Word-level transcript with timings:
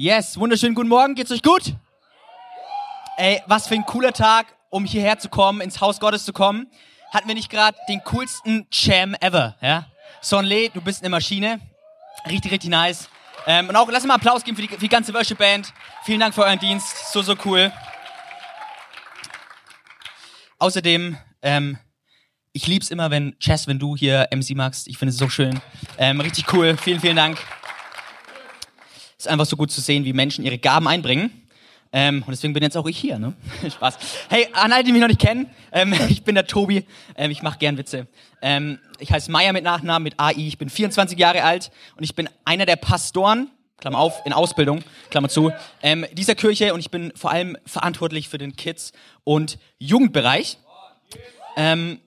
Yes, 0.00 0.38
wunderschönen 0.38 0.76
guten 0.76 0.88
Morgen, 0.88 1.16
geht's 1.16 1.32
euch 1.32 1.42
gut? 1.42 1.74
Ey, 3.16 3.42
was 3.46 3.66
für 3.66 3.74
ein 3.74 3.84
cooler 3.84 4.12
Tag, 4.12 4.46
um 4.70 4.84
hierher 4.84 5.18
zu 5.18 5.28
kommen, 5.28 5.60
ins 5.60 5.80
Haus 5.80 5.98
Gottes 5.98 6.24
zu 6.24 6.32
kommen. 6.32 6.68
Hatten 7.12 7.26
wir 7.26 7.34
nicht 7.34 7.50
gerade 7.50 7.76
den 7.88 8.04
coolsten 8.04 8.68
Jam 8.70 9.16
ever, 9.20 9.56
ja? 9.60 9.88
Son 10.20 10.44
Le, 10.44 10.70
du 10.70 10.80
bist 10.80 11.02
eine 11.02 11.10
Maschine. 11.10 11.58
Richtig, 12.30 12.52
richtig 12.52 12.70
nice. 12.70 13.08
Ähm, 13.44 13.68
und 13.68 13.74
auch, 13.74 13.90
lass 13.90 14.04
mal 14.04 14.14
Applaus 14.14 14.44
geben 14.44 14.56
für 14.56 14.62
die, 14.62 14.68
für 14.68 14.78
die 14.78 14.88
ganze 14.88 15.12
Worship 15.12 15.38
Band. 15.38 15.72
Vielen 16.04 16.20
Dank 16.20 16.32
für 16.32 16.44
euren 16.44 16.60
Dienst, 16.60 17.12
so, 17.12 17.20
so 17.22 17.34
cool. 17.44 17.72
Außerdem, 20.60 21.18
ähm, 21.42 21.76
ich 22.52 22.68
lieb's 22.68 22.92
immer, 22.92 23.10
wenn, 23.10 23.36
Chess, 23.40 23.66
wenn 23.66 23.80
du 23.80 23.96
hier 23.96 24.28
MC 24.30 24.54
magst. 24.54 24.86
Ich 24.86 24.96
finde 24.96 25.10
es 25.10 25.18
so 25.18 25.28
schön. 25.28 25.60
Ähm, 25.98 26.20
richtig 26.20 26.52
cool. 26.52 26.76
Vielen, 26.76 27.00
vielen 27.00 27.16
Dank. 27.16 27.36
Ist 29.18 29.26
einfach 29.26 29.46
so 29.46 29.56
gut 29.56 29.72
zu 29.72 29.80
sehen, 29.80 30.04
wie 30.04 30.12
Menschen 30.12 30.44
ihre 30.44 30.58
Gaben 30.58 30.86
einbringen. 30.86 31.30
Ähm, 31.90 32.22
und 32.24 32.30
deswegen 32.30 32.52
bin 32.52 32.62
jetzt 32.62 32.76
auch 32.76 32.86
ich 32.86 32.96
hier, 32.96 33.18
ne? 33.18 33.32
Spaß. 33.68 33.98
Hey, 34.28 34.46
an 34.52 34.70
alle, 34.72 34.84
die 34.84 34.92
mich 34.92 35.00
noch 35.00 35.08
nicht 35.08 35.20
kennen, 35.20 35.50
ähm, 35.72 35.92
ich 36.08 36.22
bin 36.22 36.36
der 36.36 36.46
Tobi, 36.46 36.84
ähm, 37.16 37.32
ich 37.32 37.42
mache 37.42 37.58
gern 37.58 37.76
Witze. 37.78 38.06
Ähm, 38.42 38.78
ich 39.00 39.10
heiße 39.10 39.30
Meier 39.32 39.52
mit 39.52 39.64
Nachnamen, 39.64 40.04
mit 40.04 40.20
AI, 40.20 40.34
ich 40.36 40.58
bin 40.58 40.70
24 40.70 41.18
Jahre 41.18 41.42
alt 41.42 41.72
und 41.96 42.04
ich 42.04 42.14
bin 42.14 42.28
einer 42.44 42.64
der 42.64 42.76
Pastoren, 42.76 43.50
Klammer 43.80 43.98
auf, 43.98 44.22
in 44.24 44.32
Ausbildung, 44.32 44.84
Klammer 45.10 45.28
zu, 45.28 45.50
ähm, 45.82 46.06
dieser 46.12 46.36
Kirche 46.36 46.72
und 46.72 46.78
ich 46.78 46.90
bin 46.92 47.12
vor 47.16 47.32
allem 47.32 47.56
verantwortlich 47.66 48.28
für 48.28 48.38
den 48.38 48.54
Kids- 48.54 48.92
und 49.24 49.58
Jugendbereich. 49.78 50.58
Ähm, 51.56 51.98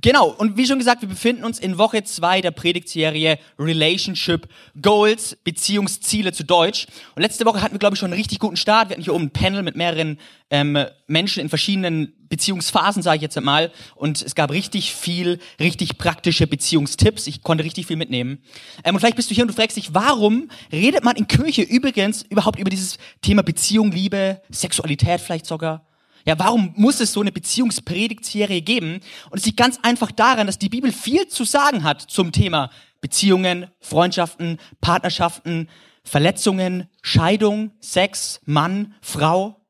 Genau, 0.00 0.28
und 0.28 0.56
wie 0.56 0.64
schon 0.64 0.78
gesagt, 0.78 1.00
wir 1.02 1.08
befinden 1.08 1.42
uns 1.42 1.58
in 1.58 1.76
Woche 1.76 2.04
zwei 2.04 2.40
der 2.40 2.52
Predigtserie 2.52 3.36
Relationship 3.58 4.48
Goals, 4.80 5.36
Beziehungsziele 5.42 6.32
zu 6.32 6.44
Deutsch. 6.44 6.86
Und 7.16 7.22
letzte 7.22 7.44
Woche 7.44 7.62
hatten 7.62 7.74
wir, 7.74 7.80
glaube 7.80 7.94
ich, 7.94 8.00
schon 8.00 8.12
einen 8.12 8.20
richtig 8.20 8.38
guten 8.38 8.56
Start. 8.56 8.88
Wir 8.88 8.94
hatten 8.94 9.02
hier 9.02 9.14
oben 9.14 9.24
ein 9.24 9.30
Panel 9.30 9.64
mit 9.64 9.74
mehreren 9.74 10.20
ähm, 10.50 10.78
Menschen 11.08 11.40
in 11.40 11.48
verschiedenen 11.48 12.14
Beziehungsphasen, 12.28 13.02
sage 13.02 13.16
ich 13.16 13.22
jetzt 13.22 13.40
mal. 13.40 13.72
Und 13.96 14.22
es 14.22 14.36
gab 14.36 14.52
richtig 14.52 14.94
viel, 14.94 15.40
richtig 15.58 15.98
praktische 15.98 16.46
Beziehungstipps. 16.46 17.26
Ich 17.26 17.42
konnte 17.42 17.64
richtig 17.64 17.86
viel 17.86 17.96
mitnehmen. 17.96 18.38
Ähm, 18.84 18.94
und 18.94 19.00
vielleicht 19.00 19.16
bist 19.16 19.32
du 19.32 19.34
hier 19.34 19.42
und 19.42 19.48
du 19.48 19.54
fragst 19.54 19.76
dich, 19.76 19.94
warum 19.94 20.48
redet 20.70 21.02
man 21.02 21.16
in 21.16 21.26
Kirche 21.26 21.62
übrigens 21.62 22.22
überhaupt 22.22 22.60
über 22.60 22.70
dieses 22.70 22.98
Thema 23.20 23.42
Beziehung, 23.42 23.90
Liebe, 23.90 24.42
Sexualität 24.48 25.20
vielleicht 25.20 25.46
sogar? 25.46 25.87
Ja, 26.28 26.38
warum 26.38 26.74
muss 26.76 27.00
es 27.00 27.14
so 27.14 27.22
eine 27.22 27.32
Beziehungspredigtserie 27.32 28.60
geben? 28.60 29.00
Und 29.30 29.38
es 29.38 29.46
liegt 29.46 29.56
ganz 29.56 29.78
einfach 29.80 30.12
daran, 30.12 30.46
dass 30.46 30.58
die 30.58 30.68
Bibel 30.68 30.92
viel 30.92 31.26
zu 31.26 31.44
sagen 31.44 31.84
hat 31.84 32.02
zum 32.02 32.32
Thema 32.32 32.68
Beziehungen, 33.00 33.68
Freundschaften, 33.80 34.58
Partnerschaften, 34.82 35.70
Verletzungen, 36.04 36.86
Scheidung, 37.00 37.70
Sex, 37.80 38.42
Mann, 38.44 38.92
Frau. 39.00 39.64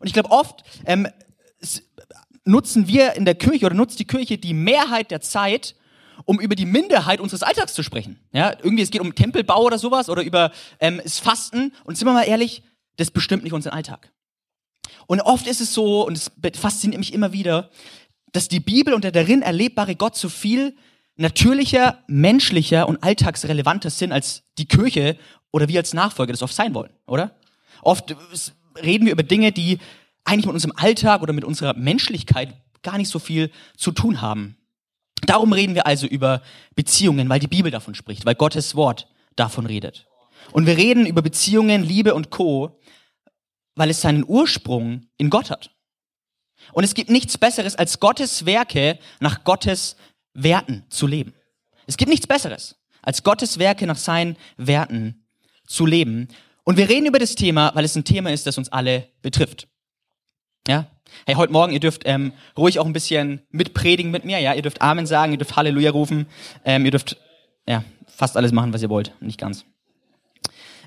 Und 0.00 0.08
ich 0.08 0.12
glaube, 0.12 0.32
oft 0.32 0.64
ähm, 0.86 1.06
nutzen 2.44 2.88
wir 2.88 3.12
in 3.12 3.24
der 3.24 3.36
Kirche 3.36 3.66
oder 3.66 3.76
nutzt 3.76 4.00
die 4.00 4.04
Kirche 4.04 4.38
die 4.38 4.54
Mehrheit 4.54 5.12
der 5.12 5.20
Zeit, 5.20 5.76
um 6.24 6.40
über 6.40 6.56
die 6.56 6.66
Minderheit 6.66 7.20
unseres 7.20 7.44
Alltags 7.44 7.74
zu 7.74 7.84
sprechen. 7.84 8.18
Ja, 8.32 8.50
irgendwie 8.60 8.82
es 8.82 8.90
geht 8.90 9.02
um 9.02 9.14
Tempelbau 9.14 9.62
oder 9.62 9.78
sowas 9.78 10.10
oder 10.10 10.24
über 10.24 10.50
ähm, 10.80 11.00
das 11.00 11.20
Fasten. 11.20 11.72
Und 11.84 11.96
sind 11.96 12.08
wir 12.08 12.12
mal 12.12 12.24
ehrlich, 12.24 12.64
das 12.96 13.12
bestimmt 13.12 13.44
nicht 13.44 13.52
unseren 13.52 13.74
Alltag. 13.74 14.10
Und 15.06 15.20
oft 15.20 15.46
ist 15.46 15.60
es 15.60 15.74
so, 15.74 16.06
und 16.06 16.16
es 16.16 16.30
fasziniert 16.54 16.98
mich 16.98 17.12
immer 17.12 17.32
wieder, 17.32 17.70
dass 18.32 18.48
die 18.48 18.60
Bibel 18.60 18.94
und 18.94 19.04
der 19.04 19.12
darin 19.12 19.42
erlebbare 19.42 19.94
Gott 19.94 20.16
so 20.16 20.28
viel 20.28 20.76
natürlicher, 21.16 21.98
menschlicher 22.06 22.88
und 22.88 23.02
alltagsrelevanter 23.02 23.90
sind, 23.90 24.12
als 24.12 24.44
die 24.58 24.66
Kirche 24.66 25.18
oder 25.52 25.68
wir 25.68 25.80
als 25.80 25.92
Nachfolger 25.92 26.32
das 26.32 26.42
oft 26.42 26.54
sein 26.54 26.74
wollen, 26.74 26.92
oder? 27.06 27.36
Oft 27.82 28.16
reden 28.82 29.04
wir 29.04 29.12
über 29.12 29.22
Dinge, 29.22 29.52
die 29.52 29.78
eigentlich 30.24 30.46
mit 30.46 30.54
unserem 30.54 30.74
Alltag 30.76 31.22
oder 31.22 31.32
mit 31.32 31.44
unserer 31.44 31.74
Menschlichkeit 31.74 32.54
gar 32.82 32.96
nicht 32.96 33.10
so 33.10 33.18
viel 33.18 33.50
zu 33.76 33.92
tun 33.92 34.22
haben. 34.22 34.56
Darum 35.26 35.52
reden 35.52 35.74
wir 35.74 35.86
also 35.86 36.06
über 36.06 36.42
Beziehungen, 36.74 37.28
weil 37.28 37.40
die 37.40 37.48
Bibel 37.48 37.70
davon 37.70 37.94
spricht, 37.94 38.24
weil 38.24 38.34
Gottes 38.34 38.74
Wort 38.74 39.08
davon 39.36 39.66
redet. 39.66 40.06
Und 40.50 40.66
wir 40.66 40.76
reden 40.76 41.06
über 41.06 41.22
Beziehungen, 41.22 41.84
Liebe 41.84 42.14
und 42.14 42.30
Co., 42.30 42.80
weil 43.74 43.90
es 43.90 44.00
seinen 44.00 44.24
Ursprung 44.26 45.06
in 45.16 45.30
Gott 45.30 45.50
hat. 45.50 45.70
Und 46.72 46.84
es 46.84 46.94
gibt 46.94 47.10
nichts 47.10 47.38
Besseres, 47.38 47.76
als 47.76 48.00
Gottes 48.00 48.46
Werke 48.46 48.98
nach 49.20 49.44
Gottes 49.44 49.96
Werten 50.34 50.84
zu 50.88 51.06
leben. 51.06 51.34
Es 51.86 51.96
gibt 51.96 52.10
nichts 52.10 52.26
Besseres, 52.26 52.76
als 53.02 53.22
Gottes 53.22 53.58
Werke 53.58 53.86
nach 53.86 53.96
seinen 53.96 54.36
Werten 54.56 55.26
zu 55.66 55.86
leben. 55.86 56.28
Und 56.64 56.76
wir 56.76 56.88
reden 56.88 57.06
über 57.06 57.18
das 57.18 57.34
Thema, 57.34 57.74
weil 57.74 57.84
es 57.84 57.96
ein 57.96 58.04
Thema 58.04 58.30
ist, 58.30 58.46
das 58.46 58.58
uns 58.58 58.70
alle 58.70 59.08
betrifft. 59.20 59.68
Ja? 60.68 60.86
Hey, 61.26 61.34
heute 61.34 61.52
Morgen, 61.52 61.72
ihr 61.72 61.80
dürft 61.80 62.02
ähm, 62.04 62.32
ruhig 62.56 62.78
auch 62.78 62.86
ein 62.86 62.92
bisschen 62.92 63.42
mitpredigen 63.50 64.10
mit 64.10 64.24
mir. 64.24 64.38
Ja, 64.38 64.54
ihr 64.54 64.62
dürft 64.62 64.80
Amen 64.80 65.06
sagen, 65.06 65.32
ihr 65.32 65.38
dürft 65.38 65.56
Halleluja 65.56 65.90
rufen, 65.90 66.26
ähm, 66.64 66.84
ihr 66.84 66.90
dürft 66.90 67.16
ja 67.66 67.84
fast 68.06 68.36
alles 68.36 68.52
machen, 68.52 68.72
was 68.72 68.82
ihr 68.82 68.90
wollt, 68.90 69.12
nicht 69.20 69.38
ganz. 69.38 69.64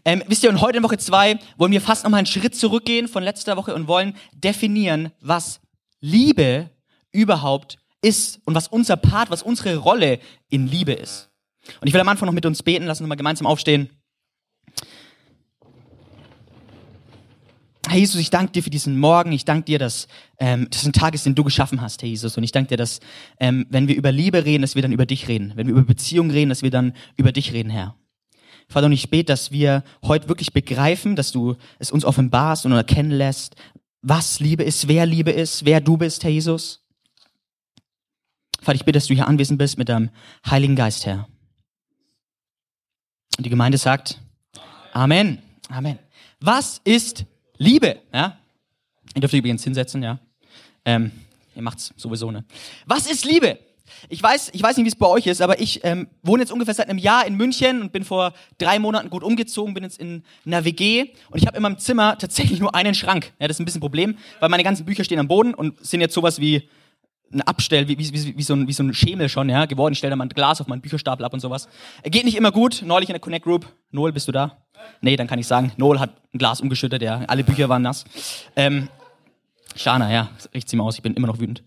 Ähm, 0.08 0.24
wisst 0.28 0.44
ihr, 0.44 0.52
und 0.52 0.62
heute 0.62 0.78
in 0.78 0.84
Woche 0.84 1.00
zwei 1.00 1.40
wollen 1.58 1.72
wir 1.72 1.82
fast 1.82 2.04
nochmal 2.04 2.20
einen 2.20 2.28
Schritt 2.28 2.56
zurückgehen 2.56 3.08
von 3.08 3.24
letzter 3.24 3.58
Woche 3.58 3.74
und 3.74 3.88
wollen 3.88 4.16
definieren, 4.34 5.12
was 5.20 5.60
Liebe 6.00 6.70
überhaupt 7.12 7.78
ist 8.04 8.40
und 8.46 8.54
was 8.54 8.68
unser 8.68 8.98
Part, 8.98 9.32
was 9.32 9.42
unsere 9.42 9.78
Rolle 9.78 10.20
in 10.50 10.68
Liebe 10.68 10.94
ist. 10.94 11.32
Und 11.82 11.88
ich 11.88 11.94
will 11.94 12.02
am 12.02 12.08
Anfang 12.08 12.28
noch 12.28 12.34
mit 12.34 12.46
uns 12.46 12.62
beten, 12.62 12.86
lassen 12.86 13.04
uns 13.04 13.10
mal 13.10 13.16
gemeinsam 13.16 13.48
aufstehen. 13.48 13.90
Herr 17.88 17.98
Jesus, 17.98 18.22
ich 18.22 18.30
danke 18.30 18.52
dir 18.52 18.62
für 18.62 18.70
diesen 18.70 19.00
Morgen. 19.00 19.32
Ich 19.32 19.46
danke 19.46 19.66
dir, 19.66 19.80
dass 19.80 20.08
ähm, 20.40 20.68
das 20.70 20.86
ein 20.86 20.94
Tag 20.94 21.16
ist, 21.16 21.26
den 21.26 21.34
du 21.34 21.44
geschaffen 21.44 21.82
hast, 21.82 22.04
Herr 22.04 22.10
Jesus. 22.10 22.38
Und 22.38 22.44
ich 22.44 22.52
danke 22.52 22.70
dir, 22.70 22.78
dass 22.78 23.00
ähm, 23.40 23.66
wenn 23.70 23.88
wir 23.88 23.96
über 23.96 24.12
Liebe 24.12 24.46
reden, 24.46 24.62
dass 24.62 24.76
wir 24.76 24.82
dann 24.84 24.92
über 24.92 25.06
dich 25.08 25.28
reden. 25.28 25.54
Wenn 25.56 25.68
wir 25.68 25.74
über 25.74 25.84
Beziehung 25.84 26.30
reden, 26.30 26.50
dass 26.50 26.62
wir 26.62 26.72
dann 26.72 26.94
über 27.16 27.32
dich 27.32 27.54
reden, 27.54 27.70
Herr. 27.70 27.96
Vater, 28.68 28.88
und 28.88 28.94
ich 28.94 29.10
bete, 29.10 29.26
dass 29.26 29.52
wir 29.52 29.84
heute 30.04 30.28
wirklich 30.28 30.54
begreifen, 30.54 31.16
dass 31.16 31.32
du 31.32 31.56
es 31.80 31.92
uns 31.92 32.06
offenbarst 32.06 32.66
und 32.66 32.72
erkennen 32.72 33.12
lässt, 33.12 33.56
was 34.02 34.40
Liebe 34.40 34.64
ist, 34.64 34.88
wer 34.88 35.06
Liebe 35.06 35.32
ist, 35.32 35.66
wer 35.66 35.82
du 35.82 35.98
bist, 35.98 36.24
Herr 36.24 36.32
Jesus. 36.32 36.84
Vater, 38.62 38.76
ich 38.76 38.86
bitte, 38.86 38.98
dass 38.98 39.08
du 39.08 39.14
hier 39.14 39.28
anwesend 39.28 39.60
bist 39.60 39.78
mit 39.78 39.90
deinem 39.90 40.10
Heiligen 40.50 40.76
Geist, 40.76 41.06
Herr. 41.06 41.28
Und 43.38 43.46
die 43.46 43.50
Gemeinde 43.50 43.78
sagt, 43.78 44.20
Amen, 44.94 45.42
Amen. 45.70 46.00
Was 46.40 46.80
ist 46.84 47.26
Liebe? 47.58 48.02
Ja? 48.14 48.38
Ihr 49.14 49.22
dürft 49.22 49.34
übrigens 49.34 49.64
hinsetzen, 49.64 50.04
ja. 50.04 50.20
Ähm, 50.84 51.12
ihr 51.56 51.62
macht's 51.62 51.94
sowieso, 51.98 52.32
ne? 52.32 52.46
Was 52.86 53.10
ist 53.10 53.26
Liebe? 53.26 53.58
Ich 54.10 54.22
weiß, 54.22 54.52
ich 54.54 54.62
weiß 54.62 54.78
nicht, 54.78 54.86
wie 54.86 54.90
es 54.90 54.96
bei 54.96 55.08
euch 55.08 55.28
ist, 55.28 55.42
aber 55.42 55.60
ich 55.60 55.84
ähm, 55.84 56.08
wohne 56.24 56.42
jetzt 56.44 56.52
ungefähr 56.52 56.74
seit 56.74 56.90
einem 56.90 57.00
Jahr 57.00 57.26
in 57.26 57.36
München 57.36 57.82
und 57.82 57.92
bin 57.92 58.04
vor 58.04 58.34
drei 58.58 58.80
Monaten 58.80 59.10
gut 59.10 59.24
umgezogen, 59.24 59.74
bin 59.74 59.84
jetzt 59.84 60.00
in 60.00 60.24
einer 60.46 60.66
WG 60.66 61.12
und 61.30 61.40
ich 61.40 61.48
habe 61.48 61.58
in 61.58 61.64
meinem 61.64 61.78
Zimmer 61.78 62.18
tatsächlich 62.18 62.60
nur 62.60 62.76
einen 62.76 62.96
Schrank. 62.96 63.34
Ja, 63.40 63.48
das 63.48 63.58
ist 63.58 63.62
ein 63.62 63.66
bisschen 63.66 63.80
ein 63.80 63.82
Problem, 63.82 64.18
weil 64.40 64.50
meine 64.50 64.64
ganzen 64.64 64.86
Bücher 64.86 65.04
stehen 65.04 65.20
am 65.20 65.28
Boden 65.28 65.54
und 65.54 65.84
sind 65.86 66.02
jetzt 66.02 66.14
sowas 66.14 66.40
wie 66.40 66.70
ein 67.34 67.42
Abstell, 67.42 67.88
wie, 67.88 67.98
wie, 67.98 68.14
wie, 68.14 68.38
wie, 68.38 68.44
so 68.44 68.54
ein, 68.54 68.68
wie 68.68 68.74
so 68.74 68.84
ein 68.84 68.94
Schemel 68.94 69.30
schon, 69.30 69.50
ja, 69.50 69.66
geworden. 69.66 69.94
Ich 69.94 69.98
stelle 69.98 70.12
da 70.12 70.16
mal 70.16 70.26
ein 70.26 70.30
Glas 70.30 70.62
auf 70.62 70.68
meinen 70.68 70.82
Bücherstapel 70.82 71.26
ab 71.26 71.34
und 71.34 71.40
sowas. 71.40 71.68
Geht 72.04 72.26
nicht 72.26 72.38
immer 72.38 72.52
gut. 72.52 72.84
Neulich 72.86 73.10
in 73.10 73.14
der 73.14 73.20
Connect 73.20 73.44
Group. 73.44 73.66
Noel, 73.92 74.12
bist 74.12 74.28
du 74.28 74.32
da? 74.32 74.58
Nee, 75.02 75.16
dann 75.16 75.28
kann 75.28 75.40
ich 75.40 75.48
sagen, 75.48 75.72
Noel 75.78 76.00
hat 76.00 76.12
ein 76.34 76.38
Glas 76.38 76.62
umgeschüttet, 76.62 77.02
ja. 77.02 77.22
Alle 77.28 77.44
Bücher 77.44 77.70
waren 77.70 77.82
nass. 77.82 78.06
Ähm, 78.56 78.90
Shana, 79.76 80.12
ja, 80.12 80.30
riecht 80.54 80.70
sie 80.70 80.76
mal 80.78 80.84
aus, 80.84 80.96
ich 80.96 81.02
bin 81.02 81.14
immer 81.16 81.28
noch 81.28 81.40
wütend. 81.40 81.64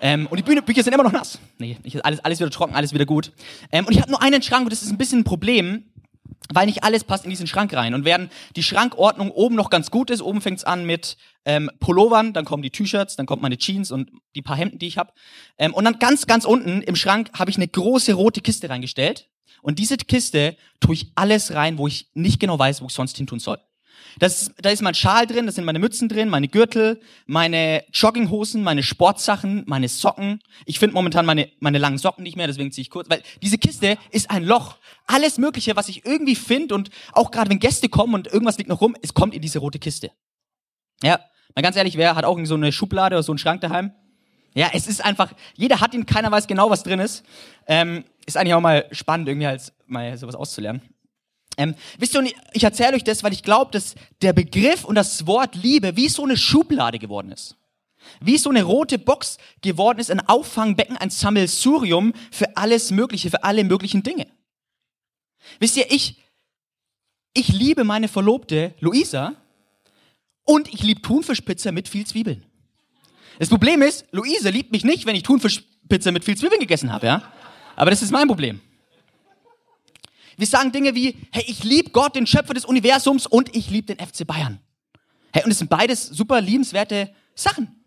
Ähm, 0.00 0.26
und 0.26 0.36
die 0.36 0.42
Bühne, 0.42 0.62
Bücher 0.62 0.82
sind 0.82 0.92
immer 0.92 1.02
noch 1.02 1.12
nass. 1.12 1.38
Nee, 1.58 1.78
nicht, 1.82 2.04
alles, 2.04 2.20
alles 2.20 2.40
wieder 2.40 2.50
trocken, 2.50 2.74
alles 2.74 2.92
wieder 2.92 3.06
gut. 3.06 3.32
Ähm, 3.72 3.86
und 3.86 3.92
ich 3.92 4.00
habe 4.00 4.10
nur 4.10 4.22
einen 4.22 4.42
Schrank 4.42 4.64
und 4.64 4.72
das 4.72 4.82
ist 4.82 4.90
ein 4.90 4.98
bisschen 4.98 5.20
ein 5.20 5.24
Problem, 5.24 5.84
weil 6.52 6.66
nicht 6.66 6.84
alles 6.84 7.04
passt 7.04 7.24
in 7.24 7.30
diesen 7.30 7.46
Schrank 7.46 7.72
rein. 7.74 7.94
Und 7.94 8.04
während 8.04 8.30
die 8.56 8.62
Schrankordnung 8.62 9.30
oben 9.30 9.54
noch 9.54 9.70
ganz 9.70 9.90
gut 9.90 10.10
ist, 10.10 10.22
oben 10.22 10.40
fängt's 10.40 10.64
an 10.64 10.84
mit 10.84 11.16
ähm, 11.44 11.70
Pullovern, 11.80 12.32
dann 12.32 12.44
kommen 12.44 12.62
die 12.62 12.70
T-Shirts, 12.70 13.16
dann 13.16 13.26
kommt 13.26 13.42
meine 13.42 13.56
Jeans 13.56 13.90
und 13.90 14.10
die 14.34 14.42
paar 14.42 14.56
Hemden, 14.56 14.78
die 14.78 14.86
ich 14.86 14.98
habe. 14.98 15.12
Ähm, 15.58 15.74
und 15.74 15.84
dann 15.84 15.98
ganz, 15.98 16.26
ganz 16.26 16.44
unten 16.44 16.82
im 16.82 16.96
Schrank 16.96 17.30
habe 17.38 17.50
ich 17.50 17.56
eine 17.56 17.68
große 17.68 18.12
rote 18.12 18.40
Kiste 18.40 18.68
reingestellt. 18.68 19.28
Und 19.62 19.78
diese 19.78 19.96
Kiste 19.96 20.56
tue 20.80 20.94
ich 20.94 21.12
alles 21.14 21.54
rein, 21.54 21.78
wo 21.78 21.88
ich 21.88 22.10
nicht 22.14 22.38
genau 22.38 22.58
weiß, 22.58 22.82
wo 22.82 22.86
ich 22.86 22.92
sonst 22.92 23.16
hin 23.16 23.26
tun 23.26 23.40
soll. 23.40 23.58
Das, 24.18 24.52
da 24.58 24.70
ist 24.70 24.82
mein 24.82 24.94
Schal 24.94 25.26
drin, 25.26 25.46
da 25.46 25.52
sind 25.52 25.64
meine 25.64 25.78
Mützen 25.78 26.08
drin, 26.08 26.28
meine 26.28 26.48
Gürtel, 26.48 27.00
meine 27.26 27.84
Jogginghosen, 27.92 28.62
meine 28.62 28.82
Sportsachen, 28.82 29.64
meine 29.66 29.88
Socken. 29.88 30.40
Ich 30.64 30.78
finde 30.78 30.94
momentan 30.94 31.26
meine, 31.26 31.50
meine 31.60 31.78
langen 31.78 31.98
Socken 31.98 32.22
nicht 32.22 32.36
mehr, 32.36 32.46
deswegen 32.46 32.72
ziehe 32.72 32.82
ich 32.82 32.90
kurz. 32.90 33.10
Weil 33.10 33.22
diese 33.42 33.58
Kiste 33.58 33.98
ist 34.10 34.30
ein 34.30 34.44
Loch. 34.44 34.78
Alles 35.06 35.38
Mögliche, 35.38 35.76
was 35.76 35.88
ich 35.88 36.06
irgendwie 36.06 36.34
finde 36.34 36.74
und 36.74 36.90
auch 37.12 37.30
gerade 37.30 37.50
wenn 37.50 37.58
Gäste 37.58 37.88
kommen 37.88 38.14
und 38.14 38.26
irgendwas 38.26 38.58
liegt 38.58 38.70
noch 38.70 38.80
rum, 38.80 38.96
es 39.02 39.14
kommt 39.14 39.34
in 39.34 39.42
diese 39.42 39.58
rote 39.58 39.78
Kiste. 39.78 40.10
Ja, 41.02 41.20
mal 41.54 41.62
ganz 41.62 41.76
ehrlich, 41.76 41.96
wer 41.96 42.14
hat 42.14 42.24
auch 42.24 42.38
so 42.44 42.54
eine 42.54 42.72
Schublade 42.72 43.16
oder 43.16 43.22
so 43.22 43.32
einen 43.32 43.38
Schrank 43.38 43.60
daheim? 43.60 43.92
Ja, 44.54 44.70
es 44.72 44.86
ist 44.86 45.04
einfach, 45.04 45.32
jeder 45.54 45.80
hat 45.80 45.92
ihn, 45.92 46.06
keiner 46.06 46.30
weiß 46.30 46.46
genau, 46.46 46.70
was 46.70 46.82
drin 46.82 46.98
ist. 46.98 47.24
Ähm, 47.66 48.04
ist 48.24 48.38
eigentlich 48.38 48.54
auch 48.54 48.60
mal 48.60 48.86
spannend, 48.90 49.28
irgendwie 49.28 49.46
halt 49.46 49.72
mal 49.86 50.16
sowas 50.16 50.34
auszulernen. 50.34 50.80
Ähm, 51.56 51.74
wisst 51.98 52.14
ihr, 52.14 52.24
ich 52.52 52.64
erzähle 52.64 52.96
euch 52.96 53.04
das, 53.04 53.22
weil 53.22 53.32
ich 53.32 53.42
glaube, 53.42 53.70
dass 53.70 53.94
der 54.20 54.32
Begriff 54.32 54.84
und 54.84 54.94
das 54.94 55.26
Wort 55.26 55.54
Liebe 55.54 55.96
wie 55.96 56.08
so 56.08 56.24
eine 56.24 56.36
Schublade 56.36 56.98
geworden 56.98 57.32
ist. 57.32 57.56
Wie 58.20 58.38
so 58.38 58.50
eine 58.50 58.62
rote 58.62 58.98
Box 58.98 59.38
geworden 59.62 59.98
ist, 59.98 60.10
ein 60.10 60.26
Auffangbecken, 60.28 60.96
ein 60.96 61.10
Sammelsurium 61.10 62.12
für 62.30 62.56
alles 62.56 62.90
Mögliche, 62.90 63.30
für 63.30 63.42
alle 63.42 63.64
möglichen 63.64 64.02
Dinge. 64.02 64.26
Wisst 65.58 65.76
ihr, 65.76 65.90
ich, 65.90 66.22
ich 67.34 67.48
liebe 67.48 67.84
meine 67.84 68.08
Verlobte 68.08 68.74
Luisa 68.80 69.34
und 70.44 70.72
ich 70.72 70.82
liebe 70.82 71.02
Thunfischpizza 71.02 71.72
mit 71.72 71.88
viel 71.88 72.06
Zwiebeln. 72.06 72.44
Das 73.38 73.48
Problem 73.48 73.82
ist, 73.82 74.06
Luisa 74.12 74.50
liebt 74.50 74.72
mich 74.72 74.84
nicht, 74.84 75.06
wenn 75.06 75.16
ich 75.16 75.22
Thunfischpizza 75.22 76.10
mit 76.12 76.24
viel 76.24 76.36
Zwiebeln 76.36 76.60
gegessen 76.60 76.92
habe, 76.92 77.06
ja? 77.06 77.32
Aber 77.74 77.90
das 77.90 78.02
ist 78.02 78.10
mein 78.10 78.28
Problem. 78.28 78.60
Wir 80.36 80.46
sagen 80.46 80.72
Dinge 80.72 80.94
wie, 80.94 81.16
hey, 81.32 81.44
ich 81.46 81.64
liebe 81.64 81.90
Gott, 81.90 82.14
den 82.14 82.26
Schöpfer 82.26 82.54
des 82.54 82.64
Universums 82.64 83.26
und 83.26 83.54
ich 83.56 83.70
liebe 83.70 83.94
den 83.94 84.06
FC 84.06 84.26
Bayern. 84.26 84.60
Hey, 85.32 85.44
und 85.44 85.50
es 85.50 85.58
sind 85.58 85.70
beides 85.70 86.06
super 86.06 86.40
liebenswerte 86.40 87.10
Sachen. 87.34 87.84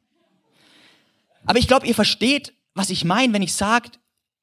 Aber 1.45 1.59
ich 1.59 1.67
glaube, 1.67 1.87
ihr 1.87 1.95
versteht, 1.95 2.53
was 2.73 2.89
ich 2.89 3.05
meine, 3.05 3.33
wenn 3.33 3.41
ich 3.41 3.53
sage, 3.53 3.89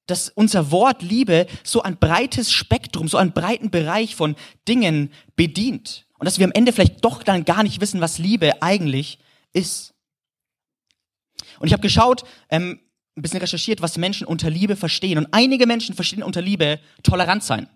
dass 0.06 0.28
unser 0.28 0.70
Wort 0.70 1.02
Liebe 1.02 1.46
so 1.64 1.82
ein 1.82 1.98
breites 1.98 2.52
Spektrum, 2.52 3.08
so 3.08 3.16
einen 3.16 3.32
breiten 3.32 3.70
Bereich 3.70 4.14
von 4.14 4.36
Dingen 4.68 5.12
bedient. 5.34 6.06
Und 6.18 6.26
dass 6.26 6.38
wir 6.38 6.46
am 6.46 6.52
Ende 6.52 6.72
vielleicht 6.72 7.04
doch 7.04 7.22
dann 7.22 7.44
gar 7.44 7.62
nicht 7.62 7.80
wissen, 7.80 8.00
was 8.00 8.18
Liebe 8.18 8.62
eigentlich 8.62 9.18
ist. 9.52 9.94
Und 11.58 11.66
ich 11.66 11.72
habe 11.72 11.82
geschaut, 11.82 12.24
ähm, 12.50 12.80
ein 13.16 13.22
bisschen 13.22 13.40
recherchiert, 13.40 13.80
was 13.80 13.96
Menschen 13.96 14.26
unter 14.26 14.50
Liebe 14.50 14.76
verstehen. 14.76 15.18
Und 15.18 15.28
einige 15.32 15.66
Menschen 15.66 15.94
verstehen 15.94 16.22
unter 16.22 16.42
Liebe 16.42 16.78
tolerant 17.02 17.42
sein. 17.42 17.68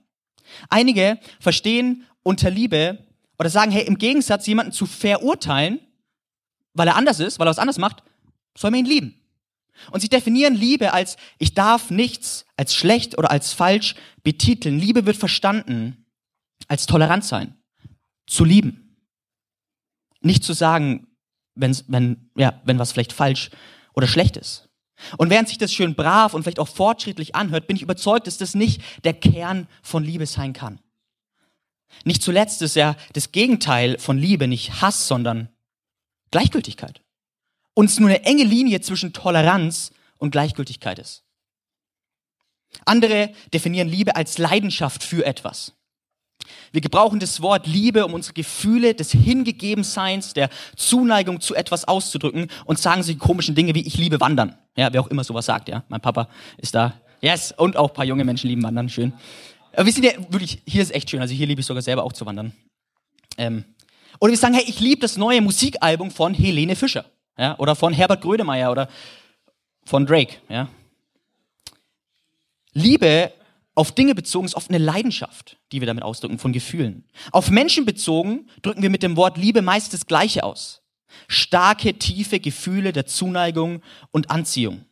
Einige 0.69 1.19
verstehen 1.41 2.07
unter 2.23 2.51
Liebe 2.51 3.07
oder 3.39 3.51
sagen, 3.51 3.71
hey, 3.71 3.87
im 3.87 3.99
Gegensatz 3.99 4.47
jemanden 4.47 4.73
zu 4.73 4.87
verurteilen, 4.87 5.81
weil 6.75 6.89
er 6.89 6.97
anders 6.97 7.21
ist, 7.21 7.39
weil 7.39 7.47
er 7.47 7.51
was 7.51 7.59
anders 7.59 7.79
macht, 7.79 8.03
soll 8.57 8.71
man 8.71 8.81
ihn 8.81 8.87
lieben. 8.87 9.15
Und 9.91 10.01
sie 10.01 10.09
definieren 10.09 10.55
Liebe 10.55 10.93
als, 10.93 11.17
ich 11.39 11.55
darf 11.55 11.91
nichts 11.91 12.45
als 12.57 12.75
schlecht 12.75 13.17
oder 13.19 13.31
als 13.31 13.53
falsch 13.53 13.95
betiteln. 14.23 14.79
Liebe 14.79 15.07
wird 15.07 15.17
verstanden 15.17 16.07
als 16.69 16.87
tolerant 16.87 17.25
sein, 17.25 17.57
zu 18.27 18.45
lieben. 18.45 18.97
Nicht 20.21 20.45
zu 20.45 20.53
sagen, 20.53 21.07
wenn's, 21.55 21.85
wenn, 21.89 22.31
ja, 22.37 22.61
wenn 22.65 22.79
was 22.79 22.93
vielleicht 22.93 23.13
falsch 23.13 23.51
oder 23.95 24.07
schlecht 24.07 24.37
ist. 24.37 24.70
Und 25.17 25.31
während 25.31 25.49
sich 25.49 25.59
das 25.59 25.73
schön 25.73 25.95
brav 25.95 26.35
und 26.35 26.43
vielleicht 26.43 26.59
auch 26.59 26.69
fortschrittlich 26.69 27.35
anhört, 27.35 27.67
bin 27.67 27.77
ich 27.77 27.83
überzeugt, 27.83 28.27
dass 28.27 28.39
das 28.39 28.55
nicht 28.55 28.83
der 29.05 29.15
Kern 29.15 29.67
von 29.83 30.05
Liebe 30.05 30.27
sein 30.27 30.53
kann. 30.53 30.81
Nicht 32.05 32.23
zuletzt 32.23 32.63
ist 32.63 32.77
ja 32.77 32.97
das 33.13 33.33
Gegenteil 33.33 33.99
von 33.99 34.19
Liebe 34.19 34.47
nicht 34.47 34.81
Hass, 34.81 35.09
sondern 35.09 35.49
Gleichgültigkeit. 36.31 37.03
Und 37.75 37.87
es 37.87 37.99
nur 37.99 38.09
eine 38.09 38.25
enge 38.25 38.45
Linie 38.45 38.81
zwischen 38.81 39.13
Toleranz 39.13 39.93
und 40.19 40.31
Gleichgültigkeit 40.31 40.99
ist. 40.99 41.25
Andere 42.85 43.33
definieren 43.53 43.89
Liebe 43.89 44.17
als 44.17 44.39
Leidenschaft 44.39 45.03
für 45.03 45.25
etwas. 45.25 45.73
Wir 46.73 46.81
gebrauchen 46.81 47.21
das 47.21 47.43
Wort 47.43 47.67
Liebe, 47.67 48.05
um 48.05 48.15
unsere 48.15 48.35
Gefühle 48.35 48.95
des 48.95 49.13
Hingegebenseins, 49.13 50.35
der 50.35 50.51
Zuneigung 50.77 51.41
zu 51.41 51.55
etwas 51.55 51.87
auszudrücken 51.87 52.49
und 52.65 52.79
sagen 52.79 53.03
sie 53.03 53.17
komischen 53.17 53.55
Dinge 53.55 53.75
wie 53.75 53.87
ich 53.87 53.97
liebe 53.97 54.21
Wandern. 54.21 54.57
Ja, 54.77 54.93
wer 54.93 55.01
auch 55.01 55.09
immer 55.09 55.25
sowas 55.25 55.47
sagt, 55.47 55.69
ja. 55.69 55.85
Mein 55.89 56.01
Papa 56.01 56.29
ist 56.59 56.75
da. 56.75 56.95
Yes, 57.21 57.53
und 57.57 57.77
auch 57.77 57.91
ein 57.91 57.95
paar 57.95 58.05
junge 58.05 58.25
Menschen 58.25 58.49
lieben 58.49 58.63
Wandern, 58.63 58.89
schön. 58.89 59.13
Aber 59.73 59.87
wir 59.87 59.93
sind 59.93 60.05
ja 60.05 60.13
wirklich, 60.31 60.63
hier 60.67 60.83
ist 60.83 60.95
echt 60.95 61.11
schön, 61.11 61.21
also 61.21 61.35
hier 61.35 61.47
liebe 61.47 61.61
ich 61.61 61.67
sogar 61.67 61.83
selber 61.83 62.05
auch 62.05 62.13
zu 62.13 62.27
wandern. 62.27 62.53
Ähm, 63.37 63.65
oder 64.19 64.31
wir 64.31 64.39
sagen, 64.39 64.55
hey, 64.55 64.65
ich 64.67 64.81
liebe 64.81 65.01
das 65.01 65.17
neue 65.17 65.41
Musikalbum 65.41 66.11
von 66.11 66.35
Helene 66.35 66.77
Fischer, 66.77 67.05
ja, 67.39 67.59
oder 67.59 67.77
von 67.77 67.93
Herbert 67.93 68.23
Grönemeyer 68.23 68.71
oder 68.71 68.89
von 69.85 70.07
Drake, 70.07 70.37
ja. 70.49 70.69
Liebe 72.73 73.33
auf 73.75 73.93
Dinge 73.93 74.15
bezogen 74.15 74.47
ist 74.47 74.55
oft 74.55 74.69
eine 74.69 74.79
Leidenschaft, 74.79 75.59
die 75.73 75.81
wir 75.81 75.87
damit 75.87 76.03
ausdrücken, 76.03 76.39
von 76.39 76.53
Gefühlen. 76.53 77.05
Auf 77.33 77.51
Menschen 77.51 77.85
bezogen 77.85 78.49
drücken 78.63 78.83
wir 78.83 78.91
mit 78.91 79.03
dem 79.03 79.17
Wort 79.17 79.39
Liebe 79.39 79.63
meist 79.63 79.93
das 79.93 80.07
Gleiche 80.07 80.45
aus. 80.45 80.83
Starke, 81.29 81.95
tiefe 81.95 82.41
Gefühle 82.41 82.93
der 82.93 83.07
Zuneigung 83.07 83.83
und 84.11 84.31
Anziehung. 84.31 84.85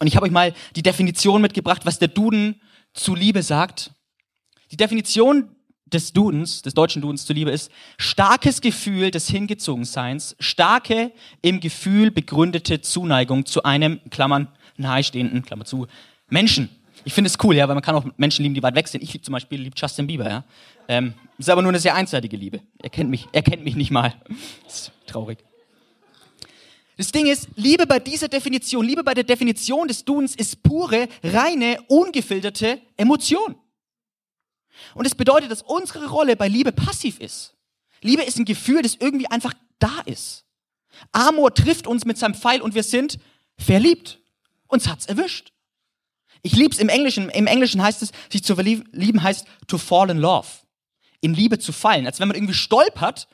Und 0.00 0.06
ich 0.06 0.16
habe 0.16 0.26
euch 0.26 0.32
mal 0.32 0.54
die 0.76 0.82
Definition 0.82 1.42
mitgebracht, 1.42 1.82
was 1.84 1.98
der 1.98 2.08
Duden 2.08 2.60
zu 2.94 3.14
Liebe 3.14 3.42
sagt. 3.42 3.92
Die 4.70 4.76
Definition 4.76 5.56
des 5.86 6.12
Dudens, 6.12 6.62
des 6.62 6.74
deutschen 6.74 7.02
Dudens 7.02 7.26
zu 7.26 7.32
Liebe 7.32 7.50
ist 7.50 7.70
starkes 7.98 8.60
Gefühl 8.60 9.10
des 9.10 9.28
Hingezogenseins, 9.28 10.36
starke 10.38 11.12
im 11.42 11.60
Gefühl 11.60 12.10
begründete 12.10 12.80
Zuneigung 12.80 13.44
zu 13.44 13.62
einem, 13.64 14.00
Klammern, 14.10 14.48
nahestehenden, 14.76 15.42
Klammer 15.42 15.64
zu, 15.64 15.86
Menschen. 16.28 16.68
Ich 17.04 17.12
finde 17.14 17.28
es 17.28 17.36
cool, 17.42 17.56
ja, 17.56 17.66
weil 17.68 17.74
man 17.74 17.82
kann 17.82 17.94
auch 17.94 18.04
Menschen 18.16 18.42
lieben, 18.42 18.54
die 18.54 18.62
weit 18.62 18.74
weg 18.74 18.88
sind. 18.88 19.02
Ich 19.02 19.12
liebe 19.12 19.24
zum 19.24 19.32
Beispiel 19.32 19.60
lieb 19.60 19.74
Justin 19.76 20.06
Bieber, 20.06 20.28
ja. 20.28 20.44
Ähm, 20.88 21.14
ist 21.38 21.48
aber 21.48 21.62
nur 21.62 21.70
eine 21.70 21.78
sehr 21.78 21.94
einseitige 21.94 22.36
Liebe. 22.36 22.60
Er 22.82 22.90
kennt 22.90 23.10
mich, 23.10 23.28
er 23.32 23.42
kennt 23.42 23.64
mich 23.64 23.76
nicht 23.76 23.90
mal. 23.90 24.14
Ist 24.66 24.92
traurig. 25.06 25.38
Das 26.96 27.12
Ding 27.12 27.28
ist, 27.28 27.48
Liebe 27.56 27.86
bei 27.86 27.98
dieser 27.98 28.28
Definition, 28.28 28.84
Liebe 28.84 29.02
bei 29.02 29.14
der 29.14 29.24
Definition 29.24 29.88
des 29.88 30.04
Duns 30.04 30.34
ist 30.34 30.62
pure, 30.62 31.08
reine, 31.24 31.78
ungefilterte 31.88 32.78
Emotion. 32.98 33.56
Und 34.94 35.06
es 35.06 35.12
das 35.12 35.16
bedeutet, 35.16 35.50
dass 35.50 35.62
unsere 35.62 36.10
Rolle 36.10 36.36
bei 36.36 36.46
Liebe 36.46 36.72
passiv 36.72 37.18
ist. 37.18 37.56
Liebe 38.02 38.22
ist 38.22 38.38
ein 38.38 38.44
Gefühl, 38.44 38.82
das 38.82 38.96
irgendwie 38.96 39.30
einfach 39.30 39.54
da 39.78 40.00
ist. 40.04 40.44
Amor 41.12 41.54
trifft 41.54 41.86
uns 41.86 42.04
mit 42.04 42.18
seinem 42.18 42.34
Pfeil 42.34 42.60
und 42.60 42.74
wir 42.74 42.82
sind 42.82 43.18
verliebt. 43.56 44.18
Uns 44.66 44.86
hat's 44.86 45.06
erwischt. 45.06 45.52
Ich 46.42 46.54
lieb's 46.56 46.78
im 46.78 46.88
Englischen. 46.88 47.28
Im 47.30 47.46
Englischen 47.46 47.82
heißt 47.82 48.02
es, 48.02 48.12
sich 48.30 48.42
zu 48.42 48.54
verlieben 48.54 49.22
heißt 49.22 49.46
to 49.66 49.78
fall 49.78 50.10
in 50.10 50.18
love. 50.18 50.48
In 51.20 51.34
Liebe 51.34 51.58
zu 51.58 51.72
fallen. 51.72 52.06
Als 52.06 52.20
wenn 52.20 52.28
man 52.28 52.36
irgendwie 52.36 52.54
stolpert 52.54 53.28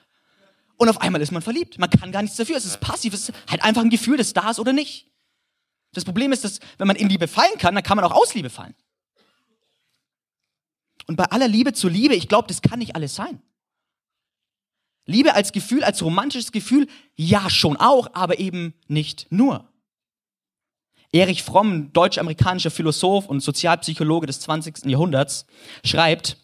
und 0.76 0.88
auf 0.88 1.00
einmal 1.00 1.20
ist 1.20 1.32
man 1.32 1.42
verliebt. 1.42 1.78
Man 1.78 1.90
kann 1.90 2.12
gar 2.12 2.22
nichts 2.22 2.36
dafür. 2.36 2.56
Es 2.56 2.64
ist 2.64 2.80
passiv. 2.80 3.14
Es 3.14 3.28
ist 3.28 3.36
halt 3.48 3.62
einfach 3.62 3.82
ein 3.82 3.90
Gefühl, 3.90 4.16
das 4.16 4.32
da 4.32 4.50
ist 4.50 4.58
oder 4.58 4.72
nicht. 4.72 5.06
Das 5.92 6.04
Problem 6.04 6.32
ist, 6.32 6.44
dass 6.44 6.60
wenn 6.78 6.86
man 6.86 6.96
in 6.96 7.08
Liebe 7.08 7.28
fallen 7.28 7.58
kann, 7.58 7.74
dann 7.74 7.84
kann 7.84 7.96
man 7.96 8.04
auch 8.04 8.12
aus 8.12 8.34
Liebe 8.34 8.50
fallen. 8.50 8.74
Und 11.06 11.16
bei 11.16 11.24
aller 11.24 11.48
Liebe 11.48 11.72
zur 11.72 11.90
Liebe, 11.90 12.14
ich 12.14 12.28
glaube, 12.28 12.48
das 12.48 12.62
kann 12.62 12.80
nicht 12.80 12.96
alles 12.96 13.14
sein. 13.14 13.40
Liebe 15.06 15.34
als 15.34 15.52
Gefühl, 15.52 15.84
als 15.84 16.02
romantisches 16.02 16.50
Gefühl, 16.50 16.88
ja 17.14 17.48
schon 17.48 17.76
auch, 17.76 18.08
aber 18.12 18.40
eben 18.40 18.74
nicht 18.88 19.28
nur. 19.30 19.72
Erich 21.12 21.42
Fromm, 21.42 21.92
deutsch-amerikanischer 21.92 22.70
Philosoph 22.70 23.26
und 23.26 23.40
Sozialpsychologe 23.40 24.26
des 24.26 24.40
20. 24.40 24.86
Jahrhunderts, 24.86 25.46
schreibt, 25.84 26.36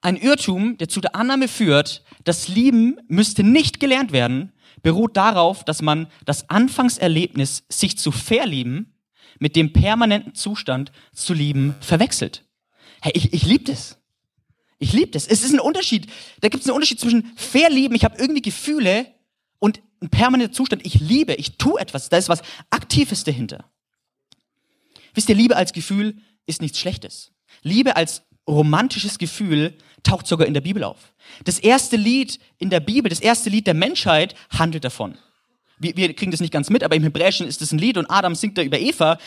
ein 0.00 0.16
Irrtum, 0.16 0.78
der 0.78 0.88
zu 0.88 1.00
der 1.00 1.16
Annahme 1.16 1.48
führt, 1.48 2.04
dass 2.24 2.48
Lieben 2.48 3.00
müsste 3.08 3.42
nicht 3.42 3.80
gelernt 3.80 4.12
werden, 4.12 4.52
beruht 4.82 5.16
darauf, 5.16 5.64
dass 5.64 5.82
man 5.82 6.06
das 6.24 6.48
Anfangserlebnis, 6.50 7.64
sich 7.68 7.98
zu 7.98 8.12
verlieben, 8.12 8.94
mit 9.40 9.56
dem 9.56 9.72
permanenten 9.72 10.34
Zustand 10.34 10.92
zu 11.12 11.34
lieben 11.34 11.74
verwechselt. 11.80 12.44
Hey, 13.00 13.12
ich, 13.14 13.32
ich 13.32 13.44
liebe 13.44 13.64
das. 13.64 13.98
Ich 14.78 14.92
liebe 14.92 15.10
das. 15.10 15.26
Es 15.26 15.42
ist 15.42 15.52
ein 15.52 15.60
Unterschied. 15.60 16.06
Da 16.40 16.48
gibt 16.48 16.62
es 16.62 16.68
einen 16.68 16.76
Unterschied 16.76 17.00
zwischen 17.00 17.32
verlieben, 17.36 17.96
ich 17.96 18.04
habe 18.04 18.18
irgendwie 18.18 18.42
Gefühle 18.42 19.06
und 19.58 19.80
ein 20.00 20.08
permanenter 20.10 20.52
Zustand. 20.52 20.86
Ich 20.86 21.00
liebe, 21.00 21.34
ich 21.34 21.58
tue 21.58 21.80
etwas. 21.80 22.08
Da 22.08 22.16
ist 22.16 22.28
was 22.28 22.42
Aktives 22.70 23.24
dahinter. 23.24 23.64
Wisst 25.14 25.28
ihr, 25.28 25.34
Liebe 25.34 25.56
als 25.56 25.72
Gefühl 25.72 26.16
ist 26.46 26.62
nichts 26.62 26.78
Schlechtes. 26.78 27.32
Liebe 27.62 27.96
als 27.96 28.22
romantisches 28.46 29.18
Gefühl 29.18 29.74
taucht 30.02 30.26
sogar 30.26 30.46
in 30.46 30.54
der 30.54 30.60
Bibel 30.60 30.84
auf. 30.84 31.12
Das 31.44 31.58
erste 31.58 31.96
Lied 31.96 32.38
in 32.58 32.70
der 32.70 32.80
Bibel, 32.80 33.08
das 33.10 33.20
erste 33.20 33.50
Lied 33.50 33.66
der 33.66 33.74
Menschheit 33.74 34.34
handelt 34.50 34.84
davon. 34.84 35.18
Wir, 35.78 35.96
wir 35.96 36.14
kriegen 36.14 36.30
das 36.30 36.40
nicht 36.40 36.52
ganz 36.52 36.70
mit, 36.70 36.82
aber 36.82 36.96
im 36.96 37.02
Hebräischen 37.02 37.46
ist 37.46 37.62
es 37.62 37.72
ein 37.72 37.78
Lied 37.78 37.98
und 37.98 38.06
Adam 38.10 38.34
singt 38.34 38.58
da 38.58 38.62
über 38.62 38.78
Eva. 38.78 39.18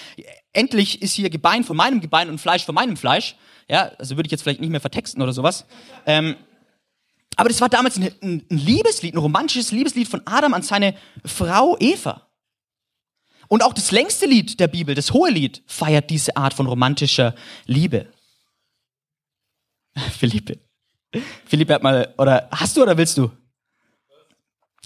Endlich 0.53 1.01
ist 1.01 1.13
hier 1.13 1.29
Gebein 1.29 1.63
von 1.63 1.77
meinem 1.77 2.01
Gebein 2.01 2.29
und 2.29 2.39
Fleisch 2.39 2.65
von 2.65 2.75
meinem 2.75 2.97
Fleisch. 2.97 3.35
Ja, 3.69 3.91
also 3.97 4.17
würde 4.17 4.27
ich 4.27 4.31
jetzt 4.31 4.41
vielleicht 4.43 4.59
nicht 4.59 4.69
mehr 4.69 4.81
vertexten 4.81 5.21
oder 5.21 5.33
sowas. 5.33 5.65
Ähm, 6.05 6.35
aber 7.41 7.49
das 7.49 7.59
war 7.59 7.69
damals 7.69 7.97
ein, 7.97 8.13
ein, 8.21 8.45
Liebeslied, 8.49 9.15
ein 9.15 9.17
romantisches 9.17 9.71
Liebeslied 9.71 10.07
von 10.07 10.21
Adam 10.25 10.53
an 10.53 10.61
seine 10.61 10.93
Frau 11.25 11.75
Eva. 11.79 12.27
Und 13.47 13.63
auch 13.63 13.73
das 13.73 13.91
längste 13.91 14.27
Lied 14.27 14.59
der 14.59 14.67
Bibel, 14.67 14.93
das 14.93 15.11
hohe 15.11 15.31
Lied, 15.31 15.63
feiert 15.65 16.11
diese 16.11 16.37
Art 16.37 16.53
von 16.53 16.67
romantischer 16.67 17.33
Liebe. 17.65 18.13
Philippe. 20.19 20.59
Philippe 21.45 21.73
hat 21.73 21.81
mal, 21.81 22.13
oder 22.19 22.47
hast 22.51 22.77
du 22.77 22.83
oder 22.83 22.95
willst 22.95 23.17
du? 23.17 23.31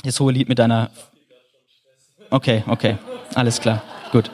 Das 0.04 0.18
hohe 0.22 0.32
Lied 0.32 0.48
mit 0.48 0.58
deiner. 0.58 0.92
Okay, 2.30 2.64
okay. 2.68 2.98
Alles 3.34 3.60
klar. 3.60 3.84
Gut. 4.14 4.32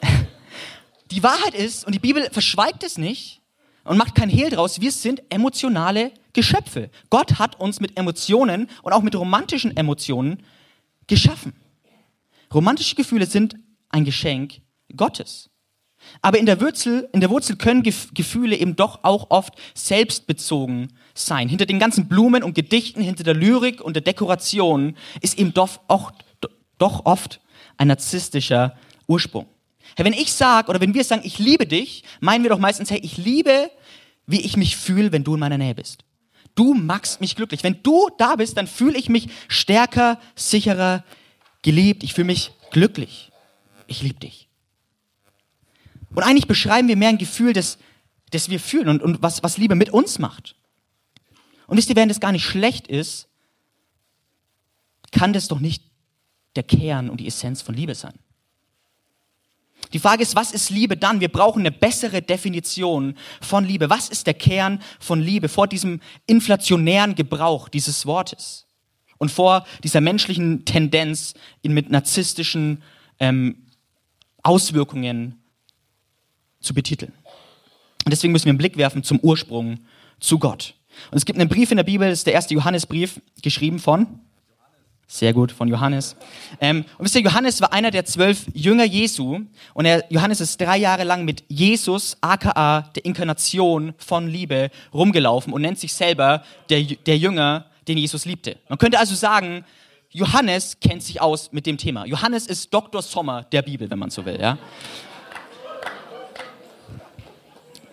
die 1.10 1.22
Wahrheit 1.24 1.54
ist, 1.54 1.84
und 1.84 1.96
die 1.96 1.98
Bibel 1.98 2.30
verschweigt 2.30 2.84
es 2.84 2.96
nicht 2.96 3.39
und 3.90 3.96
macht 3.96 4.14
kein 4.14 4.28
Hehl 4.28 4.50
draus, 4.50 4.80
wir 4.80 4.92
sind 4.92 5.20
emotionale 5.30 6.12
Geschöpfe. 6.32 6.90
Gott 7.10 7.40
hat 7.40 7.58
uns 7.58 7.80
mit 7.80 7.98
Emotionen 7.98 8.68
und 8.82 8.92
auch 8.92 9.02
mit 9.02 9.16
romantischen 9.16 9.76
Emotionen 9.76 10.44
geschaffen. 11.08 11.54
Romantische 12.54 12.94
Gefühle 12.94 13.26
sind 13.26 13.56
ein 13.88 14.04
Geschenk 14.04 14.60
Gottes. 14.96 15.50
Aber 16.22 16.38
in 16.38 16.46
der 16.46 16.60
Wurzel, 16.60 17.08
in 17.12 17.20
der 17.20 17.30
Wurzel 17.30 17.56
können 17.56 17.82
Gefühle 17.82 18.54
eben 18.54 18.76
doch 18.76 19.00
auch 19.02 19.28
oft 19.30 19.54
selbstbezogen 19.74 20.92
sein. 21.12 21.48
Hinter 21.48 21.66
den 21.66 21.80
ganzen 21.80 22.06
Blumen 22.06 22.44
und 22.44 22.54
Gedichten, 22.54 23.00
hinter 23.00 23.24
der 23.24 23.34
Lyrik 23.34 23.80
und 23.80 23.94
der 23.94 24.02
Dekoration 24.02 24.96
ist 25.20 25.36
eben 25.36 25.52
doch, 25.52 25.80
auch, 25.88 26.12
doch 26.78 27.06
oft 27.06 27.40
ein 27.76 27.88
narzisstischer 27.88 28.78
Ursprung. 29.08 29.48
Hey, 29.96 30.04
wenn 30.04 30.12
ich 30.12 30.32
sage 30.32 30.68
oder 30.70 30.80
wenn 30.80 30.94
wir 30.94 31.02
sagen, 31.02 31.22
ich 31.24 31.38
liebe 31.38 31.66
dich, 31.66 32.04
meinen 32.20 32.44
wir 32.44 32.50
doch 32.50 32.58
meistens, 32.58 32.90
hey, 32.90 33.00
ich 33.02 33.16
liebe, 33.16 33.70
wie 34.30 34.40
ich 34.40 34.56
mich 34.56 34.76
fühle, 34.76 35.12
wenn 35.12 35.24
du 35.24 35.34
in 35.34 35.40
meiner 35.40 35.58
Nähe 35.58 35.74
bist. 35.74 36.04
Du 36.54 36.74
machst 36.74 37.20
mich 37.20 37.36
glücklich. 37.36 37.62
Wenn 37.62 37.82
du 37.82 38.08
da 38.18 38.36
bist, 38.36 38.56
dann 38.56 38.66
fühle 38.66 38.98
ich 38.98 39.08
mich 39.08 39.28
stärker, 39.48 40.20
sicherer, 40.34 41.04
geliebt. 41.62 42.02
Ich 42.02 42.14
fühle 42.14 42.26
mich 42.26 42.52
glücklich. 42.70 43.30
Ich 43.86 44.02
liebe 44.02 44.20
dich. 44.20 44.48
Und 46.14 46.22
eigentlich 46.22 46.48
beschreiben 46.48 46.88
wir 46.88 46.96
mehr 46.96 47.08
ein 47.08 47.18
Gefühl, 47.18 47.52
das, 47.52 47.78
das 48.30 48.48
wir 48.48 48.60
fühlen 48.60 48.88
und, 48.88 49.02
und 49.02 49.22
was, 49.22 49.42
was 49.42 49.58
Liebe 49.58 49.74
mit 49.74 49.90
uns 49.90 50.18
macht. 50.18 50.56
Und 51.66 51.76
wisst 51.76 51.88
ihr, 51.88 51.96
wenn 51.96 52.08
das 52.08 52.20
gar 52.20 52.32
nicht 52.32 52.44
schlecht 52.44 52.88
ist, 52.88 53.28
kann 55.12 55.32
das 55.32 55.48
doch 55.48 55.60
nicht 55.60 55.84
der 56.56 56.62
Kern 56.64 57.10
und 57.10 57.18
die 57.18 57.26
Essenz 57.26 57.62
von 57.62 57.74
Liebe 57.74 57.94
sein. 57.94 58.18
Die 59.92 59.98
Frage 59.98 60.22
ist, 60.22 60.36
was 60.36 60.52
ist 60.52 60.70
Liebe 60.70 60.96
dann? 60.96 61.20
Wir 61.20 61.28
brauchen 61.28 61.60
eine 61.60 61.72
bessere 61.72 62.22
Definition 62.22 63.14
von 63.40 63.64
Liebe. 63.64 63.90
Was 63.90 64.08
ist 64.08 64.26
der 64.26 64.34
Kern 64.34 64.80
von 65.00 65.20
Liebe 65.20 65.48
vor 65.48 65.66
diesem 65.66 66.00
inflationären 66.26 67.14
Gebrauch 67.14 67.68
dieses 67.68 68.06
Wortes 68.06 68.66
und 69.18 69.30
vor 69.30 69.66
dieser 69.82 70.00
menschlichen 70.00 70.64
Tendenz, 70.64 71.34
ihn 71.62 71.72
mit 71.72 71.90
narzisstischen 71.90 72.82
ähm, 73.18 73.66
Auswirkungen 74.42 75.42
zu 76.60 76.72
betiteln? 76.72 77.12
Und 78.04 78.12
deswegen 78.12 78.32
müssen 78.32 78.46
wir 78.46 78.50
einen 78.50 78.58
Blick 78.58 78.76
werfen 78.76 79.02
zum 79.02 79.18
Ursprung, 79.20 79.80
zu 80.20 80.38
Gott. 80.38 80.74
Und 81.10 81.18
es 81.18 81.24
gibt 81.24 81.38
einen 81.38 81.48
Brief 81.48 81.70
in 81.70 81.76
der 81.76 81.84
Bibel, 81.84 82.08
das 82.08 82.20
ist 82.20 82.26
der 82.26 82.34
erste 82.34 82.54
Johannesbrief, 82.54 83.20
geschrieben 83.42 83.78
von 83.78 84.20
sehr 85.10 85.32
gut, 85.32 85.50
von 85.50 85.66
Johannes. 85.66 86.14
Ähm, 86.60 86.84
und 86.96 87.04
wisst 87.04 87.16
ihr, 87.16 87.20
Johannes 87.22 87.60
war 87.60 87.72
einer 87.72 87.90
der 87.90 88.04
zwölf 88.04 88.46
Jünger 88.54 88.84
Jesu. 88.84 89.40
Und 89.74 89.84
er, 89.84 90.04
Johannes 90.08 90.40
ist 90.40 90.60
drei 90.60 90.78
Jahre 90.78 91.02
lang 91.02 91.24
mit 91.24 91.42
Jesus, 91.48 92.16
aka 92.20 92.82
der 92.94 93.04
Inkarnation 93.04 93.92
von 93.98 94.28
Liebe, 94.28 94.70
rumgelaufen 94.94 95.52
und 95.52 95.62
nennt 95.62 95.80
sich 95.80 95.92
selber 95.92 96.44
der, 96.68 96.82
der 96.84 97.18
Jünger, 97.18 97.66
den 97.88 97.98
Jesus 97.98 98.24
liebte. 98.24 98.58
Man 98.68 98.78
könnte 98.78 99.00
also 99.00 99.16
sagen, 99.16 99.64
Johannes 100.10 100.78
kennt 100.78 101.02
sich 101.02 101.20
aus 101.20 101.50
mit 101.50 101.66
dem 101.66 101.76
Thema. 101.76 102.06
Johannes 102.06 102.46
ist 102.46 102.72
Dr. 102.72 103.02
Sommer 103.02 103.42
der 103.42 103.62
Bibel, 103.62 103.90
wenn 103.90 103.98
man 103.98 104.10
so 104.10 104.24
will. 104.24 104.40
Ja? 104.40 104.58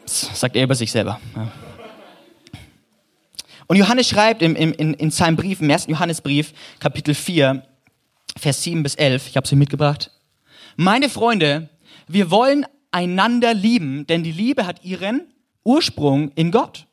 Das 0.04 0.40
sagt 0.40 0.56
er 0.56 0.64
über 0.64 0.76
sich 0.76 0.92
selber. 0.92 1.20
Ja. 1.36 1.52
Und 3.68 3.76
Johannes 3.76 4.08
schreibt 4.08 4.42
im, 4.42 4.56
im, 4.56 4.72
in, 4.74 4.94
in 4.94 5.12
seinem 5.12 5.36
Brief, 5.36 5.62
im 5.62 5.70
ersten 5.70 5.92
Johannesbrief, 5.92 6.54
Kapitel 6.80 7.14
4, 7.14 7.64
Vers 8.38 8.64
7 8.64 8.82
bis 8.84 8.96
11, 8.96 9.28
ich 9.28 9.38
habe 9.38 9.48
sie 9.48 9.56
mitgebracht. 9.56 10.12
Meine 10.78 11.10
Freunde, 11.10 11.70
wir 12.08 12.32
wollen 12.32 12.66
einander 12.92 13.54
lieben, 13.54 14.08
denn 14.08 14.24
die 14.24 14.32
Liebe 14.32 14.66
hat 14.66 14.86
ihren 14.86 15.34
Ursprung 15.64 16.32
in 16.36 16.52
Gott. 16.52 16.88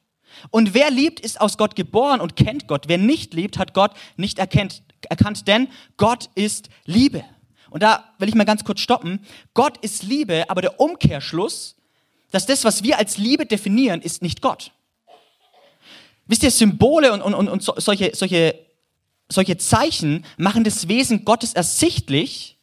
Und 0.50 0.74
wer 0.74 0.90
liebt, 0.90 1.20
ist 1.20 1.40
aus 1.40 1.56
Gott 1.56 1.76
geboren 1.76 2.20
und 2.20 2.34
kennt 2.34 2.66
Gott. 2.66 2.88
Wer 2.88 2.98
nicht 2.98 3.34
liebt, 3.34 3.56
hat 3.58 3.72
Gott 3.72 3.92
nicht 4.16 4.40
erkennt, 4.40 4.82
erkannt, 5.08 5.46
denn 5.46 5.68
Gott 5.96 6.28
ist 6.34 6.68
Liebe. 6.84 7.24
Und 7.70 7.82
da 7.82 8.04
will 8.18 8.28
ich 8.28 8.34
mal 8.34 8.44
ganz 8.44 8.64
kurz 8.64 8.80
stoppen. 8.80 9.20
Gott 9.52 9.78
ist 9.78 10.02
Liebe, 10.02 10.44
aber 10.48 10.60
der 10.60 10.80
Umkehrschluss, 10.80 11.76
dass 12.32 12.46
das, 12.46 12.64
was 12.64 12.82
wir 12.82 12.98
als 12.98 13.16
Liebe 13.16 13.46
definieren, 13.46 14.00
ist 14.00 14.22
nicht 14.22 14.42
Gott. 14.42 14.72
Wisst 16.26 16.42
ihr, 16.42 16.50
Symbole 16.50 17.12
und, 17.12 17.22
und, 17.22 17.34
und, 17.34 17.48
und 17.48 17.62
solche, 17.62 18.14
solche, 18.14 18.58
solche 19.28 19.56
Zeichen 19.58 20.24
machen 20.36 20.64
das 20.64 20.88
Wesen 20.88 21.24
Gottes 21.24 21.52
ersichtlich, 21.52 22.58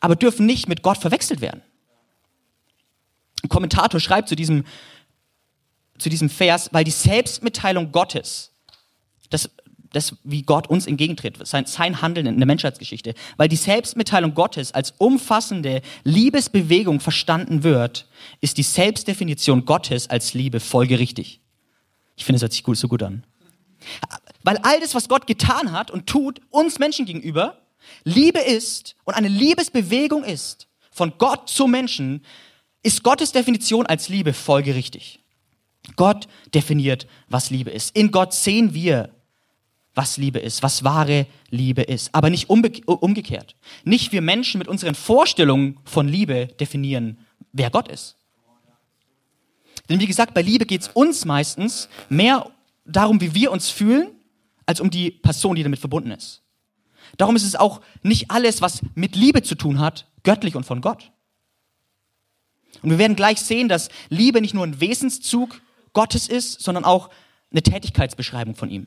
aber 0.00 0.16
dürfen 0.16 0.46
nicht 0.46 0.68
mit 0.68 0.82
Gott 0.82 0.98
verwechselt 0.98 1.40
werden. 1.40 1.62
Ein 3.42 3.48
Kommentator 3.48 4.00
schreibt 4.00 4.28
zu 4.28 4.36
diesem, 4.36 4.64
zu 5.98 6.08
diesem 6.08 6.28
Vers, 6.28 6.70
weil 6.72 6.84
die 6.84 6.90
Selbstmitteilung 6.90 7.92
Gottes, 7.92 8.52
das, 9.30 9.50
das, 9.92 10.16
wie 10.22 10.42
Gott 10.42 10.68
uns 10.68 10.86
entgegentritt, 10.86 11.38
sein, 11.46 11.66
sein 11.66 12.02
Handeln 12.02 12.26
in 12.26 12.38
der 12.38 12.46
Menschheitsgeschichte, 12.46 13.14
weil 13.36 13.48
die 13.48 13.56
Selbstmitteilung 13.56 14.34
Gottes 14.34 14.72
als 14.72 14.92
umfassende 14.98 15.82
Liebesbewegung 16.04 17.00
verstanden 17.00 17.62
wird, 17.62 18.06
ist 18.40 18.58
die 18.58 18.62
Selbstdefinition 18.62 19.64
Gottes 19.64 20.10
als 20.10 20.34
Liebe 20.34 20.60
folgerichtig. 20.60 21.40
Ich 22.18 22.24
finde, 22.24 22.36
es 22.36 22.42
hört 22.42 22.52
sich 22.52 22.64
gut, 22.64 22.76
so 22.76 22.88
gut 22.88 23.02
an. 23.02 23.24
Weil 24.42 24.58
all 24.58 24.80
das, 24.80 24.94
was 24.94 25.08
Gott 25.08 25.26
getan 25.26 25.72
hat 25.72 25.90
und 25.90 26.06
tut, 26.06 26.40
uns 26.50 26.78
Menschen 26.78 27.06
gegenüber, 27.06 27.62
Liebe 28.04 28.40
ist 28.40 28.96
und 29.04 29.14
eine 29.14 29.28
Liebesbewegung 29.28 30.24
ist, 30.24 30.66
von 30.90 31.12
Gott 31.16 31.48
zu 31.48 31.68
Menschen, 31.68 32.24
ist 32.82 33.04
Gottes 33.04 33.32
Definition 33.32 33.86
als 33.86 34.08
Liebe 34.08 34.32
folgerichtig. 34.32 35.20
Gott 35.96 36.28
definiert, 36.54 37.06
was 37.28 37.50
Liebe 37.50 37.70
ist. 37.70 37.96
In 37.96 38.10
Gott 38.10 38.34
sehen 38.34 38.74
wir, 38.74 39.10
was 39.94 40.16
Liebe 40.16 40.40
ist, 40.40 40.62
was 40.62 40.84
wahre 40.84 41.26
Liebe 41.50 41.82
ist, 41.82 42.14
aber 42.14 42.30
nicht 42.30 42.50
umgekehrt. 42.50 43.54
Nicht 43.84 44.12
wir 44.12 44.22
Menschen 44.22 44.58
mit 44.58 44.68
unseren 44.68 44.94
Vorstellungen 44.94 45.78
von 45.84 46.08
Liebe 46.08 46.48
definieren, 46.60 47.18
wer 47.52 47.70
Gott 47.70 47.88
ist. 47.88 48.17
Denn 49.88 50.00
wie 50.00 50.06
gesagt, 50.06 50.34
bei 50.34 50.42
Liebe 50.42 50.66
geht 50.66 50.82
es 50.82 50.88
uns 50.88 51.24
meistens 51.24 51.88
mehr 52.08 52.50
darum, 52.84 53.20
wie 53.20 53.34
wir 53.34 53.52
uns 53.52 53.70
fühlen, 53.70 54.08
als 54.66 54.80
um 54.80 54.90
die 54.90 55.10
Person, 55.10 55.56
die 55.56 55.62
damit 55.62 55.78
verbunden 55.78 56.10
ist. 56.10 56.42
Darum 57.16 57.36
ist 57.36 57.44
es 57.44 57.56
auch 57.56 57.80
nicht 58.02 58.30
alles, 58.30 58.60
was 58.60 58.82
mit 58.94 59.16
Liebe 59.16 59.42
zu 59.42 59.54
tun 59.54 59.78
hat, 59.78 60.06
göttlich 60.24 60.56
und 60.56 60.64
von 60.64 60.80
Gott. 60.80 61.10
Und 62.82 62.90
wir 62.90 62.98
werden 62.98 63.16
gleich 63.16 63.40
sehen, 63.40 63.68
dass 63.68 63.88
Liebe 64.10 64.40
nicht 64.40 64.54
nur 64.54 64.64
ein 64.64 64.80
Wesenszug 64.80 65.60
Gottes 65.94 66.28
ist, 66.28 66.60
sondern 66.60 66.84
auch 66.84 67.08
eine 67.50 67.62
Tätigkeitsbeschreibung 67.62 68.54
von 68.54 68.70
ihm. 68.70 68.86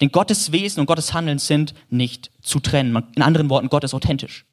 Denn 0.00 0.10
Gottes 0.10 0.52
Wesen 0.52 0.80
und 0.80 0.86
Gottes 0.86 1.14
Handeln 1.14 1.38
sind 1.38 1.74
nicht 1.88 2.30
zu 2.42 2.60
trennen. 2.60 2.96
In 3.14 3.22
anderen 3.22 3.48
Worten, 3.48 3.68
Gott 3.68 3.84
ist 3.84 3.94
authentisch. 3.94 4.44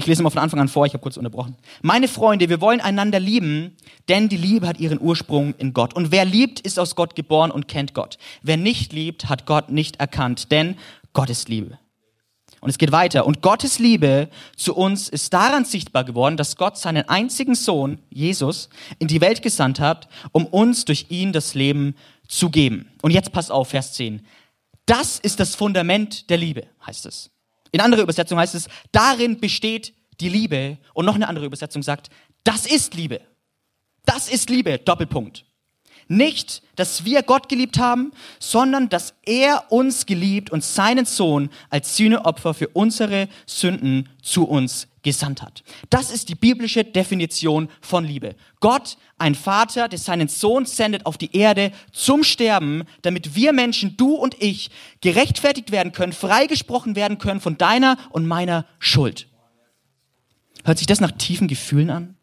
Ich 0.00 0.06
lese 0.06 0.22
mal 0.22 0.30
von 0.30 0.40
Anfang 0.40 0.60
an 0.60 0.68
vor, 0.68 0.86
ich 0.86 0.94
habe 0.94 1.02
kurz 1.02 1.18
unterbrochen. 1.18 1.58
Meine 1.82 2.08
Freunde, 2.08 2.48
wir 2.48 2.62
wollen 2.62 2.80
einander 2.80 3.20
lieben, 3.20 3.76
denn 4.08 4.30
die 4.30 4.38
Liebe 4.38 4.66
hat 4.66 4.80
ihren 4.80 4.98
Ursprung 4.98 5.54
in 5.58 5.74
Gott. 5.74 5.92
Und 5.92 6.10
wer 6.10 6.24
liebt, 6.24 6.58
ist 6.58 6.78
aus 6.78 6.96
Gott 6.96 7.14
geboren 7.14 7.50
und 7.50 7.68
kennt 7.68 7.92
Gott. 7.92 8.16
Wer 8.40 8.56
nicht 8.56 8.94
liebt, 8.94 9.28
hat 9.28 9.44
Gott 9.44 9.68
nicht 9.68 9.96
erkannt, 9.96 10.52
denn 10.52 10.78
Gott 11.12 11.28
ist 11.28 11.50
Liebe. 11.50 11.78
Und 12.62 12.70
es 12.70 12.78
geht 12.78 12.92
weiter. 12.92 13.26
Und 13.26 13.42
Gottes 13.42 13.78
Liebe 13.78 14.30
zu 14.56 14.74
uns 14.74 15.10
ist 15.10 15.34
daran 15.34 15.66
sichtbar 15.66 16.04
geworden, 16.04 16.38
dass 16.38 16.56
Gott 16.56 16.78
seinen 16.78 17.06
einzigen 17.06 17.54
Sohn, 17.54 17.98
Jesus, 18.08 18.70
in 18.98 19.06
die 19.06 19.20
Welt 19.20 19.42
gesandt 19.42 19.80
hat, 19.80 20.08
um 20.32 20.46
uns 20.46 20.86
durch 20.86 21.10
ihn 21.10 21.34
das 21.34 21.54
Leben 21.54 21.94
zu 22.26 22.48
geben. 22.48 22.88
Und 23.02 23.10
jetzt 23.10 23.32
passt 23.32 23.52
auf, 23.52 23.68
Vers 23.68 23.92
10. 23.92 24.26
Das 24.86 25.18
ist 25.18 25.40
das 25.40 25.54
Fundament 25.54 26.30
der 26.30 26.38
Liebe, 26.38 26.66
heißt 26.86 27.04
es. 27.04 27.30
In 27.72 27.80
anderer 27.80 28.02
Übersetzung 28.02 28.38
heißt 28.38 28.54
es, 28.54 28.68
darin 28.92 29.40
besteht 29.40 29.94
die 30.20 30.28
Liebe. 30.28 30.78
Und 30.94 31.06
noch 31.06 31.14
eine 31.14 31.28
andere 31.28 31.46
Übersetzung 31.46 31.82
sagt, 31.82 32.10
das 32.44 32.66
ist 32.66 32.94
Liebe. 32.94 33.20
Das 34.04 34.28
ist 34.28 34.50
Liebe, 34.50 34.78
Doppelpunkt. 34.78 35.44
Nicht, 36.08 36.62
dass 36.74 37.04
wir 37.04 37.22
Gott 37.22 37.48
geliebt 37.48 37.78
haben, 37.78 38.12
sondern 38.40 38.88
dass 38.88 39.14
er 39.24 39.70
uns 39.70 40.06
geliebt 40.06 40.50
und 40.50 40.64
seinen 40.64 41.04
Sohn 41.04 41.50
als 41.68 41.96
Sühneopfer 41.96 42.52
für 42.52 42.68
unsere 42.68 43.28
Sünden 43.46 44.08
zu 44.20 44.44
uns 44.48 44.88
gesandt 45.02 45.42
hat. 45.42 45.62
Das 45.88 46.10
ist 46.10 46.28
die 46.28 46.34
biblische 46.34 46.84
Definition 46.84 47.68
von 47.80 48.04
Liebe. 48.04 48.34
Gott, 48.60 48.96
ein 49.18 49.34
Vater, 49.34 49.88
der 49.88 49.98
seinen 49.98 50.28
Sohn 50.28 50.66
sendet 50.66 51.06
auf 51.06 51.18
die 51.18 51.34
Erde 51.36 51.72
zum 51.92 52.22
Sterben, 52.24 52.84
damit 53.02 53.34
wir 53.34 53.52
Menschen, 53.52 53.96
du 53.96 54.14
und 54.14 54.40
ich, 54.40 54.70
gerechtfertigt 55.00 55.72
werden 55.72 55.92
können, 55.92 56.12
freigesprochen 56.12 56.96
werden 56.96 57.18
können 57.18 57.40
von 57.40 57.58
deiner 57.58 57.96
und 58.10 58.26
meiner 58.26 58.66
Schuld. 58.78 59.28
Hört 60.64 60.78
sich 60.78 60.86
das 60.86 61.00
nach 61.00 61.12
tiefen 61.12 61.48
Gefühlen 61.48 61.90
an? 61.90 62.16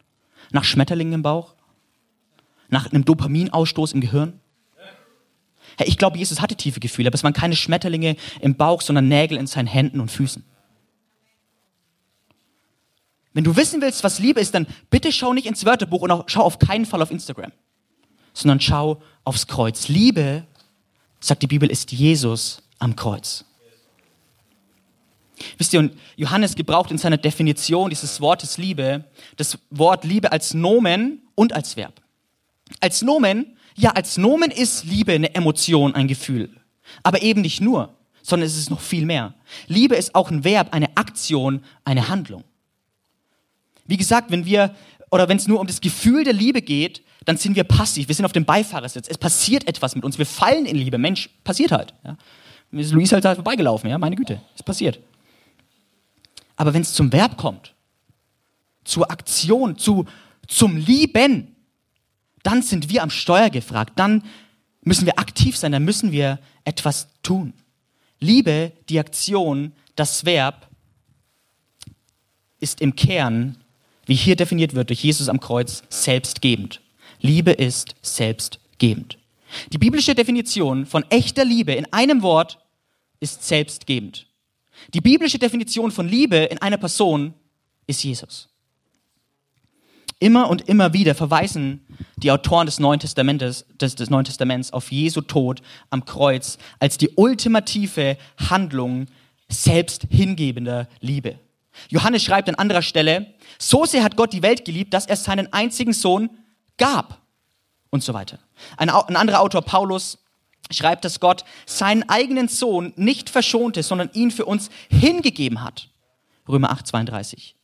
Nach 0.52 0.64
Schmetterlingen 0.64 1.14
im 1.14 1.22
Bauch? 1.24 1.56
Nach 2.70 2.92
einem 2.92 3.06
Dopaminausstoß 3.06 3.94
im 3.94 4.02
Gehirn? 4.02 4.40
Hey, 5.78 5.88
ich 5.88 5.98
glaube, 5.98 6.18
Jesus 6.18 6.42
hatte 6.42 6.56
tiefe 6.56 6.80
Gefühle, 6.80 7.10
aber 7.10 7.16
es 7.16 7.24
waren 7.24 7.34
keine 7.34 7.56
Schmetterlinge 7.56 8.16
im 8.42 8.56
Bauch, 8.56 8.82
sondern 8.82 9.08
Nägel 9.08 9.38
in 9.38 9.48
seinen 9.48 9.68
Händen 9.68 10.00
und 10.00 10.10
Füßen. 10.10 10.44
Wenn 13.38 13.44
du 13.44 13.56
wissen 13.56 13.82
willst, 13.84 14.04
was 14.04 14.18
Liebe 14.18 14.40
ist, 14.40 14.56
dann 14.56 14.66
bitte 14.90 15.12
schau 15.12 15.32
nicht 15.32 15.46
ins 15.46 15.64
Wörterbuch 15.64 16.02
und 16.02 16.10
auch, 16.10 16.24
schau 16.26 16.42
auf 16.42 16.58
keinen 16.58 16.88
Fall 16.88 17.04
auf 17.04 17.12
Instagram, 17.12 17.52
sondern 18.34 18.60
schau 18.60 19.00
aufs 19.26 19.46
Kreuz. 19.46 19.90
Liebe, 19.90 20.44
sagt 21.20 21.44
die 21.44 21.48
Bibel, 21.48 21.70
ist 21.70 21.92
Jesus 21.92 22.64
am 22.80 22.96
Kreuz. 22.96 23.46
Wisst 25.60 25.72
ihr, 25.72 25.82
und 25.82 25.92
Johannes 26.16 26.56
gebraucht 26.56 26.90
in 26.90 26.98
seiner 26.98 27.18
Definition 27.18 27.92
dieses 27.92 28.20
Wortes 28.22 28.58
Liebe 28.58 29.06
das 29.36 29.60
Wort 29.70 30.04
Liebe 30.04 30.32
als 30.32 30.56
Nomen 30.56 31.22
und 31.36 31.54
als 31.54 31.78
Verb. 31.78 32.02
Als 32.80 33.04
Nomen, 33.04 33.56
ja, 33.76 33.92
als 33.92 34.18
Nomen 34.18 34.50
ist 34.50 34.86
Liebe 34.86 35.14
eine 35.14 35.36
Emotion, 35.36 35.94
ein 35.94 36.08
Gefühl. 36.08 36.50
Aber 37.04 37.22
eben 37.22 37.42
nicht 37.42 37.62
nur, 37.62 37.94
sondern 38.24 38.48
es 38.48 38.58
ist 38.58 38.72
noch 38.72 38.82
viel 38.82 39.06
mehr. 39.06 39.36
Liebe 39.68 39.96
ist 39.96 40.16
auch 40.16 40.32
ein 40.32 40.44
Verb, 40.44 40.74
eine 40.74 40.98
Aktion, 40.98 41.62
eine 41.86 42.10
Handlung. 42.10 42.44
Wie 43.88 43.98
gesagt, 43.98 44.32
wenn 44.32 44.46
wir, 44.46 44.76
oder 45.10 45.28
wenn 45.30 45.38
es 45.38 45.48
nur 45.48 45.60
um 45.60 45.68
das 45.68 45.82
Gefühl 45.82 46.24
der 46.24 46.34
Liebe 46.34 46.62
geht, 46.62 47.02
dann 47.26 47.38
sind 47.38 47.56
wir 47.56 47.64
passiv. 47.64 48.08
Wir 48.08 48.16
sind 48.16 48.26
auf 48.26 48.34
dem 48.34 48.46
Beifahrersitz. 48.46 49.08
Es 49.10 49.18
passiert 49.18 49.68
etwas 49.68 49.96
mit 49.96 50.06
uns. 50.06 50.18
Wir 50.18 50.26
fallen 50.26 50.66
in 50.66 50.78
Liebe. 50.78 50.98
Mensch, 50.98 51.30
passiert 51.44 51.72
halt. 51.72 51.94
Ja. 52.04 52.18
Ist 52.72 52.92
Luis 52.92 53.12
halt, 53.12 53.26
halt 53.26 53.36
vorbeigelaufen, 53.36 53.90
ja, 53.90 53.98
meine 53.98 54.16
Güte. 54.16 54.42
Es 54.56 54.64
passiert. 54.64 55.00
Aber 56.56 56.74
wenn 56.74 56.82
es 56.82 56.94
zum 56.94 57.12
Verb 57.12 57.38
kommt, 57.38 57.74
zur 58.84 59.12
Aktion, 59.12 59.78
zu, 59.78 60.06
zum 60.48 60.78
Lieben, 60.78 61.56
dann 62.44 62.62
sind 62.62 62.90
wir 62.90 63.04
am 63.04 63.10
Steuer 63.10 63.50
gefragt. 63.50 63.94
Dann 63.96 64.24
müssen 64.82 65.06
wir 65.06 65.20
aktiv 65.20 65.58
sein, 65.58 65.72
dann 65.72 65.84
müssen 65.84 66.12
wir 66.12 66.40
etwas 66.64 67.10
tun. 67.24 67.54
Liebe, 68.20 68.72
die 68.90 69.00
Aktion, 69.00 69.74
das 69.96 70.26
Verb 70.26 70.68
ist 72.60 72.82
im 72.82 72.96
Kern, 72.96 73.58
wie 74.08 74.16
hier 74.16 74.36
definiert 74.36 74.74
wird 74.74 74.90
durch 74.90 75.04
Jesus 75.04 75.30
am 75.30 75.40
Kreuz, 75.40 75.84
selbstgebend. 75.90 76.82
Liebe 77.22 77.52
ist 77.52 77.96
selbstgebend. 78.02 79.18
Die 79.72 79.78
biblische 79.78 80.16
Definition 80.16 80.86
von 80.86 81.06
echter 81.10 81.46
Liebe 81.46 81.74
in 81.74 81.92
einem 81.94 82.22
Wort 82.22 82.60
ist 83.20 83.44
selbstgebend. 83.44 84.28
Die 84.94 85.02
biblische 85.02 85.40
Definition 85.40 85.92
von 85.92 86.08
Liebe 86.08 86.38
in 86.38 86.60
einer 86.60 86.78
Person 86.78 87.34
ist 87.86 88.04
Jesus. 88.04 88.50
Immer 90.20 90.50
und 90.50 90.68
immer 90.68 90.94
wieder 90.94 91.14
verweisen 91.14 91.86
die 92.18 92.32
Autoren 92.32 92.66
des 92.66 92.80
Neuen 92.80 93.00
Testamentes, 93.00 93.66
des, 93.80 93.96
des 93.96 94.10
Neuen 94.10 94.26
Testaments 94.26 94.74
auf 94.74 94.92
Jesu 94.92 95.22
Tod 95.22 95.62
am 95.92 96.06
Kreuz 96.06 96.58
als 96.80 96.98
die 96.98 97.10
ultimative 97.16 98.18
Handlung 98.38 99.06
selbst 99.48 100.08
hingebender 100.10 100.88
Liebe. 101.02 101.40
Johannes 101.90 102.24
schreibt 102.24 102.50
an 102.50 102.56
anderer 102.56 102.82
Stelle, 102.82 103.34
so 103.60 103.86
sehr 103.86 104.04
hat 104.04 104.16
Gott 104.18 104.34
die 104.34 104.44
Welt 104.44 104.66
geliebt, 104.66 104.94
dass 104.94 105.06
er 105.06 105.16
seinen 105.16 105.52
einzigen 105.54 105.94
Sohn 105.94 106.30
gab 106.78 107.22
und 107.90 108.04
so 108.04 108.14
weiter. 108.14 108.40
Ein, 108.78 108.90
ein 108.90 109.16
anderer 109.16 109.42
Autor, 109.42 109.62
Paulus, 109.62 110.20
schreibt, 110.72 111.06
dass 111.06 111.20
Gott 111.20 111.46
seinen 111.66 112.08
eigenen 112.10 112.48
Sohn 112.48 112.94
nicht 112.96 113.30
verschonte, 113.30 113.84
sondern 113.84 114.10
ihn 114.14 114.32
für 114.32 114.46
uns 114.46 114.70
hingegeben 114.90 115.64
hat. 115.64 115.90
Römer 116.48 116.72
8, 116.72 116.88
32. 116.88 117.56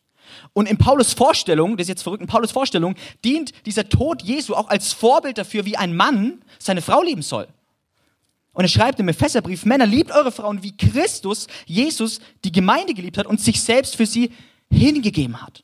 Und 0.54 0.68
in 0.68 0.78
Paulus 0.78 1.14
Vorstellung, 1.14 1.78
das 1.78 1.86
ist 1.86 1.90
jetzt 1.90 2.04
verrückt, 2.04 2.22
in 2.22 2.28
Paulus 2.28 2.52
Vorstellung 2.52 2.96
dient 3.24 3.66
dieser 3.66 3.90
Tod 3.90 4.22
Jesu 4.22 4.56
auch 4.56 4.70
als 4.70 4.94
Vorbild 4.94 5.38
dafür, 5.38 5.66
wie 5.66 5.78
ein 5.78 5.96
Mann 5.96 6.42
seine 6.60 6.82
Frau 6.82 7.02
lieben 7.02 7.22
soll. 7.22 7.48
Und 8.54 8.66
er 8.66 8.70
schreibt 8.70 9.00
im 9.00 9.10
Epheserbrief, 9.10 9.66
Männer, 9.66 9.88
liebt 9.88 10.12
eure 10.12 10.32
Frauen, 10.32 10.62
wie 10.62 10.78
Christus, 10.78 11.48
Jesus, 11.66 12.20
die 12.44 12.52
Gemeinde 12.52 12.94
geliebt 12.94 13.18
hat 13.18 13.26
und 13.26 13.42
sich 13.42 13.62
selbst 13.62 13.96
für 13.96 14.06
sie 14.06 14.32
hingegeben 14.72 15.42
hat. 15.42 15.64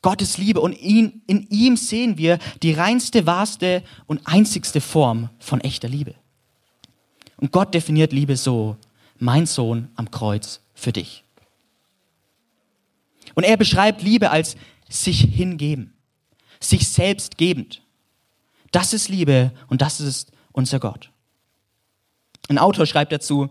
Gottes 0.00 0.36
Liebe 0.36 0.60
und 0.60 0.72
ihn, 0.72 1.22
in 1.26 1.46
ihm 1.48 1.76
sehen 1.76 2.18
wir 2.18 2.38
die 2.62 2.72
reinste, 2.72 3.26
wahrste 3.26 3.84
und 4.06 4.26
einzigste 4.26 4.80
Form 4.80 5.30
von 5.38 5.60
echter 5.60 5.88
Liebe. 5.88 6.14
Und 7.36 7.52
Gott 7.52 7.72
definiert 7.72 8.12
Liebe 8.12 8.36
so, 8.36 8.76
mein 9.18 9.46
Sohn 9.46 9.88
am 9.94 10.10
Kreuz 10.10 10.60
für 10.74 10.92
dich. 10.92 11.24
Und 13.34 13.44
er 13.44 13.56
beschreibt 13.56 14.02
Liebe 14.02 14.30
als 14.30 14.56
sich 14.88 15.20
hingeben, 15.20 15.92
sich 16.58 16.88
selbst 16.88 17.38
gebend. 17.38 17.82
Das 18.72 18.92
ist 18.92 19.08
Liebe 19.08 19.52
und 19.68 19.82
das 19.82 20.00
ist 20.00 20.31
unser 20.52 20.80
Gott. 20.80 21.10
Ein 22.48 22.58
Autor 22.58 22.86
schreibt 22.86 23.12
dazu, 23.12 23.50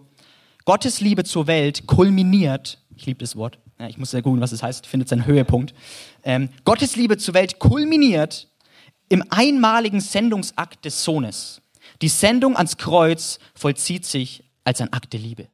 Gottes 0.65 1.01
Liebe 1.01 1.23
zur 1.23 1.47
Welt 1.47 1.87
kulminiert, 1.87 2.79
ich 2.95 3.05
liebe 3.05 3.19
das 3.19 3.35
Wort, 3.35 3.59
ja, 3.79 3.87
ich 3.87 3.97
muss 3.97 4.11
ja 4.11 4.21
googeln, 4.21 4.41
was 4.41 4.51
es 4.51 4.61
heißt, 4.61 4.85
findet 4.85 5.09
seinen 5.09 5.25
Höhepunkt. 5.25 5.73
Ähm, 6.23 6.49
Gottes 6.65 6.95
Liebe 6.95 7.17
zur 7.17 7.33
Welt 7.33 7.57
kulminiert 7.57 8.47
im 9.09 9.23
einmaligen 9.31 10.01
Sendungsakt 10.01 10.85
des 10.85 11.03
Sohnes. 11.03 11.61
Die 12.03 12.07
Sendung 12.07 12.55
ans 12.55 12.77
Kreuz 12.77 13.39
vollzieht 13.55 14.05
sich 14.05 14.43
als 14.63 14.81
ein 14.81 14.93
Akt 14.93 15.13
der 15.13 15.19
Liebe. 15.19 15.49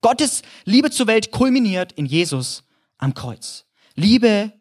Gottes 0.00 0.42
Liebe 0.64 0.90
zur 0.90 1.06
Welt 1.06 1.30
kulminiert 1.30 1.92
in 1.92 2.06
Jesus 2.06 2.64
am 2.98 3.14
Kreuz. 3.14 3.66
Liebe 3.94 4.52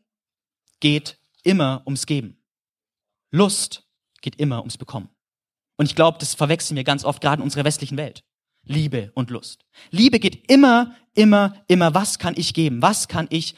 geht 0.79 1.17
immer 1.43 1.81
ums 1.85 2.05
Geben. 2.05 2.37
Lust 3.31 3.83
geht 4.21 4.35
immer 4.35 4.59
ums 4.59 4.77
Bekommen. 4.77 5.09
Und 5.79 5.85
ich 5.85 5.95
glaube, 5.95 6.17
das 6.19 6.35
verwechseln 6.35 6.75
wir 6.75 6.83
ganz 6.83 7.05
oft, 7.05 7.21
gerade 7.21 7.39
in 7.39 7.43
unserer 7.43 7.63
westlichen 7.63 7.95
Welt. 7.95 8.25
Liebe 8.63 9.13
und 9.15 9.29
Lust. 9.29 9.63
Liebe 9.91 10.19
geht 10.19 10.51
immer, 10.51 10.93
immer, 11.13 11.55
immer, 11.67 11.93
was 11.93 12.19
kann 12.19 12.33
ich 12.35 12.53
geben? 12.53 12.81
Was 12.81 13.07
kann 13.07 13.27
ich 13.29 13.55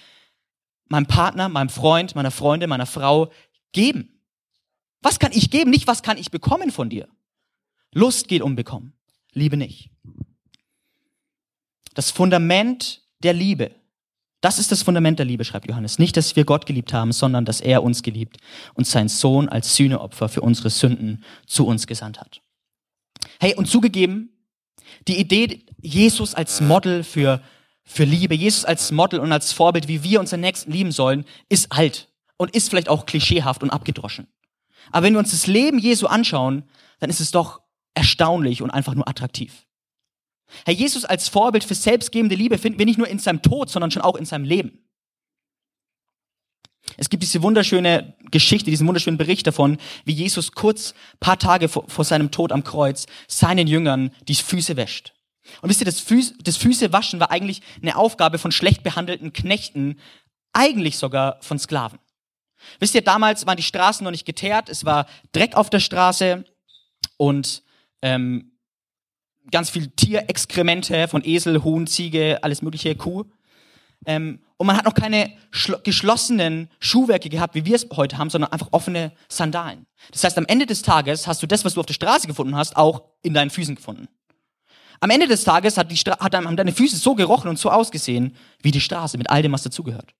meinem 0.87 1.07
Partner, 1.07 1.49
meinem 1.49 1.69
Freund, 1.69 2.13
meiner 2.13 2.29
Freundin, 2.29 2.69
meiner 2.69 2.85
Frau 2.85 3.31
geben? 3.71 4.21
Was 5.01 5.17
kann 5.17 5.31
ich 5.31 5.49
geben? 5.49 5.71
Nicht, 5.71 5.87
was 5.87 6.03
kann 6.03 6.19
ich 6.19 6.29
bekommen 6.29 6.69
von 6.69 6.91
dir? 6.91 7.07
Lust 7.91 8.27
geht 8.27 8.43
um 8.43 8.55
bekommen. 8.55 8.93
Liebe 9.33 9.57
nicht. 9.57 9.89
Das 11.95 12.11
Fundament 12.11 13.01
der 13.23 13.33
Liebe. 13.33 13.73
Das 14.41 14.57
ist 14.57 14.71
das 14.71 14.81
Fundament 14.81 15.19
der 15.19 15.25
Liebe, 15.25 15.45
schreibt 15.45 15.67
Johannes. 15.67 15.99
Nicht, 15.99 16.17
dass 16.17 16.35
wir 16.35 16.45
Gott 16.45 16.65
geliebt 16.65 16.93
haben, 16.93 17.11
sondern 17.11 17.45
dass 17.45 17.61
er 17.61 17.83
uns 17.83 18.01
geliebt 18.01 18.37
und 18.73 18.87
seinen 18.87 19.07
Sohn 19.07 19.47
als 19.47 19.75
Sühneopfer 19.75 20.29
für 20.29 20.41
unsere 20.41 20.71
Sünden 20.71 21.23
zu 21.45 21.67
uns 21.67 21.85
gesandt 21.85 22.19
hat. 22.19 22.41
Hey, 23.39 23.55
und 23.55 23.67
zugegeben, 23.67 24.29
die 25.07 25.19
Idee, 25.19 25.63
Jesus 25.79 26.33
als 26.33 26.59
Model 26.59 27.03
für, 27.03 27.41
für 27.83 28.03
Liebe, 28.03 28.33
Jesus 28.33 28.65
als 28.65 28.91
Model 28.91 29.19
und 29.19 29.31
als 29.31 29.53
Vorbild, 29.53 29.87
wie 29.87 30.03
wir 30.03 30.19
unseren 30.19 30.41
Nächsten 30.41 30.71
lieben 30.71 30.91
sollen, 30.91 31.25
ist 31.47 31.71
alt 31.71 32.09
und 32.37 32.55
ist 32.55 32.69
vielleicht 32.69 32.89
auch 32.89 33.05
klischeehaft 33.05 33.61
und 33.61 33.69
abgedroschen. 33.69 34.27
Aber 34.91 35.05
wenn 35.05 35.13
wir 35.13 35.19
uns 35.19 35.31
das 35.31 35.45
Leben 35.45 35.77
Jesu 35.77 36.07
anschauen, 36.07 36.63
dann 36.99 37.11
ist 37.11 37.19
es 37.19 37.29
doch 37.29 37.61
erstaunlich 37.93 38.63
und 38.63 38.71
einfach 38.71 38.95
nur 38.95 39.07
attraktiv. 39.07 39.65
Herr 40.65 40.73
Jesus 40.73 41.05
als 41.05 41.27
Vorbild 41.29 41.63
für 41.63 41.75
selbstgebende 41.75 42.35
Liebe 42.35 42.57
finden 42.57 42.79
wir 42.79 42.85
nicht 42.85 42.97
nur 42.97 43.07
in 43.07 43.19
seinem 43.19 43.41
Tod, 43.41 43.69
sondern 43.69 43.91
schon 43.91 44.01
auch 44.01 44.15
in 44.15 44.25
seinem 44.25 44.45
Leben. 44.45 44.79
Es 46.97 47.09
gibt 47.09 47.23
diese 47.23 47.41
wunderschöne 47.41 48.15
Geschichte, 48.31 48.69
diesen 48.69 48.87
wunderschönen 48.87 49.17
Bericht 49.17 49.47
davon, 49.47 49.77
wie 50.03 50.13
Jesus 50.13 50.51
kurz 50.51 50.93
paar 51.19 51.39
Tage 51.39 51.69
vor, 51.69 51.87
vor 51.87 52.05
seinem 52.05 52.31
Tod 52.31 52.51
am 52.51 52.63
Kreuz 52.63 53.05
seinen 53.27 53.67
Jüngern 53.67 54.11
die 54.27 54.35
Füße 54.35 54.75
wäscht. 54.75 55.13
Und 55.61 55.69
wisst 55.69 55.81
ihr, 55.81 55.85
das, 55.85 55.99
Füß, 55.99 56.35
das 56.43 56.57
Füßewaschen 56.57 57.19
war 57.19 57.31
eigentlich 57.31 57.61
eine 57.81 57.95
Aufgabe 57.95 58.37
von 58.37 58.51
schlecht 58.51 58.83
behandelten 58.83 59.33
Knechten, 59.33 59.99
eigentlich 60.53 60.97
sogar 60.97 61.37
von 61.41 61.59
Sklaven. 61.59 61.99
Wisst 62.79 62.93
ihr, 62.93 63.01
damals 63.01 63.45
waren 63.45 63.57
die 63.57 63.63
Straßen 63.63 64.03
noch 64.03 64.11
nicht 64.11 64.25
geteert, 64.25 64.69
es 64.69 64.85
war 64.85 65.07
Dreck 65.31 65.55
auf 65.55 65.69
der 65.69 65.79
Straße 65.79 66.45
und 67.17 67.63
ähm, 68.01 68.50
ganz 69.49 69.69
viel 69.69 69.87
Tierexkremente 69.87 71.07
von 71.07 71.23
Esel, 71.25 71.63
Huhn, 71.63 71.87
Ziege, 71.87 72.39
alles 72.43 72.61
mögliche, 72.61 72.95
Kuh. 72.95 73.25
Ähm, 74.05 74.39
und 74.57 74.67
man 74.67 74.77
hat 74.77 74.85
noch 74.85 74.93
keine 74.93 75.31
geschlossenen 75.83 76.69
Schuhwerke 76.79 77.29
gehabt, 77.29 77.55
wie 77.55 77.65
wir 77.65 77.75
es 77.75 77.87
heute 77.95 78.17
haben, 78.17 78.29
sondern 78.29 78.51
einfach 78.51 78.69
offene 78.71 79.11
Sandalen. 79.27 79.85
Das 80.11 80.23
heißt, 80.23 80.37
am 80.37 80.45
Ende 80.45 80.65
des 80.65 80.81
Tages 80.81 81.27
hast 81.27 81.41
du 81.41 81.47
das, 81.47 81.65
was 81.65 81.73
du 81.73 81.79
auf 81.79 81.85
der 81.85 81.93
Straße 81.93 82.27
gefunden 82.27 82.55
hast, 82.55 82.77
auch 82.77 83.03
in 83.23 83.33
deinen 83.33 83.49
Füßen 83.49 83.75
gefunden. 83.75 84.07
Am 84.99 85.09
Ende 85.09 85.27
des 85.27 85.43
Tages 85.43 85.77
hat 85.77 85.91
die 85.91 85.97
Stra 85.97 86.19
hat, 86.19 86.35
haben 86.35 86.55
deine 86.55 86.73
Füße 86.73 86.95
so 86.95 87.15
gerochen 87.15 87.49
und 87.49 87.57
so 87.57 87.71
ausgesehen 87.71 88.35
wie 88.61 88.71
die 88.71 88.81
Straße 88.81 89.17
mit 89.17 89.31
all 89.31 89.41
dem, 89.41 89.51
was 89.51 89.63
dazugehört. 89.63 90.13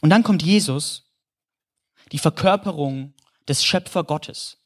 Und 0.00 0.10
dann 0.10 0.22
kommt 0.22 0.42
Jesus, 0.42 1.10
die 2.12 2.18
Verkörperung 2.18 3.14
des 3.46 3.64
Schöpfer 3.64 4.04
Gottes. 4.04 4.57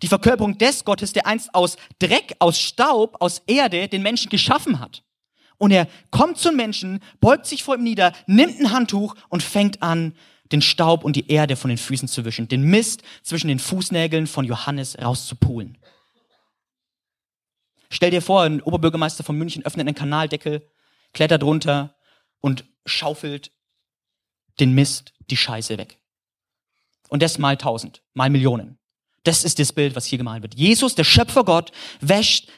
Die 0.00 0.08
Verkörperung 0.08 0.56
des 0.58 0.84
Gottes, 0.84 1.12
der 1.12 1.26
einst 1.26 1.54
aus 1.54 1.76
Dreck, 1.98 2.34
aus 2.38 2.58
Staub, 2.58 3.16
aus 3.20 3.42
Erde 3.46 3.88
den 3.88 4.02
Menschen 4.02 4.30
geschaffen 4.30 4.80
hat. 4.80 5.02
Und 5.58 5.70
er 5.70 5.86
kommt 6.10 6.38
zum 6.38 6.56
Menschen, 6.56 7.00
beugt 7.20 7.46
sich 7.46 7.62
vor 7.62 7.76
ihm 7.76 7.84
nieder, 7.84 8.12
nimmt 8.26 8.58
ein 8.58 8.72
Handtuch 8.72 9.14
und 9.28 9.42
fängt 9.42 9.82
an, 9.82 10.14
den 10.52 10.62
Staub 10.62 11.04
und 11.04 11.16
die 11.16 11.30
Erde 11.30 11.56
von 11.56 11.68
den 11.68 11.78
Füßen 11.78 12.08
zu 12.08 12.24
wischen, 12.24 12.48
den 12.48 12.62
Mist 12.62 13.02
zwischen 13.22 13.48
den 13.48 13.58
Fußnägeln 13.58 14.26
von 14.26 14.44
Johannes 14.44 14.98
rauszupulen. 14.98 15.78
Stell 17.90 18.10
dir 18.10 18.22
vor, 18.22 18.42
ein 18.42 18.62
Oberbürgermeister 18.62 19.24
von 19.24 19.36
München 19.36 19.64
öffnet 19.64 19.86
einen 19.86 19.94
Kanaldeckel, 19.94 20.68
klettert 21.12 21.42
runter 21.42 21.94
und 22.40 22.64
schaufelt 22.86 23.52
den 24.60 24.72
Mist, 24.74 25.12
die 25.30 25.36
Scheiße 25.36 25.78
weg. 25.78 25.98
Und 27.08 27.22
das 27.22 27.38
mal 27.38 27.56
tausend, 27.56 28.02
mal 28.14 28.30
Millionen. 28.30 28.78
Das 29.24 29.44
ist 29.44 29.58
das 29.58 29.72
Bild, 29.72 29.94
was 29.94 30.06
hier 30.06 30.18
gemalt 30.18 30.42
wird. 30.42 30.54
Jesus, 30.54 30.94
der 30.94 31.04
Schöpfer 31.04 31.44
Gott, 31.44 31.70
wäscht 32.00 32.48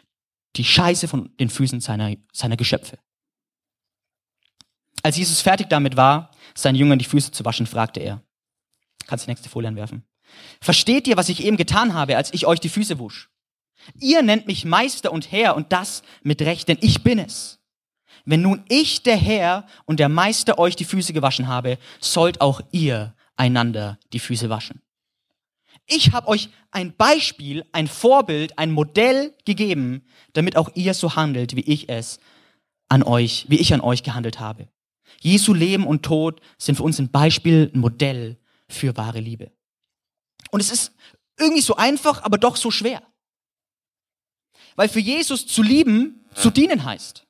die 0.56 0.64
Scheiße 0.64 1.08
von 1.08 1.34
den 1.38 1.50
Füßen 1.50 1.80
seiner, 1.80 2.14
seiner 2.32 2.56
Geschöpfe. 2.56 2.98
Als 5.02 5.16
Jesus 5.16 5.40
fertig 5.40 5.68
damit 5.68 5.96
war, 5.96 6.30
seinen 6.54 6.76
Jüngern 6.76 6.98
die 6.98 7.04
Füße 7.04 7.32
zu 7.32 7.44
waschen, 7.44 7.66
fragte 7.66 8.00
er, 8.00 8.22
kannst 9.06 9.26
die 9.26 9.30
nächste 9.30 9.48
Folie 9.48 9.68
anwerfen, 9.68 10.04
versteht 10.60 11.06
ihr, 11.06 11.16
was 11.16 11.28
ich 11.28 11.44
eben 11.44 11.56
getan 11.56 11.92
habe, 11.92 12.16
als 12.16 12.32
ich 12.32 12.46
euch 12.46 12.60
die 12.60 12.68
Füße 12.68 12.98
wusch? 12.98 13.28
Ihr 14.00 14.22
nennt 14.22 14.46
mich 14.46 14.64
Meister 14.64 15.12
und 15.12 15.30
Herr 15.30 15.56
und 15.56 15.72
das 15.72 16.02
mit 16.22 16.40
Recht, 16.40 16.68
denn 16.68 16.78
ich 16.80 17.02
bin 17.02 17.18
es. 17.18 17.58
Wenn 18.24 18.40
nun 18.40 18.64
ich, 18.68 19.02
der 19.02 19.16
Herr 19.16 19.66
und 19.84 20.00
der 20.00 20.08
Meister, 20.08 20.58
euch 20.58 20.76
die 20.76 20.86
Füße 20.86 21.12
gewaschen 21.12 21.48
habe, 21.48 21.78
sollt 22.00 22.40
auch 22.40 22.62
ihr 22.72 23.14
einander 23.36 23.98
die 24.12 24.18
Füße 24.18 24.48
waschen. 24.48 24.80
Ich 25.86 26.12
habe 26.12 26.28
euch 26.28 26.48
ein 26.70 26.96
Beispiel, 26.96 27.64
ein 27.72 27.88
Vorbild, 27.88 28.58
ein 28.58 28.70
Modell 28.70 29.34
gegeben, 29.44 30.06
damit 30.32 30.56
auch 30.56 30.70
ihr 30.74 30.94
so 30.94 31.16
handelt, 31.16 31.56
wie 31.56 31.60
ich 31.60 31.88
es 31.88 32.20
an 32.88 33.02
euch, 33.02 33.46
wie 33.48 33.58
ich 33.58 33.74
an 33.74 33.80
euch 33.80 34.02
gehandelt 34.02 34.40
habe. 34.40 34.68
Jesu 35.20 35.52
Leben 35.52 35.86
und 35.86 36.02
Tod 36.02 36.40
sind 36.58 36.76
für 36.76 36.82
uns 36.82 36.98
ein 36.98 37.10
Beispiel, 37.10 37.70
ein 37.74 37.80
Modell 37.80 38.38
für 38.68 38.96
wahre 38.96 39.20
Liebe. 39.20 39.52
Und 40.50 40.60
es 40.60 40.70
ist 40.70 40.92
irgendwie 41.38 41.62
so 41.62 41.76
einfach, 41.76 42.22
aber 42.22 42.38
doch 42.38 42.56
so 42.56 42.70
schwer. 42.70 43.02
Weil 44.76 44.88
für 44.88 45.00
Jesus 45.00 45.46
zu 45.46 45.62
lieben, 45.62 46.24
zu 46.34 46.50
dienen 46.50 46.84
heißt. 46.84 47.26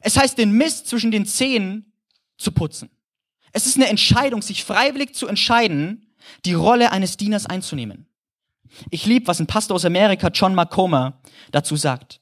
Es 0.00 0.16
heißt, 0.16 0.38
den 0.38 0.52
Mist 0.52 0.88
zwischen 0.88 1.10
den 1.10 1.26
Zehen 1.26 1.92
zu 2.36 2.52
putzen. 2.52 2.90
Es 3.52 3.66
ist 3.66 3.76
eine 3.76 3.88
Entscheidung, 3.88 4.42
sich 4.42 4.64
freiwillig 4.64 5.14
zu 5.14 5.26
entscheiden, 5.26 6.11
die 6.44 6.54
Rolle 6.54 6.92
eines 6.92 7.16
Dieners 7.16 7.46
einzunehmen. 7.46 8.06
Ich 8.90 9.06
liebe, 9.06 9.26
was 9.26 9.40
ein 9.40 9.46
Pastor 9.46 9.74
aus 9.74 9.84
Amerika, 9.84 10.28
John 10.28 10.54
McComber, 10.54 11.20
dazu 11.50 11.76
sagt. 11.76 12.20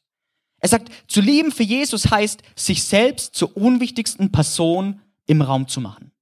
Er 0.59 0.69
sagt, 0.69 0.91
zu 1.09 1.21
lieben 1.21 1.53
für 1.53 1.63
Jesus 1.63 2.11
heißt, 2.11 2.43
sich 2.55 2.85
selbst 2.85 3.35
zur 3.35 3.57
unwichtigsten 3.57 4.31
Person 4.31 5.01
im 5.27 5.43
Raum 5.43 5.69
zu 5.69 5.81
machen. 5.81 6.13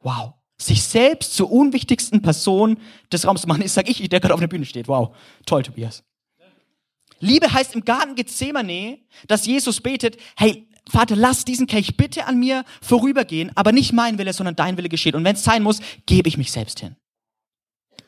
Wow. 0.00 0.34
Sich 0.60 0.82
selbst 0.82 1.34
zur 1.34 1.50
unwichtigsten 1.50 2.22
Person 2.22 2.78
des 3.12 3.26
Raums 3.26 3.42
zu 3.42 3.48
machen, 3.48 3.62
ist, 3.62 3.74
sag 3.74 3.88
ich, 3.88 4.08
der 4.08 4.20
gerade 4.20 4.34
auf 4.34 4.40
der 4.40 4.48
Bühne 4.48 4.64
steht. 4.64 4.88
Wow. 4.88 5.16
Toll, 5.46 5.62
Tobias. 5.62 6.04
Liebe 7.20 7.52
heißt 7.52 7.74
im 7.74 7.84
Garten 7.84 8.14
Gethsemane, 8.14 9.00
dass 9.26 9.46
Jesus 9.46 9.80
betet, 9.80 10.18
hey, 10.36 10.67
Vater, 10.90 11.16
lass 11.16 11.44
diesen 11.44 11.66
Kelch 11.66 11.96
bitte 11.96 12.26
an 12.26 12.38
mir 12.38 12.64
vorübergehen, 12.80 13.50
aber 13.56 13.72
nicht 13.72 13.92
mein 13.92 14.18
Wille, 14.18 14.32
sondern 14.32 14.56
dein 14.56 14.76
Wille 14.76 14.88
geschieht. 14.88 15.14
Und 15.14 15.24
wenn 15.24 15.36
es 15.36 15.44
sein 15.44 15.62
muss, 15.62 15.80
gebe 16.06 16.28
ich 16.28 16.38
mich 16.38 16.52
selbst 16.52 16.80
hin. 16.80 16.96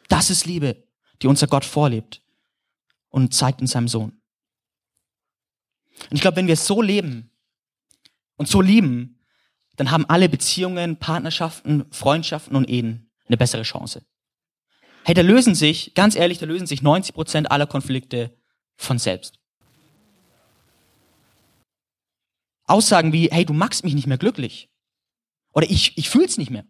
Das 0.08 0.30
ist 0.30 0.46
Liebe, 0.46 0.84
die 1.22 1.26
unser 1.26 1.46
Gott 1.46 1.64
vorlebt 1.64 2.22
und 3.08 3.34
zeigt 3.34 3.60
in 3.60 3.66
seinem 3.66 3.88
Sohn. 3.88 4.20
Und 6.08 6.16
ich 6.16 6.20
glaube, 6.20 6.36
wenn 6.36 6.46
wir 6.46 6.56
so 6.56 6.80
leben 6.80 7.30
und 8.36 8.48
so 8.48 8.60
lieben, 8.60 9.20
dann 9.76 9.90
haben 9.90 10.06
alle 10.06 10.28
Beziehungen, 10.28 10.96
Partnerschaften, 10.96 11.84
Freundschaften 11.90 12.56
und 12.56 12.68
Ehen 12.68 13.10
eine 13.26 13.36
bessere 13.36 13.62
Chance. 13.62 14.04
Hey, 15.04 15.14
da 15.14 15.22
lösen 15.22 15.54
sich, 15.54 15.94
ganz 15.94 16.16
ehrlich, 16.16 16.38
da 16.38 16.46
lösen 16.46 16.66
sich 16.66 16.82
90 16.82 17.14
Prozent 17.14 17.50
aller 17.50 17.66
Konflikte 17.66 18.36
von 18.76 18.98
selbst. 18.98 19.39
Aussagen 22.70 23.12
wie, 23.12 23.28
hey, 23.30 23.44
du 23.44 23.52
magst 23.52 23.84
mich 23.84 23.94
nicht 23.94 24.06
mehr 24.06 24.18
glücklich. 24.18 24.68
Oder 25.52 25.70
ich, 25.70 25.96
ich 25.98 26.08
fühl's 26.08 26.38
nicht 26.38 26.50
mehr. 26.50 26.64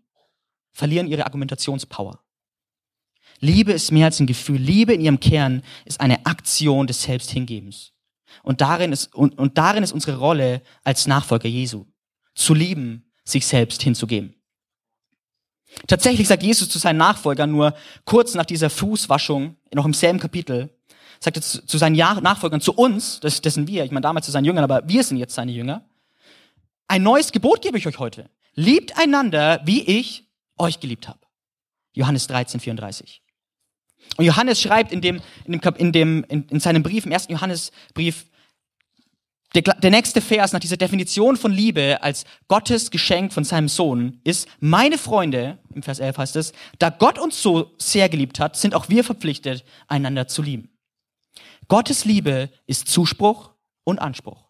Verlieren 0.72 1.06
ihre 1.06 1.26
Argumentationspower. 1.26 2.20
Liebe 3.40 3.72
ist 3.72 3.90
mehr 3.90 4.06
als 4.06 4.20
ein 4.20 4.26
Gefühl. 4.26 4.60
Liebe 4.60 4.92
in 4.92 5.00
ihrem 5.00 5.20
Kern 5.20 5.62
ist 5.84 6.00
eine 6.00 6.26
Aktion 6.26 6.86
des 6.86 7.02
Selbsthingebens. 7.02 7.92
Und 8.42 8.60
darin 8.60 8.92
ist, 8.92 9.14
und, 9.14 9.38
und 9.38 9.58
darin 9.58 9.82
ist 9.82 9.92
unsere 9.92 10.18
Rolle 10.18 10.62
als 10.84 11.06
Nachfolger 11.06 11.48
Jesu. 11.48 11.86
Zu 12.34 12.54
lieben, 12.54 13.10
sich 13.24 13.46
selbst 13.46 13.82
hinzugeben. 13.82 14.34
Tatsächlich 15.86 16.28
sagt 16.28 16.42
Jesus 16.42 16.68
zu 16.68 16.78
seinen 16.78 16.96
Nachfolgern 16.96 17.50
nur 17.50 17.74
kurz 18.04 18.34
nach 18.34 18.44
dieser 18.44 18.70
Fußwaschung, 18.70 19.56
noch 19.72 19.84
im 19.84 19.94
selben 19.94 20.18
Kapitel, 20.18 20.70
sagt 21.20 21.36
er 21.36 21.42
zu, 21.42 21.64
zu 21.64 21.78
seinen 21.78 21.96
Nachfolgern, 21.96 22.60
zu 22.60 22.72
uns, 22.72 23.20
das, 23.20 23.40
das 23.40 23.54
sind 23.54 23.68
wir, 23.68 23.84
ich 23.84 23.90
meine 23.90 24.02
damals 24.02 24.26
zu 24.26 24.32
seinen 24.32 24.46
Jüngern, 24.46 24.64
aber 24.64 24.86
wir 24.88 25.04
sind 25.04 25.18
jetzt 25.18 25.34
seine 25.34 25.52
Jünger, 25.52 25.84
ein 26.90 27.04
neues 27.04 27.30
Gebot 27.30 27.62
gebe 27.62 27.78
ich 27.78 27.86
euch 27.86 27.98
heute. 27.98 28.28
Liebt 28.54 28.98
einander, 28.98 29.60
wie 29.64 29.82
ich 29.82 30.24
euch 30.58 30.80
geliebt 30.80 31.06
habe. 31.06 31.20
Johannes 31.94 32.26
13, 32.26 32.58
34. 32.58 33.22
Und 34.16 34.24
Johannes 34.24 34.60
schreibt 34.60 34.90
in 34.90 35.00
dem, 35.00 35.20
in 35.44 35.60
dem, 35.60 35.74
in 35.76 35.92
dem, 35.92 36.24
in, 36.28 36.48
in 36.48 36.60
seinem 36.60 36.82
Brief, 36.82 37.06
im 37.06 37.12
ersten 37.12 37.32
Johannesbrief, 37.32 38.26
der, 39.54 39.62
der 39.62 39.90
nächste 39.90 40.20
Vers 40.20 40.52
nach 40.52 40.60
dieser 40.60 40.76
Definition 40.76 41.36
von 41.36 41.52
Liebe 41.52 42.02
als 42.02 42.24
Gottes 42.48 42.90
Geschenk 42.90 43.32
von 43.32 43.44
seinem 43.44 43.68
Sohn 43.68 44.20
ist, 44.24 44.48
meine 44.58 44.98
Freunde, 44.98 45.58
im 45.72 45.82
Vers 45.82 46.00
11 46.00 46.18
heißt 46.18 46.36
es, 46.36 46.52
da 46.78 46.90
Gott 46.90 47.18
uns 47.18 47.40
so 47.40 47.72
sehr 47.78 48.08
geliebt 48.08 48.40
hat, 48.40 48.56
sind 48.56 48.74
auch 48.74 48.88
wir 48.88 49.04
verpflichtet, 49.04 49.64
einander 49.86 50.26
zu 50.26 50.42
lieben. 50.42 50.70
Gottes 51.68 52.04
Liebe 52.04 52.50
ist 52.66 52.88
Zuspruch 52.88 53.50
und 53.84 54.00
Anspruch. 54.00 54.49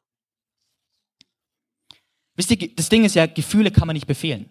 Wisst 2.40 2.50
ihr, 2.52 2.74
das 2.74 2.88
Ding 2.88 3.04
ist 3.04 3.14
ja, 3.14 3.26
Gefühle 3.26 3.70
kann 3.70 3.86
man 3.86 3.92
nicht 3.92 4.06
befehlen. 4.06 4.48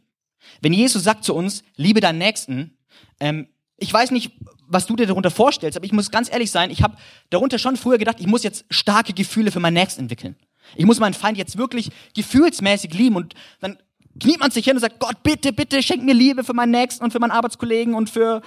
Wenn 0.61 0.73
Jesus 0.73 1.03
sagt 1.03 1.23
zu 1.23 1.33
uns, 1.33 1.63
liebe 1.75 2.01
deinen 2.01 2.19
Nächsten, 2.19 2.77
ähm, 3.19 3.47
ich 3.77 3.91
weiß 3.91 4.11
nicht, 4.11 4.31
was 4.67 4.85
du 4.85 4.95
dir 4.95 5.07
darunter 5.07 5.31
vorstellst, 5.31 5.75
aber 5.75 5.87
ich 5.87 5.91
muss 5.91 6.11
ganz 6.11 6.31
ehrlich 6.31 6.51
sein, 6.51 6.69
ich 6.69 6.83
habe 6.83 6.97
darunter 7.31 7.57
schon 7.57 7.77
früher 7.77 7.97
gedacht, 7.97 8.17
ich 8.19 8.27
muss 8.27 8.43
jetzt 8.43 8.65
starke 8.69 9.13
Gefühle 9.13 9.49
für 9.49 9.59
meinen 9.59 9.73
Nächsten 9.73 10.01
entwickeln. 10.01 10.35
Ich 10.75 10.85
muss 10.85 10.99
meinen 10.99 11.15
Feind 11.15 11.39
jetzt 11.39 11.57
wirklich 11.57 11.89
gefühlsmäßig 12.13 12.93
lieben 12.93 13.15
und 13.15 13.33
dann 13.59 13.79
kniet 14.19 14.39
man 14.39 14.51
sich 14.51 14.65
hin 14.65 14.75
und 14.75 14.81
sagt, 14.81 14.99
Gott, 14.99 15.23
bitte, 15.23 15.51
bitte, 15.51 15.81
schenk 15.81 16.03
mir 16.03 16.13
Liebe 16.13 16.43
für 16.43 16.53
meinen 16.53 16.69
Nächsten 16.69 17.03
und 17.03 17.09
für 17.09 17.19
meinen 17.19 17.31
Arbeitskollegen 17.31 17.95
und 17.95 18.07
für, 18.07 18.43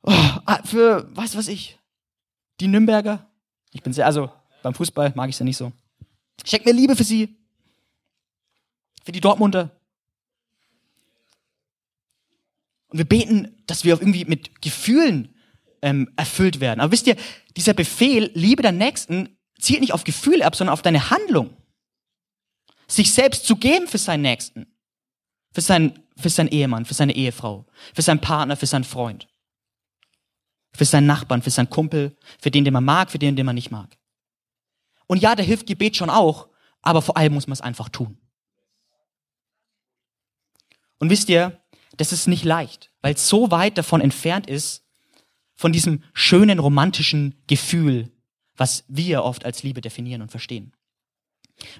oh, 0.00 0.14
für, 0.64 1.10
was 1.12 1.36
weiß 1.36 1.48
ich, 1.48 1.78
die 2.58 2.68
Nürnberger. 2.68 3.26
Ich 3.72 3.82
bin 3.82 3.92
sehr, 3.92 4.06
also 4.06 4.30
beim 4.62 4.72
Fußball 4.72 5.12
mag 5.14 5.28
ich 5.28 5.36
es 5.36 5.40
ja 5.40 5.44
nicht 5.44 5.58
so. 5.58 5.72
Schenk 6.46 6.64
mir 6.64 6.72
Liebe 6.72 6.96
für 6.96 7.04
sie. 7.04 7.36
Für 9.04 9.12
die 9.12 9.20
Dortmunder. 9.20 9.70
Und 12.88 12.98
wir 12.98 13.04
beten, 13.04 13.62
dass 13.66 13.84
wir 13.84 13.94
irgendwie 13.94 14.24
mit 14.24 14.60
Gefühlen 14.62 15.34
ähm, 15.82 16.12
erfüllt 16.16 16.60
werden. 16.60 16.80
Aber 16.80 16.92
wisst 16.92 17.06
ihr, 17.06 17.16
dieser 17.56 17.74
Befehl, 17.74 18.30
Liebe 18.34 18.62
der 18.62 18.72
Nächsten, 18.72 19.36
zielt 19.58 19.80
nicht 19.80 19.92
auf 19.92 20.04
Gefühle 20.04 20.44
ab, 20.44 20.56
sondern 20.56 20.72
auf 20.72 20.82
deine 20.82 21.10
Handlung. 21.10 21.56
Sich 22.88 23.12
selbst 23.12 23.46
zu 23.46 23.56
geben 23.56 23.86
für 23.86 23.98
seinen 23.98 24.22
Nächsten. 24.22 24.66
Für 25.52 25.60
seinen, 25.60 26.02
für 26.16 26.30
seinen 26.30 26.48
Ehemann, 26.48 26.84
für 26.84 26.94
seine 26.94 27.14
Ehefrau, 27.14 27.66
für 27.94 28.02
seinen 28.02 28.20
Partner, 28.20 28.56
für 28.56 28.66
seinen 28.66 28.84
Freund. 28.84 29.28
Für 30.72 30.84
seinen 30.84 31.06
Nachbarn, 31.06 31.42
für 31.42 31.50
seinen 31.50 31.70
Kumpel, 31.70 32.16
für 32.40 32.50
den, 32.50 32.64
den 32.64 32.72
man 32.72 32.84
mag, 32.84 33.10
für 33.10 33.18
den, 33.18 33.36
den 33.36 33.46
man 33.46 33.56
nicht 33.56 33.70
mag. 33.70 33.96
Und 35.06 35.20
ja, 35.20 35.34
da 35.34 35.42
hilft 35.42 35.66
Gebet 35.66 35.96
schon 35.96 36.10
auch, 36.10 36.48
aber 36.82 37.02
vor 37.02 37.16
allem 37.16 37.34
muss 37.34 37.48
man 37.48 37.54
es 37.54 37.60
einfach 37.60 37.88
tun. 37.88 38.16
Und 41.00 41.10
wisst 41.10 41.28
ihr, 41.28 41.60
das 41.96 42.12
ist 42.12 42.28
nicht 42.28 42.44
leicht, 42.44 42.92
weil 43.02 43.14
es 43.14 43.28
so 43.28 43.50
weit 43.50 43.76
davon 43.76 44.00
entfernt 44.00 44.46
ist, 44.46 44.84
von 45.56 45.72
diesem 45.72 46.04
schönen 46.14 46.58
romantischen 46.58 47.34
Gefühl, 47.46 48.10
was 48.56 48.84
wir 48.88 49.24
oft 49.24 49.44
als 49.44 49.62
Liebe 49.62 49.80
definieren 49.80 50.22
und 50.22 50.30
verstehen. 50.30 50.72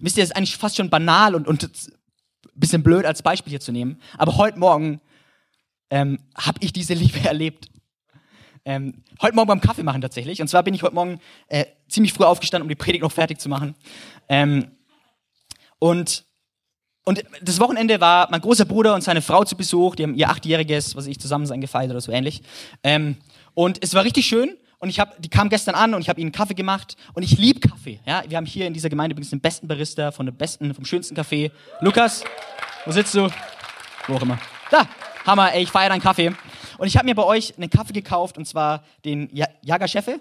Wisst 0.01 0.19
ihr, 0.19 0.23
das 0.23 0.31
ist 0.31 0.37
eigentlich 0.37 0.57
fast 0.57 0.77
schon 0.77 0.91
banal 0.91 1.35
und, 1.35 1.47
und 1.47 1.65
ein 1.65 1.71
bisschen 2.55 2.83
blöd 2.83 3.07
als 3.07 3.23
Beispiel 3.23 3.51
hier 3.51 3.61
zu 3.61 3.73
nehmen, 3.73 4.01
aber 4.19 4.37
heute 4.37 4.59
Morgen 4.59 5.01
ähm, 5.91 6.19
habe 6.37 6.59
ich 6.63 6.73
diese 6.73 6.95
Liebe 6.95 7.21
erlebt. 7.25 7.71
Ähm, 8.65 9.03
heute 9.23 9.35
Morgen 9.35 9.49
beim 9.49 9.61
Kaffee 9.61 9.83
machen 9.83 10.03
tatsächlich. 10.03 10.43
Und 10.43 10.49
zwar 10.49 10.63
bin 10.63 10.75
ich 10.75 10.83
heute 10.83 10.95
Morgen 10.95 11.21
äh, 11.49 11.65
ziemlich 11.89 12.13
früh 12.13 12.25
aufgestanden, 12.25 12.65
um 12.65 12.69
die 12.69 12.75
Predigt 12.75 13.03
noch 13.03 13.13
fertig 13.13 13.41
zu 13.41 13.49
machen. 13.49 13.75
Ähm, 14.29 14.71
und 15.79 16.27
und 17.11 17.25
das 17.43 17.59
Wochenende 17.59 18.01
war 18.01 18.29
mein 18.31 18.41
großer 18.41 18.65
Bruder 18.65 18.95
und 18.95 19.03
seine 19.03 19.21
Frau 19.21 19.43
zu 19.43 19.57
Besuch. 19.57 19.97
Die 19.97 20.05
haben 20.05 20.15
ihr 20.15 20.31
achtjähriges, 20.31 20.95
was 20.95 21.09
ich 21.09 21.19
zusammen 21.19 21.45
sein 21.45 21.61
gefeiert 21.61 21.91
oder 21.91 22.01
so 22.01 22.13
ähnlich. 22.13 22.41
Ähm, 22.85 23.17
und 23.53 23.83
es 23.83 23.95
war 23.95 24.05
richtig 24.05 24.27
schön. 24.27 24.57
Und 24.79 24.91
ich 24.91 25.01
habe, 25.01 25.11
die 25.19 25.29
kam 25.29 25.49
gestern 25.49 25.75
an 25.75 25.93
und 25.93 26.03
ich 26.03 26.09
habe 26.09 26.21
ihnen 26.21 26.31
Kaffee 26.31 26.55
gemacht. 26.55 26.97
Und 27.13 27.25
ich 27.25 27.37
liebe 27.37 27.59
Kaffee. 27.59 27.99
Ja, 28.07 28.23
wir 28.29 28.37
haben 28.37 28.47
hier 28.47 28.69
in 28.69 28.75
dieser 28.75 28.89
Gemeinde 28.89 29.15
übrigens 29.15 29.31
den 29.31 29.41
besten 29.41 29.67
Barista 29.67 30.13
von 30.13 30.25
dem 30.25 30.37
besten, 30.37 30.73
vom 30.73 30.85
schönsten 30.85 31.17
Kaffee. 31.17 31.51
Lukas, 31.81 32.23
wo 32.87 32.93
sitzt 32.93 33.17
du? 33.17 33.29
Wo 34.07 34.15
auch 34.15 34.23
immer. 34.23 34.39
Da, 34.71 34.87
Hammer. 35.27 35.53
Ey, 35.53 35.65
ich 35.65 35.71
feiere 35.73 35.89
deinen 35.89 36.03
Kaffee. 36.03 36.31
Und 36.79 36.87
ich 36.87 36.97
habe 36.97 37.07
mir 37.07 37.17
bei 37.17 37.25
euch 37.25 37.55
einen 37.57 37.71
Kaffee 37.71 37.93
gekauft 37.93 38.39
und 38.39 38.47
zwar 38.47 38.85
den 39.05 39.29
Jagerscheffel. 39.63 40.21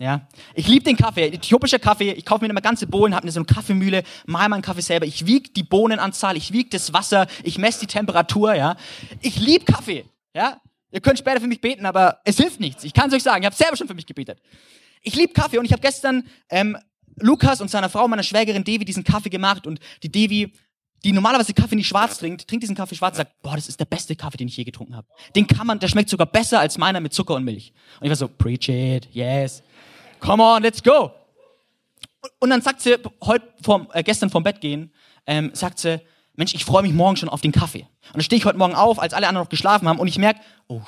Ja, 0.00 0.26
ich 0.54 0.66
liebe 0.66 0.84
den 0.84 0.96
Kaffee, 0.96 1.28
äthiopischer 1.28 1.78
Kaffee. 1.78 2.12
Ich 2.12 2.24
kaufe 2.24 2.42
mir 2.44 2.50
immer 2.50 2.60
ganze 2.60 2.88
Bohnen, 2.88 3.14
habe 3.14 3.26
mir 3.26 3.32
so 3.32 3.38
eine 3.38 3.46
Kaffeemühle, 3.46 4.02
mache 4.26 4.48
meinen 4.48 4.62
Kaffee 4.62 4.80
selber. 4.80 5.06
Ich 5.06 5.24
wiege 5.24 5.50
die 5.50 5.62
Bohnenanzahl, 5.62 6.36
ich 6.36 6.52
wiege 6.52 6.68
das 6.70 6.92
Wasser, 6.92 7.28
ich 7.44 7.58
messe 7.58 7.80
die 7.80 7.86
Temperatur. 7.86 8.54
Ja, 8.54 8.76
ich 9.20 9.38
liebe 9.38 9.64
Kaffee. 9.64 10.04
Ja, 10.34 10.60
ihr 10.90 11.00
könnt 11.00 11.20
später 11.20 11.40
für 11.40 11.46
mich 11.46 11.60
beten, 11.60 11.86
aber 11.86 12.18
es 12.24 12.38
hilft 12.38 12.58
nichts. 12.58 12.82
Ich 12.82 12.92
kann 12.92 13.08
es 13.08 13.14
euch 13.14 13.22
sagen. 13.22 13.42
Ich 13.42 13.46
habe 13.46 13.54
selber 13.54 13.76
schon 13.76 13.86
für 13.86 13.94
mich 13.94 14.06
gebetet. 14.06 14.40
Ich 15.00 15.14
liebe 15.14 15.32
Kaffee 15.32 15.58
und 15.58 15.64
ich 15.64 15.72
habe 15.72 15.82
gestern 15.82 16.24
ähm, 16.50 16.76
Lukas 17.20 17.60
und 17.60 17.70
seiner 17.70 17.88
Frau, 17.88 18.08
meiner 18.08 18.24
Schwägerin 18.24 18.64
Devi, 18.64 18.84
diesen 18.84 19.04
Kaffee 19.04 19.30
gemacht 19.30 19.64
und 19.64 19.78
die 20.02 20.10
Devi 20.10 20.52
die 21.04 21.12
normalerweise 21.12 21.52
Kaffee 21.52 21.76
nicht 21.76 21.86
schwarz 21.86 22.18
trinkt, 22.18 22.48
trinkt 22.48 22.62
diesen 22.62 22.74
Kaffee 22.74 22.94
schwarz 22.94 23.14
und 23.14 23.18
sagt, 23.18 23.42
boah, 23.42 23.54
das 23.54 23.68
ist 23.68 23.78
der 23.78 23.84
beste 23.84 24.16
Kaffee, 24.16 24.38
den 24.38 24.48
ich 24.48 24.56
je 24.56 24.64
getrunken 24.64 24.96
habe. 24.96 25.06
Den 25.36 25.46
kann 25.46 25.66
man, 25.66 25.78
der 25.78 25.88
schmeckt 25.88 26.08
sogar 26.08 26.26
besser 26.26 26.60
als 26.60 26.78
meiner 26.78 27.00
mit 27.00 27.12
Zucker 27.12 27.34
und 27.34 27.44
Milch. 27.44 27.72
Und 28.00 28.06
ich 28.06 28.08
war 28.08 28.16
so, 28.16 28.26
preach 28.26 28.68
it, 28.68 29.08
yes. 29.12 29.62
Come 30.18 30.42
on, 30.42 30.62
let's 30.62 30.82
go. 30.82 31.12
Und 32.40 32.50
dann 32.50 32.62
sagt 32.62 32.80
sie, 32.80 32.96
heute 33.22 33.46
vom, 33.62 33.88
äh, 33.92 34.02
gestern 34.02 34.30
vom 34.30 34.42
Bett 34.42 34.62
gehen, 34.62 34.92
ähm, 35.26 35.50
sagt 35.52 35.78
sie, 35.78 36.00
Mensch, 36.36 36.54
ich 36.54 36.64
freue 36.64 36.82
mich 36.82 36.92
morgen 36.92 37.16
schon 37.16 37.28
auf 37.28 37.42
den 37.42 37.52
Kaffee. 37.52 37.86
Und 38.08 38.14
dann 38.14 38.22
stehe 38.22 38.38
ich 38.38 38.46
heute 38.46 38.58
Morgen 38.58 38.74
auf, 38.74 38.98
als 38.98 39.12
alle 39.12 39.28
anderen 39.28 39.44
noch 39.44 39.50
geschlafen 39.50 39.86
haben, 39.88 39.98
und 39.98 40.08
ich 40.08 40.18
merke, 40.18 40.40
oh, 40.68 40.80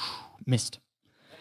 Mist. 0.44 0.80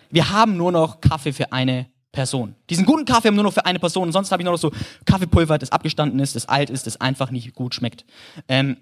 Wir 0.09 0.29
haben 0.29 0.57
nur 0.57 0.71
noch 0.71 1.01
Kaffee 1.01 1.33
für 1.33 1.51
eine 1.51 1.89
Person. 2.15 2.56
Diesen 2.69 2.86
guten 2.86 3.06
Kaffee 3.06 3.28
haben 3.28 3.36
wir 3.36 3.43
nur 3.43 3.51
noch 3.51 3.54
für 3.54 3.65
eine 3.65 3.78
Person. 3.78 4.08
Und 4.08 4.13
sonst 4.13 4.32
habe 4.32 4.41
ich 4.41 4.45
nur 4.45 4.54
noch 4.54 4.60
so 4.60 4.71
Kaffeepulver, 5.06 5.60
das 5.60 5.71
abgestanden 5.71 6.19
ist, 6.19 6.36
das 6.36 6.49
alt 6.49 6.71
ist, 6.71 6.88
das 6.88 6.99
einfach 6.99 7.30
nicht 7.30 7.54
gut 7.54 7.75
schmeckt. 7.75 8.06
Ähm, 8.47 8.78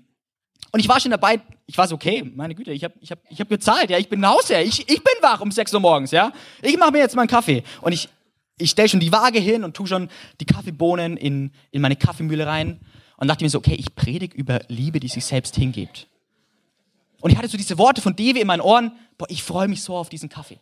und 0.72 0.80
ich 0.80 0.88
war 0.88 1.00
schon 1.00 1.12
dabei, 1.12 1.42
ich 1.66 1.78
war 1.78 1.88
so, 1.88 1.96
okay, 1.96 2.32
meine 2.36 2.56
Güte, 2.56 2.72
ich 2.72 2.84
habe 2.84 2.94
ich 3.02 3.12
hab, 3.12 3.20
ich 3.30 3.40
hab 3.40 3.50
gezahlt, 3.50 3.90
ja, 3.90 3.98
ich 3.98 4.08
bin 4.08 4.26
Hausherr, 4.26 4.64
ich, 4.64 4.80
ich 4.82 5.04
bin 5.04 5.14
wach 5.22 5.42
um 5.42 5.52
6 5.52 5.74
Uhr 5.74 5.80
morgens, 5.80 6.12
ja. 6.12 6.32
Ich 6.62 6.78
mache 6.78 6.92
mir 6.92 7.00
jetzt 7.00 7.16
mal 7.16 7.24
einen 7.24 7.30
Kaffee. 7.30 7.64
Und 7.82 7.92
ich, 7.92 8.08
ich 8.58 8.72
stelle 8.72 8.88
schon 8.88 9.00
die 9.00 9.12
Waage 9.12 9.40
hin 9.40 9.64
und 9.64 9.76
tue 9.76 9.88
schon 9.88 10.10
die 10.40 10.46
Kaffeebohnen 10.46 11.18
in, 11.18 11.52
in 11.72 11.82
meine 11.82 11.96
Kaffeemühle 11.96 12.48
rein 12.48 12.80
und 13.18 13.28
dachte 13.28 13.44
mir 13.44 13.50
so, 13.50 13.58
okay, 13.58 13.76
ich 13.76 13.96
predige 13.96 14.38
über 14.38 14.62
Liebe, 14.68 15.00
die 15.00 15.08
sich 15.10 15.26
selbst 15.26 15.56
hingibt. 15.56 16.08
Und 17.20 17.32
ich 17.32 17.38
hatte 17.38 17.48
so 17.48 17.58
diese 17.58 17.78
Worte 17.78 18.02
von 18.02 18.16
Devi 18.16 18.42
in 18.42 18.48
meinen 18.48 18.62
Ohren, 18.62 18.92
boah, 19.18 19.30
ich 19.30 19.44
freue 19.44 19.68
mich 19.68 19.82
so 19.82 19.96
auf 19.96 20.10
diesen 20.10 20.30
Kaffee. 20.30 20.60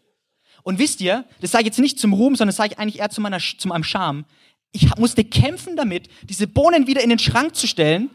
Und 0.64 0.80
wisst 0.80 1.02
ihr, 1.02 1.26
das 1.40 1.52
sage 1.52 1.64
ich 1.64 1.68
jetzt 1.68 1.80
nicht 1.80 2.00
zum 2.00 2.14
Ruhm, 2.14 2.36
sondern 2.36 2.50
das 2.50 2.58
sage 2.58 2.74
ich 2.74 2.80
eigentlich 2.80 3.00
eher 3.00 3.10
zu, 3.10 3.22
meiner, 3.22 3.40
zu 3.40 3.68
meinem 3.68 3.84
Scham. 3.84 4.26
Ich 4.72 4.96
musste 4.98 5.24
kämpfen 5.24 5.76
damit, 5.76 6.08
diese 6.24 6.48
Bohnen 6.48 6.88
wieder 6.88 7.02
in 7.02 7.10
den 7.10 7.20
Schrank 7.20 7.56
zu 7.56 7.68
stellen, 7.68 8.10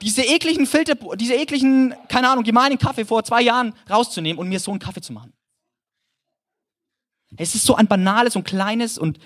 diese 0.00 0.22
ekligen 0.22 0.66
Filter, 0.66 0.94
diese 1.16 1.34
ekligen, 1.34 1.94
keine 2.08 2.28
Ahnung, 2.28 2.44
gemeinen 2.44 2.78
Kaffee 2.78 3.04
vor 3.04 3.22
zwei 3.24 3.42
Jahren 3.42 3.74
rauszunehmen 3.88 4.38
und 4.38 4.48
mir 4.48 4.58
so 4.58 4.70
einen 4.70 4.80
Kaffee 4.80 5.00
zu 5.00 5.12
machen. 5.12 5.32
Es 7.36 7.54
ist 7.54 7.64
so 7.64 7.76
ein 7.76 7.86
banales 7.86 8.36
und 8.36 8.44
kleines 8.44 8.98
und 8.98 9.18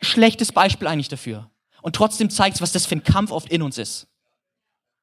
schlechtes 0.00 0.52
Beispiel 0.52 0.86
eigentlich 0.86 1.08
dafür. 1.08 1.50
Und 1.82 1.96
trotzdem 1.96 2.30
zeigt 2.30 2.56
es, 2.56 2.62
was 2.62 2.72
das 2.72 2.86
für 2.86 2.96
ein 2.96 3.04
Kampf 3.04 3.30
oft 3.30 3.50
in 3.50 3.62
uns 3.62 3.78
ist. 3.78 4.06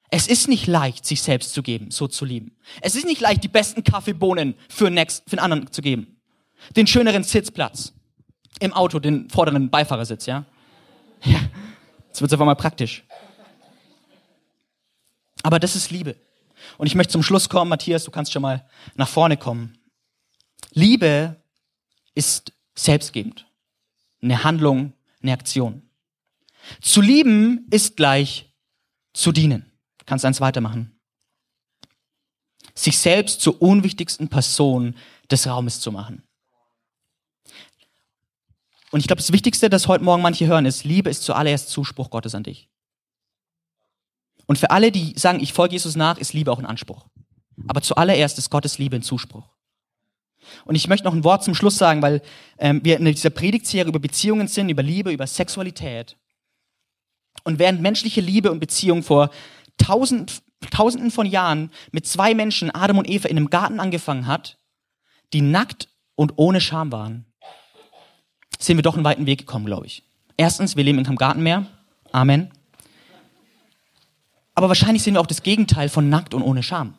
Es 0.10 0.28
ist 0.28 0.48
nicht 0.48 0.68
leicht, 0.68 1.06
sich 1.06 1.22
selbst 1.22 1.54
zu 1.54 1.64
geben, 1.64 1.90
so 1.90 2.08
zu 2.08 2.24
lieben. 2.24 2.56
Es 2.82 2.96
ist 2.96 3.06
nicht 3.06 3.20
leicht, 3.20 3.44
die 3.44 3.48
besten 3.48 3.84
Kaffeebohnen 3.84 4.56
für, 4.70 4.92
next, 4.92 5.24
für 5.28 5.38
einen 5.38 5.52
anderen 5.52 5.72
zu 5.72 5.82
geben 5.82 6.14
den 6.76 6.88
schöneren 6.88 7.24
Sitzplatz. 7.24 7.94
Im 8.60 8.74
Auto, 8.74 9.00
den 9.00 9.30
vorderen 9.30 9.70
Beifahrersitz, 9.70 10.26
ja? 10.26 10.46
Ja, 11.24 11.40
jetzt 12.08 12.22
wird's 12.22 12.34
einfach 12.34 12.46
mal 12.46 12.56
praktisch. 12.56 13.04
Aber 15.42 15.60
das 15.60 15.76
ist 15.76 15.92
Liebe. 15.92 16.16
Und 16.78 16.88
ich 16.88 16.96
möchte 16.96 17.12
zum 17.12 17.24
Schluss 17.24 17.50
kommen, 17.50 17.70
Matthias, 17.70 18.06
du 18.06 18.12
kannst 18.12 18.32
schon 18.32 18.42
mal 18.42 18.66
nach 18.96 19.08
vorne 19.08 19.38
kommen. 19.38 19.78
Liebe 20.72 21.36
ist 22.16 22.54
selbstgebend. 22.76 23.46
Eine 24.22 24.44
Handlung, 24.44 24.94
eine 25.22 25.34
Aktion. 25.34 25.82
Zu 26.82 27.02
lieben 27.02 27.68
ist 27.72 27.98
gleich 27.98 28.54
zu 29.14 29.32
dienen. 29.32 29.72
Du 29.98 30.06
kannst 30.06 30.26
eins 30.26 30.42
weitermachen. 30.42 30.98
Sich 32.74 32.98
selbst 32.98 33.42
zur 33.42 33.62
unwichtigsten 33.62 34.30
Person 34.30 34.96
des 35.30 35.46
Raumes 35.48 35.80
zu 35.80 35.92
machen. 35.92 36.24
Und 38.94 39.00
ich 39.00 39.08
glaube, 39.08 39.24
das 39.24 39.34
Wichtigste, 39.34 39.72
das 39.72 39.88
heute 39.88 40.04
Morgen 40.04 40.22
manche 40.22 40.46
hören, 40.46 40.68
ist, 40.68 40.84
Liebe 40.84 41.10
ist 41.10 41.24
zuallererst 41.24 41.70
Zuspruch 41.70 42.12
Gottes 42.12 42.36
an 42.36 42.44
dich. 42.44 42.70
Und 44.46 44.60
für 44.60 44.70
alle, 44.70 44.92
die 44.92 45.16
sagen, 45.18 45.40
ich 45.40 45.52
folge 45.52 45.74
Jesus 45.74 45.96
nach, 45.96 46.20
ist 46.20 46.34
Liebe 46.34 46.52
auch 46.52 46.60
ein 46.60 46.68
Anspruch. 46.68 47.08
Aber 47.68 47.82
zuallererst 47.82 48.38
ist 48.38 48.52
Gottes 48.52 48.78
Liebe 48.78 48.96
ein 48.96 49.02
Zuspruch. 49.02 49.50
Und 50.66 50.76
ich 50.76 50.88
möchte 50.88 51.06
noch 51.06 51.16
ein 51.16 51.24
Wort 51.24 51.44
zum 51.44 51.56
Schluss 51.56 51.76
sagen, 51.76 52.04
weil 52.04 52.22
ähm, 52.60 52.82
wir 52.84 52.98
in 52.98 53.06
dieser 53.06 53.32
Predigtserie 53.32 53.90
über 53.90 53.98
Beziehungen 53.98 54.48
sind, 54.48 54.70
über 54.70 54.84
Liebe, 54.84 55.12
über 55.12 55.26
Sexualität. 55.26 56.16
Und 57.46 57.58
während 57.58 57.82
menschliche 57.82 58.22
Liebe 58.22 58.52
und 58.52 58.60
Beziehung 58.60 59.02
vor 59.02 59.32
tausend, 59.80 60.44
tausenden 60.70 61.10
von 61.10 61.26
Jahren 61.26 61.72
mit 61.92 62.06
zwei 62.06 62.36
Menschen, 62.36 62.70
Adam 62.70 63.00
und 63.00 63.10
Eva, 63.10 63.28
in 63.28 63.38
einem 63.38 63.50
Garten 63.50 63.80
angefangen 63.80 64.28
hat, 64.28 64.60
die 65.34 65.42
nackt 65.42 65.90
und 66.14 66.34
ohne 66.36 66.62
Scham 66.62 66.92
waren, 66.92 67.26
sind 68.66 68.78
wir 68.78 68.82
doch 68.82 68.96
einen 68.96 69.04
weiten 69.04 69.26
Weg 69.26 69.40
gekommen, 69.40 69.66
glaube 69.66 69.86
ich. 69.86 70.04
Erstens, 70.38 70.76
wir 70.76 70.84
leben 70.84 70.98
in 70.98 71.04
keinem 71.04 71.18
Gartenmeer. 71.18 71.66
Amen. 72.12 72.52
Aber 74.56 74.68
wahrscheinlich 74.68 75.04
sind 75.04 75.16
wir 75.16 75.22
auch 75.22 75.28
das 75.28 75.44
Gegenteil 75.44 75.90
von 75.90 76.10
nackt 76.10 76.34
und 76.34 76.44
ohne 76.44 76.64
Scham. 76.64 76.96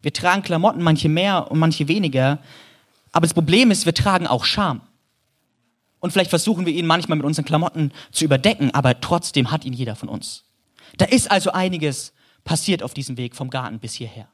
Wir 0.00 0.12
tragen 0.12 0.42
Klamotten, 0.42 0.82
manche 0.82 1.08
mehr 1.08 1.50
und 1.50 1.58
manche 1.58 1.86
weniger. 1.88 2.38
Aber 3.12 3.26
das 3.26 3.34
Problem 3.34 3.70
ist, 3.70 3.86
wir 3.86 3.94
tragen 3.94 4.26
auch 4.26 4.44
Scham. 4.44 4.80
Und 6.00 6.10
vielleicht 6.12 6.30
versuchen 6.30 6.66
wir 6.66 6.72
ihn 6.72 6.86
manchmal 6.86 7.16
mit 7.16 7.24
unseren 7.24 7.44
Klamotten 7.44 7.92
zu 8.10 8.24
überdecken, 8.24 8.74
aber 8.74 9.00
trotzdem 9.00 9.52
hat 9.52 9.64
ihn 9.64 9.72
jeder 9.72 9.94
von 9.94 10.08
uns. 10.08 10.44
Da 10.96 11.04
ist 11.04 11.30
also 11.30 11.52
einiges 11.52 12.12
passiert 12.42 12.82
auf 12.82 12.92
diesem 12.92 13.16
Weg 13.16 13.36
vom 13.36 13.50
Garten 13.50 13.78
bis 13.78 13.94
hierher. 13.94 14.26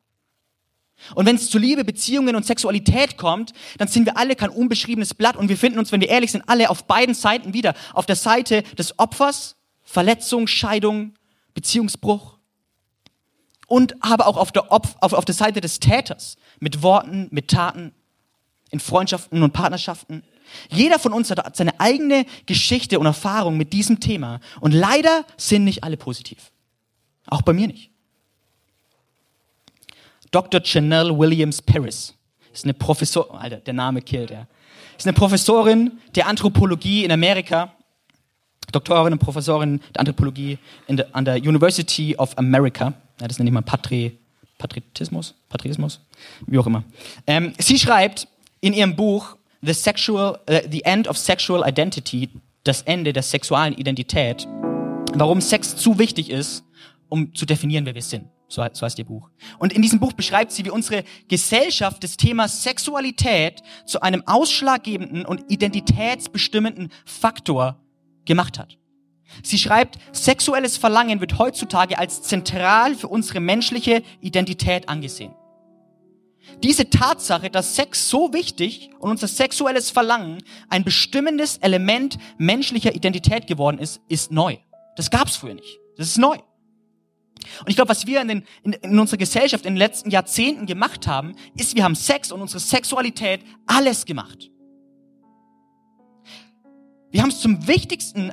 Und 1.15 1.27
wenn 1.27 1.37
es 1.37 1.51
zu 1.51 1.59
Liebe, 1.59 1.85
Beziehungen 1.85 2.37
und 2.37 2.45
Sexualität 2.45 3.17
kommt, 3.17 3.53
dann 3.79 3.89
sind 3.89 4.07
wir 4.07 4.17
alle 4.17 4.37
kein 4.37 4.51
unbeschriebenes 4.51 5.15
Blatt 5.15 5.37
und 5.37 5.49
wir 5.49 5.57
finden 5.57 5.79
uns, 5.79 5.93
wenn 5.93 6.01
wir 6.01 6.09
ehrlich 6.09 6.33
sind, 6.33 6.45
alle 6.47 6.71
auf 6.71 6.85
beiden 6.85 7.15
Seiten 7.15 7.55
wieder. 7.55 7.75
Auf 7.93 8.07
der 8.07 8.17
Seite 8.17 8.63
des 8.77 8.99
Opfers, 8.99 9.57
Verletzung, 9.85 10.47
Scheidung, 10.47 11.15
Beziehungsbruch. 11.55 12.39
Und 13.67 14.03
aber 14.03 14.27
auch 14.27 14.37
auf 14.37 14.51
der, 14.53 14.73
Opf 14.73 14.97
auf, 15.01 15.13
auf 15.13 15.25
der 15.25 15.35
Seite 15.35 15.61
des 15.61 15.79
Täters, 15.79 16.37
mit 16.59 16.83
Worten, 16.83 17.29
mit 17.31 17.49
Taten, 17.49 17.93
in 18.71 18.81
Freundschaften 18.81 19.43
und 19.43 19.53
Partnerschaften. 19.53 20.23
Jeder 20.71 20.99
von 20.99 21.13
uns 21.13 21.31
hat 21.31 21.57
seine 21.57 21.79
eigene 21.79 22.25
Geschichte 22.47 22.99
und 22.99 23.07
Erfahrung 23.07 23.57
mit 23.57 23.73
diesem 23.73 24.01
Thema. 24.01 24.41
Und 24.61 24.73
leider 24.73 25.25
sind 25.37 25.65
nicht 25.65 25.85
alle 25.85 25.97
positiv. 25.97 26.51
Auch 27.27 27.43
bei 27.43 27.53
mir 27.53 27.67
nicht. 27.67 27.91
Dr. 30.31 30.61
Chanel 30.63 31.17
Williams 31.17 31.63
Paris. 31.63 32.15
Ist 32.53 32.65
eine 32.65 32.75
Professorin, 32.75 33.37
Alter, 33.37 33.57
der 33.59 33.75
Name 33.75 34.03
killt, 34.03 34.31
ja. 34.31 34.47
Ist 34.97 35.07
eine 35.07 35.15
Professorin 35.15 35.93
der 36.15 36.27
Anthropologie 36.27 37.05
in 37.05 37.13
Amerika. 37.13 37.73
Doktorin 38.73 39.13
und 39.13 39.19
Professorin 39.19 39.81
der 39.95 40.01
Anthropologie 40.01 40.59
der, 40.89 41.07
an 41.15 41.25
der 41.25 41.37
University 41.37 42.15
of 42.17 42.37
America. 42.37 42.93
Ja, 43.21 43.29
das 43.29 43.39
nenne 43.39 43.49
ich 43.49 43.55
mal 43.55 43.63
Patri, 43.63 44.19
Patriotismus, 44.59 45.35
Patriotismus, 45.49 46.01
wie 46.47 46.59
auch 46.59 46.67
immer. 46.67 46.85
Ähm, 47.27 47.55
sie 47.59 47.79
schreibt 47.79 48.29
in 48.61 48.73
ihrem 48.75 48.95
Buch 48.97 49.37
The, 49.63 49.73
Sexual, 49.73 50.39
uh, 50.51 50.59
The 50.71 50.85
End 50.85 51.09
of 51.09 51.17
Sexual 51.17 51.67
Identity, 51.67 52.29
das 52.65 52.83
Ende 52.83 53.13
der 53.13 53.23
sexuellen 53.23 53.75
Identität, 53.75 54.47
warum 55.15 55.41
Sex 55.41 55.77
zu 55.77 55.99
wichtig 55.99 56.31
ist, 56.31 56.65
um 57.09 57.35
zu 57.35 57.47
definieren, 57.47 57.87
wer 57.87 57.95
wir 57.95 58.03
sind. 58.03 58.27
So, 58.49 58.67
so 58.73 58.87
heißt 58.87 58.99
ihr 58.99 59.05
Buch. 59.05 59.29
Und 59.59 59.75
in 59.75 59.83
diesem 59.83 60.01
Buch 60.01 60.15
beschreibt 60.15 60.53
sie, 60.53 60.65
wie 60.65 60.71
unsere 60.71 61.05
Gesellschaft 61.29 62.03
das 62.03 62.17
Thema 62.17 62.49
Sexualität 62.49 63.63
zu 63.85 64.01
einem 64.01 64.27
ausschlaggebenden 64.27 65.27
und 65.27 65.51
identitätsbestimmenden 65.51 66.91
Faktor 67.05 67.79
gemacht 68.25 68.59
hat. 68.59 68.79
Sie 69.43 69.59
schreibt, 69.59 69.99
sexuelles 70.13 70.79
Verlangen 70.79 71.21
wird 71.21 71.39
heutzutage 71.39 71.99
als 71.99 72.23
zentral 72.23 72.95
für 72.95 73.09
unsere 73.09 73.41
menschliche 73.41 74.03
Identität 74.21 74.89
angesehen. 74.89 75.35
Diese 76.63 76.89
Tatsache, 76.89 77.51
dass 77.51 77.77
Sex 77.77 78.09
so 78.09 78.33
wichtig 78.33 78.91
und 78.99 79.11
unser 79.11 79.29
sexuelles 79.29 79.91
Verlangen 79.91 80.43
ein 80.71 80.83
bestimmendes 80.83 81.59
Element 81.59 82.17
menschlicher 82.39 82.95
Identität 82.95 83.47
geworden 83.47 83.79
ist, 83.79 84.01
ist 84.09 84.33
neu. 84.33 84.57
Das 84.97 85.11
gab's 85.11 85.37
früher 85.37 85.55
nicht. 85.55 85.79
Das 85.99 86.09
ist 86.09 86.17
neu. 86.17 86.39
Und 87.61 87.69
ich 87.69 87.77
glaube, 87.77 87.91
was 87.91 88.07
wir 88.07 88.21
in, 88.21 88.29
den, 88.29 88.45
in, 88.63 88.73
in 88.73 88.99
unserer 88.99 89.19
Gesellschaft 89.19 89.67
in 89.67 89.75
den 89.75 89.79
letzten 89.79 90.11
Jahrzehnten 90.11 90.67
gemacht 90.67 91.07
haben, 91.07 91.35
ist, 91.57 91.77
wir 91.77 91.85
haben 91.85 91.95
Sex 91.95 92.33
und 92.33 92.41
unsere 92.41 92.61
Sexualität 92.61 93.41
alles 93.67 94.05
gemacht. 94.05 94.51
Wir 97.11 97.23
haben 97.23 97.31
es 97.31 97.41
zum 97.41 97.67
Wichtigsten 97.67 98.33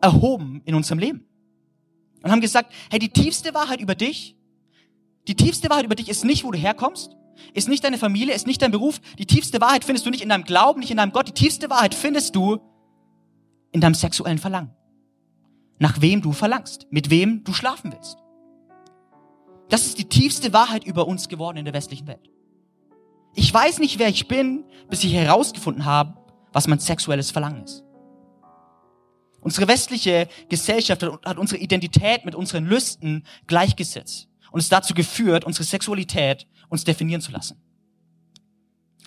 erhoben 0.00 0.62
in 0.64 0.74
unserem 0.74 0.98
Leben. 0.98 1.26
Und 2.22 2.30
haben 2.30 2.40
gesagt, 2.40 2.72
hey, 2.90 2.98
die 2.98 3.10
tiefste 3.10 3.52
Wahrheit 3.52 3.80
über 3.80 3.94
dich, 3.94 4.36
die 5.28 5.34
tiefste 5.34 5.68
Wahrheit 5.70 5.84
über 5.84 5.94
dich 5.94 6.08
ist 6.08 6.24
nicht, 6.24 6.44
wo 6.44 6.50
du 6.50 6.58
herkommst, 6.58 7.16
ist 7.52 7.68
nicht 7.68 7.84
deine 7.84 7.98
Familie, 7.98 8.34
ist 8.34 8.46
nicht 8.46 8.62
dein 8.62 8.70
Beruf. 8.70 9.00
Die 9.18 9.26
tiefste 9.26 9.60
Wahrheit 9.60 9.84
findest 9.84 10.06
du 10.06 10.10
nicht 10.10 10.22
in 10.22 10.28
deinem 10.28 10.44
Glauben, 10.44 10.80
nicht 10.80 10.90
in 10.90 10.96
deinem 10.96 11.12
Gott. 11.12 11.28
Die 11.28 11.32
tiefste 11.32 11.68
Wahrheit 11.70 11.94
findest 11.94 12.34
du 12.34 12.60
in 13.72 13.80
deinem 13.80 13.94
sexuellen 13.94 14.38
Verlangen. 14.38 14.70
Nach 15.78 16.00
wem 16.00 16.22
du 16.22 16.32
verlangst, 16.32 16.86
mit 16.90 17.10
wem 17.10 17.44
du 17.44 17.52
schlafen 17.52 17.92
willst. 17.92 18.18
Das 19.68 19.86
ist 19.86 19.98
die 19.98 20.08
tiefste 20.08 20.52
Wahrheit 20.52 20.84
über 20.84 21.06
uns 21.06 21.28
geworden 21.28 21.56
in 21.56 21.64
der 21.64 21.74
westlichen 21.74 22.06
Welt. 22.06 22.30
Ich 23.34 23.52
weiß 23.52 23.78
nicht, 23.80 23.98
wer 23.98 24.08
ich 24.08 24.28
bin, 24.28 24.64
bis 24.88 25.02
ich 25.04 25.14
herausgefunden 25.14 25.84
habe, 25.84 26.16
was 26.52 26.68
mein 26.68 26.78
sexuelles 26.78 27.30
Verlangen 27.30 27.64
ist. 27.64 27.82
Unsere 29.40 29.68
westliche 29.68 30.28
Gesellschaft 30.48 31.02
hat 31.02 31.36
unsere 31.36 31.60
Identität 31.60 32.24
mit 32.24 32.34
unseren 32.34 32.64
Lüsten 32.64 33.26
gleichgesetzt 33.46 34.28
und 34.52 34.60
es 34.60 34.68
dazu 34.68 34.94
geführt, 34.94 35.44
unsere 35.44 35.64
Sexualität 35.64 36.46
uns 36.68 36.84
definieren 36.84 37.20
zu 37.20 37.32
lassen. 37.32 37.60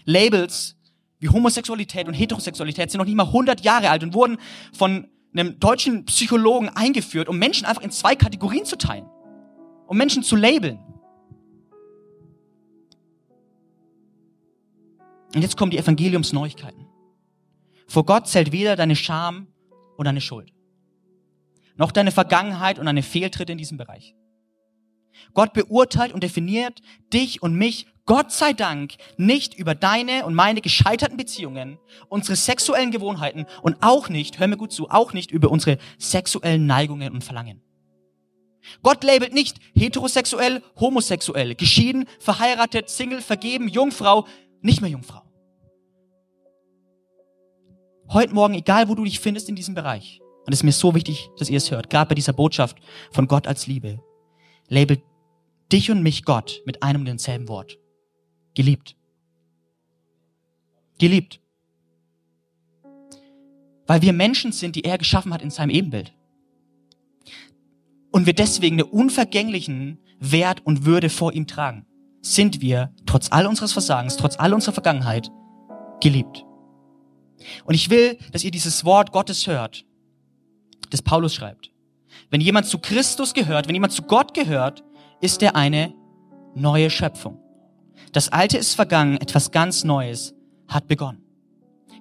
Labels 0.05 0.77
wie 1.19 1.29
Homosexualität 1.29 2.07
und 2.07 2.13
Heterosexualität 2.13 2.91
sind 2.91 2.99
noch 2.99 3.05
nicht 3.05 3.15
mal 3.15 3.25
100 3.25 3.61
Jahre 3.61 3.89
alt 3.89 4.03
und 4.03 4.13
wurden 4.13 4.37
von 4.73 5.07
einem 5.33 5.59
deutschen 5.59 6.05
Psychologen 6.05 6.69
eingeführt, 6.69 7.29
um 7.29 7.37
Menschen 7.39 7.65
einfach 7.65 7.81
in 7.81 7.91
zwei 7.91 8.15
Kategorien 8.15 8.65
zu 8.65 8.77
teilen, 8.77 9.07
um 9.87 9.97
Menschen 9.97 10.23
zu 10.23 10.35
labeln. 10.35 10.79
Und 15.33 15.41
jetzt 15.41 15.57
kommen 15.57 15.71
die 15.71 15.77
Evangeliumsneuigkeiten. 15.77 16.87
Vor 17.87 18.05
Gott 18.05 18.27
zählt 18.27 18.51
weder 18.51 18.75
deine 18.75 18.95
Scham 18.95 19.47
und 19.95 20.05
deine 20.05 20.21
Schuld, 20.21 20.51
noch 21.75 21.91
deine 21.91 22.11
Vergangenheit 22.11 22.79
und 22.79 22.85
deine 22.85 23.03
Fehltritte 23.03 23.51
in 23.51 23.57
diesem 23.57 23.77
Bereich. 23.77 24.15
Gott 25.33 25.53
beurteilt 25.53 26.13
und 26.13 26.23
definiert 26.23 26.81
dich 27.13 27.41
und 27.41 27.55
mich, 27.55 27.87
Gott 28.05 28.31
sei 28.31 28.53
Dank, 28.53 28.93
nicht 29.17 29.53
über 29.53 29.75
deine 29.75 30.25
und 30.25 30.33
meine 30.33 30.61
gescheiterten 30.61 31.17
Beziehungen, 31.17 31.77
unsere 32.07 32.35
sexuellen 32.35 32.91
Gewohnheiten 32.91 33.45
und 33.61 33.77
auch 33.81 34.09
nicht, 34.09 34.39
hör 34.39 34.47
mir 34.47 34.57
gut 34.57 34.71
zu, 34.71 34.89
auch 34.89 35.13
nicht 35.13 35.31
über 35.31 35.51
unsere 35.51 35.77
sexuellen 35.97 36.65
Neigungen 36.65 37.13
und 37.13 37.23
Verlangen. 37.23 37.61
Gott 38.83 39.03
labelt 39.03 39.33
nicht 39.33 39.57
heterosexuell, 39.75 40.63
homosexuell, 40.79 41.55
geschieden, 41.55 42.05
verheiratet, 42.19 42.89
Single, 42.89 43.21
vergeben, 43.21 43.67
Jungfrau, 43.67 44.27
nicht 44.61 44.81
mehr 44.81 44.89
Jungfrau. 44.89 45.23
Heute 48.09 48.33
Morgen, 48.33 48.53
egal 48.53 48.87
wo 48.87 48.95
du 48.95 49.03
dich 49.03 49.19
findest 49.19 49.49
in 49.49 49.55
diesem 49.55 49.75
Bereich, 49.75 50.21
und 50.45 50.53
es 50.53 50.59
ist 50.59 50.63
mir 50.63 50.71
so 50.71 50.95
wichtig, 50.95 51.29
dass 51.37 51.49
ihr 51.49 51.57
es 51.57 51.71
hört, 51.71 51.89
gerade 51.89 52.07
bei 52.07 52.15
dieser 52.15 52.31
Botschaft 52.31 52.77
von 53.11 53.27
Gott 53.27 53.47
als 53.47 53.67
Liebe, 53.67 54.01
labelt 54.69 55.01
dich 55.71 55.91
und 55.91 56.01
mich 56.01 56.23
Gott 56.23 56.61
mit 56.65 56.83
einem 56.83 57.01
und 57.01 57.07
denselben 57.07 57.49
Wort. 57.49 57.77
Geliebt. 58.53 58.95
Geliebt. 60.99 61.41
Weil 63.85 64.01
wir 64.01 64.13
Menschen 64.13 64.51
sind, 64.51 64.75
die 64.75 64.83
er 64.83 64.97
geschaffen 64.97 65.33
hat 65.33 65.41
in 65.41 65.49
seinem 65.49 65.69
Ebenbild. 65.69 66.13
Und 68.17 68.25
wir 68.25 68.33
deswegen 68.33 68.81
einen 68.81 68.89
unvergänglichen 68.89 69.99
Wert 70.19 70.65
und 70.65 70.85
Würde 70.85 71.11
vor 71.11 71.33
ihm 71.33 71.45
tragen, 71.45 71.85
sind 72.23 72.61
wir, 72.61 72.91
trotz 73.05 73.31
all 73.31 73.45
unseres 73.45 73.73
Versagens, 73.73 74.17
trotz 74.17 74.39
all 74.39 74.55
unserer 74.55 74.73
Vergangenheit, 74.73 75.29
geliebt. 76.01 76.43
Und 77.65 77.75
ich 77.75 77.91
will, 77.91 78.17
dass 78.31 78.43
ihr 78.43 78.49
dieses 78.49 78.83
Wort 78.85 79.11
Gottes 79.11 79.45
hört, 79.45 79.85
das 80.89 81.03
Paulus 81.03 81.35
schreibt. 81.35 81.69
Wenn 82.31 82.41
jemand 82.41 82.65
zu 82.65 82.79
Christus 82.79 83.35
gehört, 83.35 83.67
wenn 83.67 83.75
jemand 83.75 83.93
zu 83.93 84.01
Gott 84.01 84.33
gehört, 84.33 84.83
ist 85.21 85.43
er 85.43 85.55
eine 85.55 85.93
neue 86.55 86.89
Schöpfung. 86.89 87.39
Das 88.13 88.29
Alte 88.29 88.57
ist 88.57 88.73
vergangen, 88.73 89.17
etwas 89.17 89.51
ganz 89.51 89.83
Neues 89.83 90.33
hat 90.67 90.87
begonnen. 90.87 91.21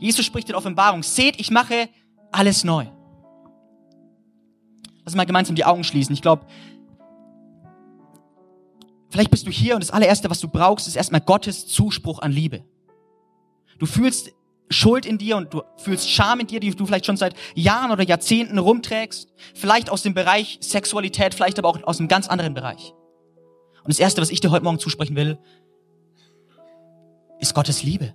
Jesus 0.01 0.25
spricht 0.25 0.49
in 0.49 0.55
Offenbarung, 0.55 1.03
seht, 1.03 1.39
ich 1.39 1.51
mache 1.51 1.91
alles 2.33 2.65
neu. 2.65 2.87
Lass 5.07 5.15
mal 5.15 5.25
gemeinsam 5.25 5.55
die 5.55 5.65
Augen 5.65 5.85
schließen. 5.85 6.13
Ich 6.15 6.21
glaube, 6.21 6.47
vielleicht 9.09 9.31
bist 9.31 9.47
du 9.47 9.51
hier 9.53 9.75
und 9.75 9.83
das 9.83 9.93
allererste, 9.93 10.29
was 10.29 10.41
du 10.41 10.49
brauchst, 10.49 10.89
ist 10.89 10.97
erstmal 10.97 11.21
Gottes 11.21 11.67
Zuspruch 11.69 12.19
an 12.19 12.33
Liebe. 12.33 12.65
Du 13.79 13.87
fühlst 13.87 14.33
Schuld 14.69 15.07
in 15.07 15.17
dir 15.17 15.37
und 15.37 15.55
du 15.55 15.63
fühlst 15.77 16.11
Scham 16.11 16.41
in 16.41 16.49
dir, 16.49 16.59
die 16.59 16.75
du 16.75 16.87
vielleicht 16.87 17.07
schon 17.07 17.17
seit 17.17 17.37
Jahren 17.55 17.93
oder 17.93 18.03
Jahrzehnten 18.03 18.59
rumträgst. 18.59 19.33
Vielleicht 19.55 19.91
aus 19.91 20.03
dem 20.03 20.13
Bereich 20.13 20.59
Sexualität, 20.61 21.35
vielleicht 21.35 21.61
aber 21.61 21.69
auch 21.69 21.81
aus 21.85 22.01
einem 22.01 22.09
ganz 22.09 22.27
anderen 22.27 22.55
Bereich. 22.55 22.93
Und 23.85 23.91
das 23.91 24.01
Erste, 24.01 24.21
was 24.21 24.31
ich 24.31 24.41
dir 24.41 24.51
heute 24.51 24.65
Morgen 24.65 24.81
zusprechen 24.81 25.15
will, 25.15 25.39
ist 27.39 27.55
Gottes 27.55 27.85
Liebe. 27.85 28.15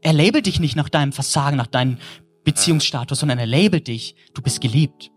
Er 0.00 0.14
labelt 0.14 0.46
dich 0.46 0.58
nicht 0.58 0.74
nach 0.74 0.88
deinem 0.88 1.12
Versagen, 1.12 1.58
nach 1.58 1.66
deinem 1.66 1.98
Beziehungsstatus, 2.44 3.20
sondern 3.20 3.38
er 3.38 3.46
labelt 3.46 3.88
dich, 3.88 4.16
du 4.32 4.40
bist 4.40 4.62
geliebt. 4.62 5.10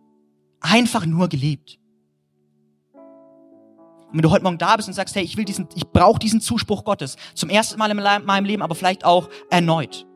Einfach 0.67 1.05
nur 1.05 1.29
geliebt. 1.29 1.77
Und 2.95 4.13
wenn 4.13 4.21
du 4.21 4.31
heute 4.31 4.43
Morgen 4.43 4.57
da 4.57 4.75
bist 4.75 4.87
und 4.87 4.95
sagst, 4.95 5.15
hey, 5.15 5.23
ich 5.23 5.37
will 5.37 5.45
diesen, 5.45 5.67
ich 5.75 5.87
brauche 5.87 6.17
diesen 6.17 6.41
Zuspruch 6.41 6.83
Gottes, 6.83 7.17
zum 7.35 7.49
ersten 7.49 7.77
Mal 7.77 7.91
in 7.91 8.25
meinem 8.25 8.45
Leben, 8.45 8.63
aber 8.63 8.73
vielleicht 8.73 9.05
auch 9.05 9.29
erneut, 9.51 10.07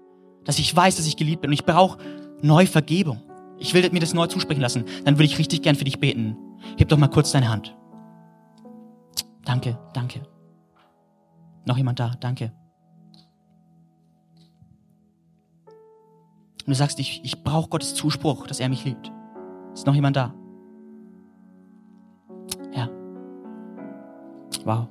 dass 0.45 0.57
ich 0.57 0.75
weiß, 0.75 0.95
dass 0.95 1.05
ich 1.05 1.17
geliebt 1.17 1.41
bin 1.41 1.49
und 1.49 1.53
ich 1.53 1.65
brauche 1.65 1.99
neue 2.41 2.65
Vergebung. 2.65 3.21
Ich 3.59 3.75
will 3.75 3.87
mir 3.91 3.99
das 3.99 4.15
neu 4.15 4.25
zusprechen 4.25 4.61
lassen. 4.61 4.85
Dann 5.05 5.15
würde 5.15 5.25
ich 5.25 5.37
richtig 5.37 5.61
gern 5.61 5.75
für 5.75 5.83
dich 5.83 5.99
beten. 5.99 6.35
Heb 6.77 6.87
doch 6.89 6.97
mal 6.97 7.09
kurz 7.09 7.31
deine 7.31 7.49
Hand. 7.49 7.77
Danke, 9.45 9.77
danke. 9.93 10.23
Noch 11.65 11.77
jemand 11.77 11.99
da? 11.99 12.15
Danke. 12.19 12.53
Und 16.65 16.69
du 16.69 16.73
sagst, 16.73 16.99
ich, 16.99 17.21
ich 17.23 17.43
brauche 17.43 17.69
Gottes 17.69 17.93
Zuspruch, 17.93 18.47
dass 18.47 18.59
er 18.59 18.69
mich 18.69 18.85
liebt. 18.85 19.11
Ist 19.73 19.85
noch 19.85 19.95
jemand 19.95 20.15
da? 20.15 20.33
Wow. 24.65 24.87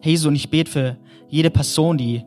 Hey, 0.00 0.12
Jesus, 0.12 0.26
und 0.26 0.36
ich 0.36 0.48
bete 0.50 0.70
für 0.70 0.96
jede 1.28 1.50
Person, 1.50 1.98
die 1.98 2.24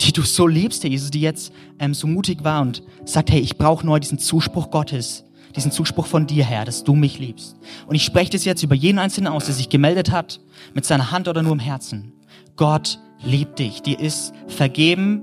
die 0.00 0.12
du 0.12 0.22
so 0.22 0.46
liebst, 0.46 0.84
Jesus, 0.84 1.10
die 1.10 1.20
jetzt 1.20 1.52
ähm, 1.78 1.94
so 1.94 2.06
mutig 2.06 2.42
war 2.44 2.62
und 2.62 2.82
sagt, 3.04 3.30
hey, 3.30 3.40
ich 3.40 3.56
brauche 3.56 3.86
neu 3.86 3.98
diesen 3.98 4.18
Zuspruch 4.18 4.70
Gottes, 4.70 5.24
diesen 5.54 5.70
Zuspruch 5.70 6.06
von 6.06 6.26
dir, 6.26 6.44
Herr, 6.44 6.64
dass 6.64 6.84
du 6.84 6.94
mich 6.94 7.18
liebst. 7.18 7.56
Und 7.86 7.94
ich 7.94 8.04
spreche 8.04 8.30
das 8.30 8.44
jetzt 8.44 8.62
über 8.62 8.74
jeden 8.74 8.98
Einzelnen 8.98 9.32
aus, 9.32 9.46
der 9.46 9.54
sich 9.54 9.68
gemeldet 9.68 10.10
hat, 10.10 10.40
mit 10.74 10.84
seiner 10.84 11.10
Hand 11.10 11.28
oder 11.28 11.42
nur 11.42 11.52
im 11.52 11.58
Herzen. 11.58 12.12
Gott 12.56 12.98
liebt 13.22 13.58
dich, 13.58 13.82
dir 13.82 13.98
ist 14.00 14.32
vergeben, 14.48 15.22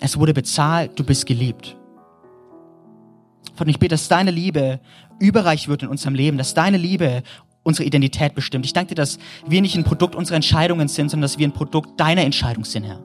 es 0.00 0.18
wurde 0.18 0.34
bezahlt, 0.34 0.98
du 0.98 1.04
bist 1.04 1.26
geliebt. 1.26 1.76
Vater, 3.54 3.70
ich 3.70 3.78
bete, 3.78 3.94
dass 3.94 4.08
deine 4.08 4.30
Liebe 4.30 4.80
überreich 5.20 5.68
wird 5.68 5.82
in 5.82 5.88
unserem 5.88 6.14
Leben, 6.14 6.38
dass 6.38 6.54
deine 6.54 6.76
Liebe 6.76 7.22
unsere 7.64 7.84
Identität 7.84 8.36
bestimmt. 8.36 8.64
Ich 8.64 8.72
danke 8.72 8.94
dir, 8.94 9.02
dass 9.02 9.18
wir 9.46 9.60
nicht 9.60 9.74
ein 9.76 9.84
Produkt 9.84 10.14
unserer 10.14 10.36
Entscheidungen 10.36 10.86
sind, 10.86 11.10
sondern 11.10 11.22
dass 11.22 11.38
wir 11.38 11.48
ein 11.48 11.52
Produkt 11.52 11.98
deiner 11.98 12.22
Entscheidung 12.22 12.64
sind, 12.64 12.84
Herr 12.84 13.02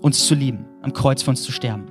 uns 0.00 0.26
zu 0.26 0.34
lieben, 0.34 0.64
am 0.82 0.92
Kreuz 0.92 1.22
für 1.22 1.30
uns 1.30 1.42
zu 1.42 1.52
sterben. 1.52 1.86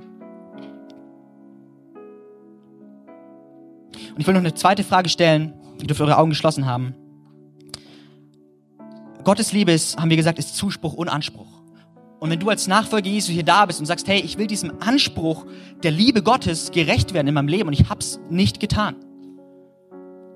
Und 4.14 4.20
ich 4.20 4.26
will 4.26 4.34
noch 4.34 4.40
eine 4.40 4.54
zweite 4.54 4.84
Frage 4.84 5.08
stellen. 5.08 5.52
Ihr 5.80 5.86
dürft 5.86 6.00
eure 6.00 6.16
Augen 6.16 6.30
geschlossen 6.30 6.64
haben. 6.64 6.94
Gottes 9.24 9.52
Liebe 9.52 9.72
ist, 9.72 9.98
haben 9.98 10.08
wir 10.08 10.16
gesagt, 10.16 10.38
ist 10.38 10.56
Zuspruch 10.56 10.94
und 10.94 11.08
Anspruch. 11.08 11.62
Und 12.18 12.30
wenn 12.30 12.40
du 12.40 12.48
als 12.48 12.66
Nachfolger 12.66 13.08
Jesu 13.08 13.32
hier 13.32 13.42
da 13.42 13.66
bist 13.66 13.80
und 13.80 13.86
sagst, 13.86 14.08
hey, 14.08 14.20
ich 14.20 14.38
will 14.38 14.46
diesem 14.46 14.80
Anspruch 14.80 15.44
der 15.82 15.90
Liebe 15.90 16.22
Gottes 16.22 16.70
gerecht 16.70 17.12
werden 17.12 17.26
in 17.26 17.34
meinem 17.34 17.48
Leben 17.48 17.68
und 17.68 17.74
ich 17.74 17.90
hab's 17.90 18.18
nicht 18.30 18.60
getan. 18.60 18.96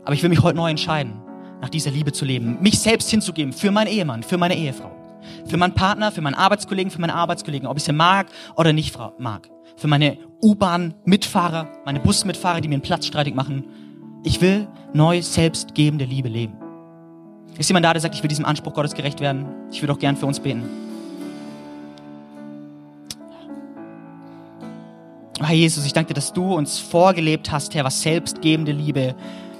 Aber 0.05 0.15
ich 0.15 0.23
will 0.23 0.31
mich 0.31 0.43
heute 0.43 0.57
neu 0.57 0.71
entscheiden, 0.71 1.21
nach 1.61 1.69
dieser 1.69 1.91
Liebe 1.91 2.13
zu 2.13 2.25
leben, 2.25 2.59
mich 2.61 2.79
selbst 2.79 3.11
hinzugeben 3.11 3.53
für 3.53 3.71
meinen 3.71 3.89
Ehemann, 3.89 4.23
für 4.23 4.39
meine 4.39 4.57
Ehefrau. 4.57 4.91
Für 5.47 5.57
meinen 5.57 5.75
Partner, 5.75 6.11
für 6.11 6.23
meinen 6.23 6.35
Arbeitskollegen, 6.35 6.91
für 6.91 7.01
meine 7.01 7.15
Arbeitskollegen, 7.15 7.69
ob 7.69 7.77
ich 7.77 7.85
sie 7.85 7.93
mag 7.93 8.29
oder 8.57 8.73
nicht 8.73 8.97
mag. 9.19 9.49
Für 9.77 9.89
meine 9.89 10.19
U-Bahn-Mitfahrer, 10.43 11.69
meine 11.85 12.01
Busmitfahrer, 12.01 12.61
die 12.61 12.69
mir 12.69 12.77
einen 12.77 12.83
Platz 12.83 13.07
streitig 13.07 13.35
machen. 13.35 13.65
Ich 14.25 14.41
will 14.41 14.69
neu 14.93 15.21
selbstgebende 15.23 16.05
Liebe 16.05 16.29
leben. 16.29 16.55
Ist 17.59 17.69
jemand 17.69 17.85
da, 17.85 17.93
der 17.93 18.01
sagt, 18.01 18.15
ich 18.15 18.23
will 18.23 18.29
diesem 18.29 18.45
Anspruch 18.45 18.73
Gottes 18.73 18.95
gerecht 18.95 19.21
werden? 19.21 19.47
Ich 19.71 19.83
würde 19.83 19.93
auch 19.93 19.99
gern 19.99 20.17
für 20.17 20.27
uns 20.27 20.41
beten. 20.41 20.63
Herr 25.43 25.55
Jesus, 25.55 25.85
ich 25.85 25.93
danke 25.93 26.09
dir, 26.09 26.15
dass 26.15 26.33
du 26.33 26.55
uns 26.55 26.79
vorgelebt 26.79 27.51
hast, 27.51 27.75
Herr, 27.75 27.85
was 27.85 28.03
selbstgebende 28.03 28.73
Liebe 28.73 29.15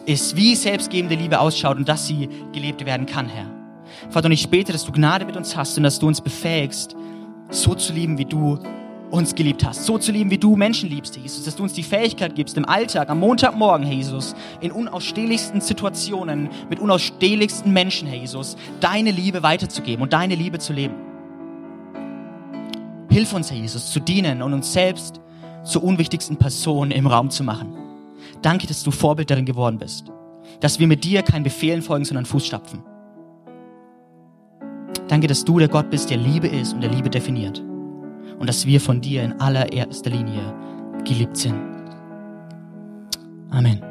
ist, 0.07 0.37
wie 0.37 0.55
selbstgebende 0.55 1.15
Liebe 1.15 1.41
ausschaut 1.41 1.77
und 1.77 1.89
dass 1.89 2.07
sie 2.07 2.29
gelebt 2.53 2.85
werden 2.85 3.07
kann, 3.07 3.29
Herr. 3.29 3.47
Vater, 4.09 4.27
und 4.27 4.33
ich 4.33 4.49
bete, 4.49 4.73
dass 4.73 4.85
du 4.85 4.93
Gnade 4.93 5.25
mit 5.25 5.37
uns 5.37 5.57
hast 5.57 5.77
und 5.77 5.85
dass 5.85 5.99
du 5.99 6.07
uns 6.07 6.21
befähigst, 6.21 6.97
so 7.51 7.75
zu 7.75 7.93
lieben, 7.93 8.19
wie 8.19 8.25
du 8.25 8.59
uns 9.11 9.35
geliebt 9.35 9.65
hast, 9.65 9.85
so 9.87 9.99
zu 9.99 10.13
lieben, 10.13 10.31
wie 10.31 10.39
du 10.39 10.57
Menschen 10.57 10.89
liebst, 10.89 11.17
Jesus, 11.17 11.45
dass 11.45 11.57
du 11.57 11.65
uns 11.65 11.73
die 11.73 11.83
Fähigkeit 11.83 12.35
gibst, 12.35 12.57
im 12.57 12.65
Alltag, 12.65 13.11
am 13.11 13.19
Montagmorgen, 13.19 13.85
Herr 13.85 13.95
Jesus, 13.95 14.35
in 14.61 14.71
unausstehlichsten 14.71 15.61
Situationen, 15.61 16.49
mit 16.69 16.79
unausstehlichsten 16.79 17.73
Menschen, 17.73 18.07
Herr 18.07 18.19
Jesus, 18.19 18.57
deine 18.79 19.11
Liebe 19.11 19.43
weiterzugeben 19.43 20.03
und 20.03 20.13
deine 20.13 20.37
Liebe 20.37 20.59
zu 20.59 20.73
leben. 20.73 20.95
Hilf 23.11 23.33
uns, 23.33 23.51
Herr 23.51 23.59
Jesus, 23.59 23.91
zu 23.91 23.99
dienen 23.99 24.43
und 24.43 24.53
uns 24.53 24.73
selbst 24.73 25.21
zur 25.65 25.83
unwichtigsten 25.83 26.37
Person 26.37 26.93
im 26.93 27.09
Raum 27.09 27.31
zu 27.31 27.43
machen. 27.43 27.80
Danke, 28.43 28.67
dass 28.67 28.83
du 28.83 28.91
Vorbild 28.91 29.31
darin 29.31 29.45
geworden 29.45 29.79
bist. 29.79 30.11
Dass 30.61 30.79
wir 30.79 30.87
mit 30.87 31.05
dir 31.05 31.23
keinen 31.23 31.43
Befehlen 31.43 31.83
folgen, 31.83 32.05
sondern 32.05 32.27
Fußstapfen. 32.27 32.83
Danke, 35.09 35.27
dass 35.27 35.45
du 35.45 35.59
der 35.59 35.69
Gott 35.69 35.91
bist, 35.91 36.11
der 36.11 36.19
Liebe 36.19 36.47
ist 36.47 36.73
und 36.73 36.81
der 36.81 36.91
Liebe 36.91 37.11
definiert. 37.11 37.61
Und 38.39 38.49
dass 38.49 38.65
wir 38.65 38.81
von 38.81 39.01
dir 39.01 39.23
in 39.23 39.33
allererster 39.41 40.11
Linie 40.11 40.55
geliebt 41.05 41.37
sind. 41.37 41.57
Amen. 43.51 43.90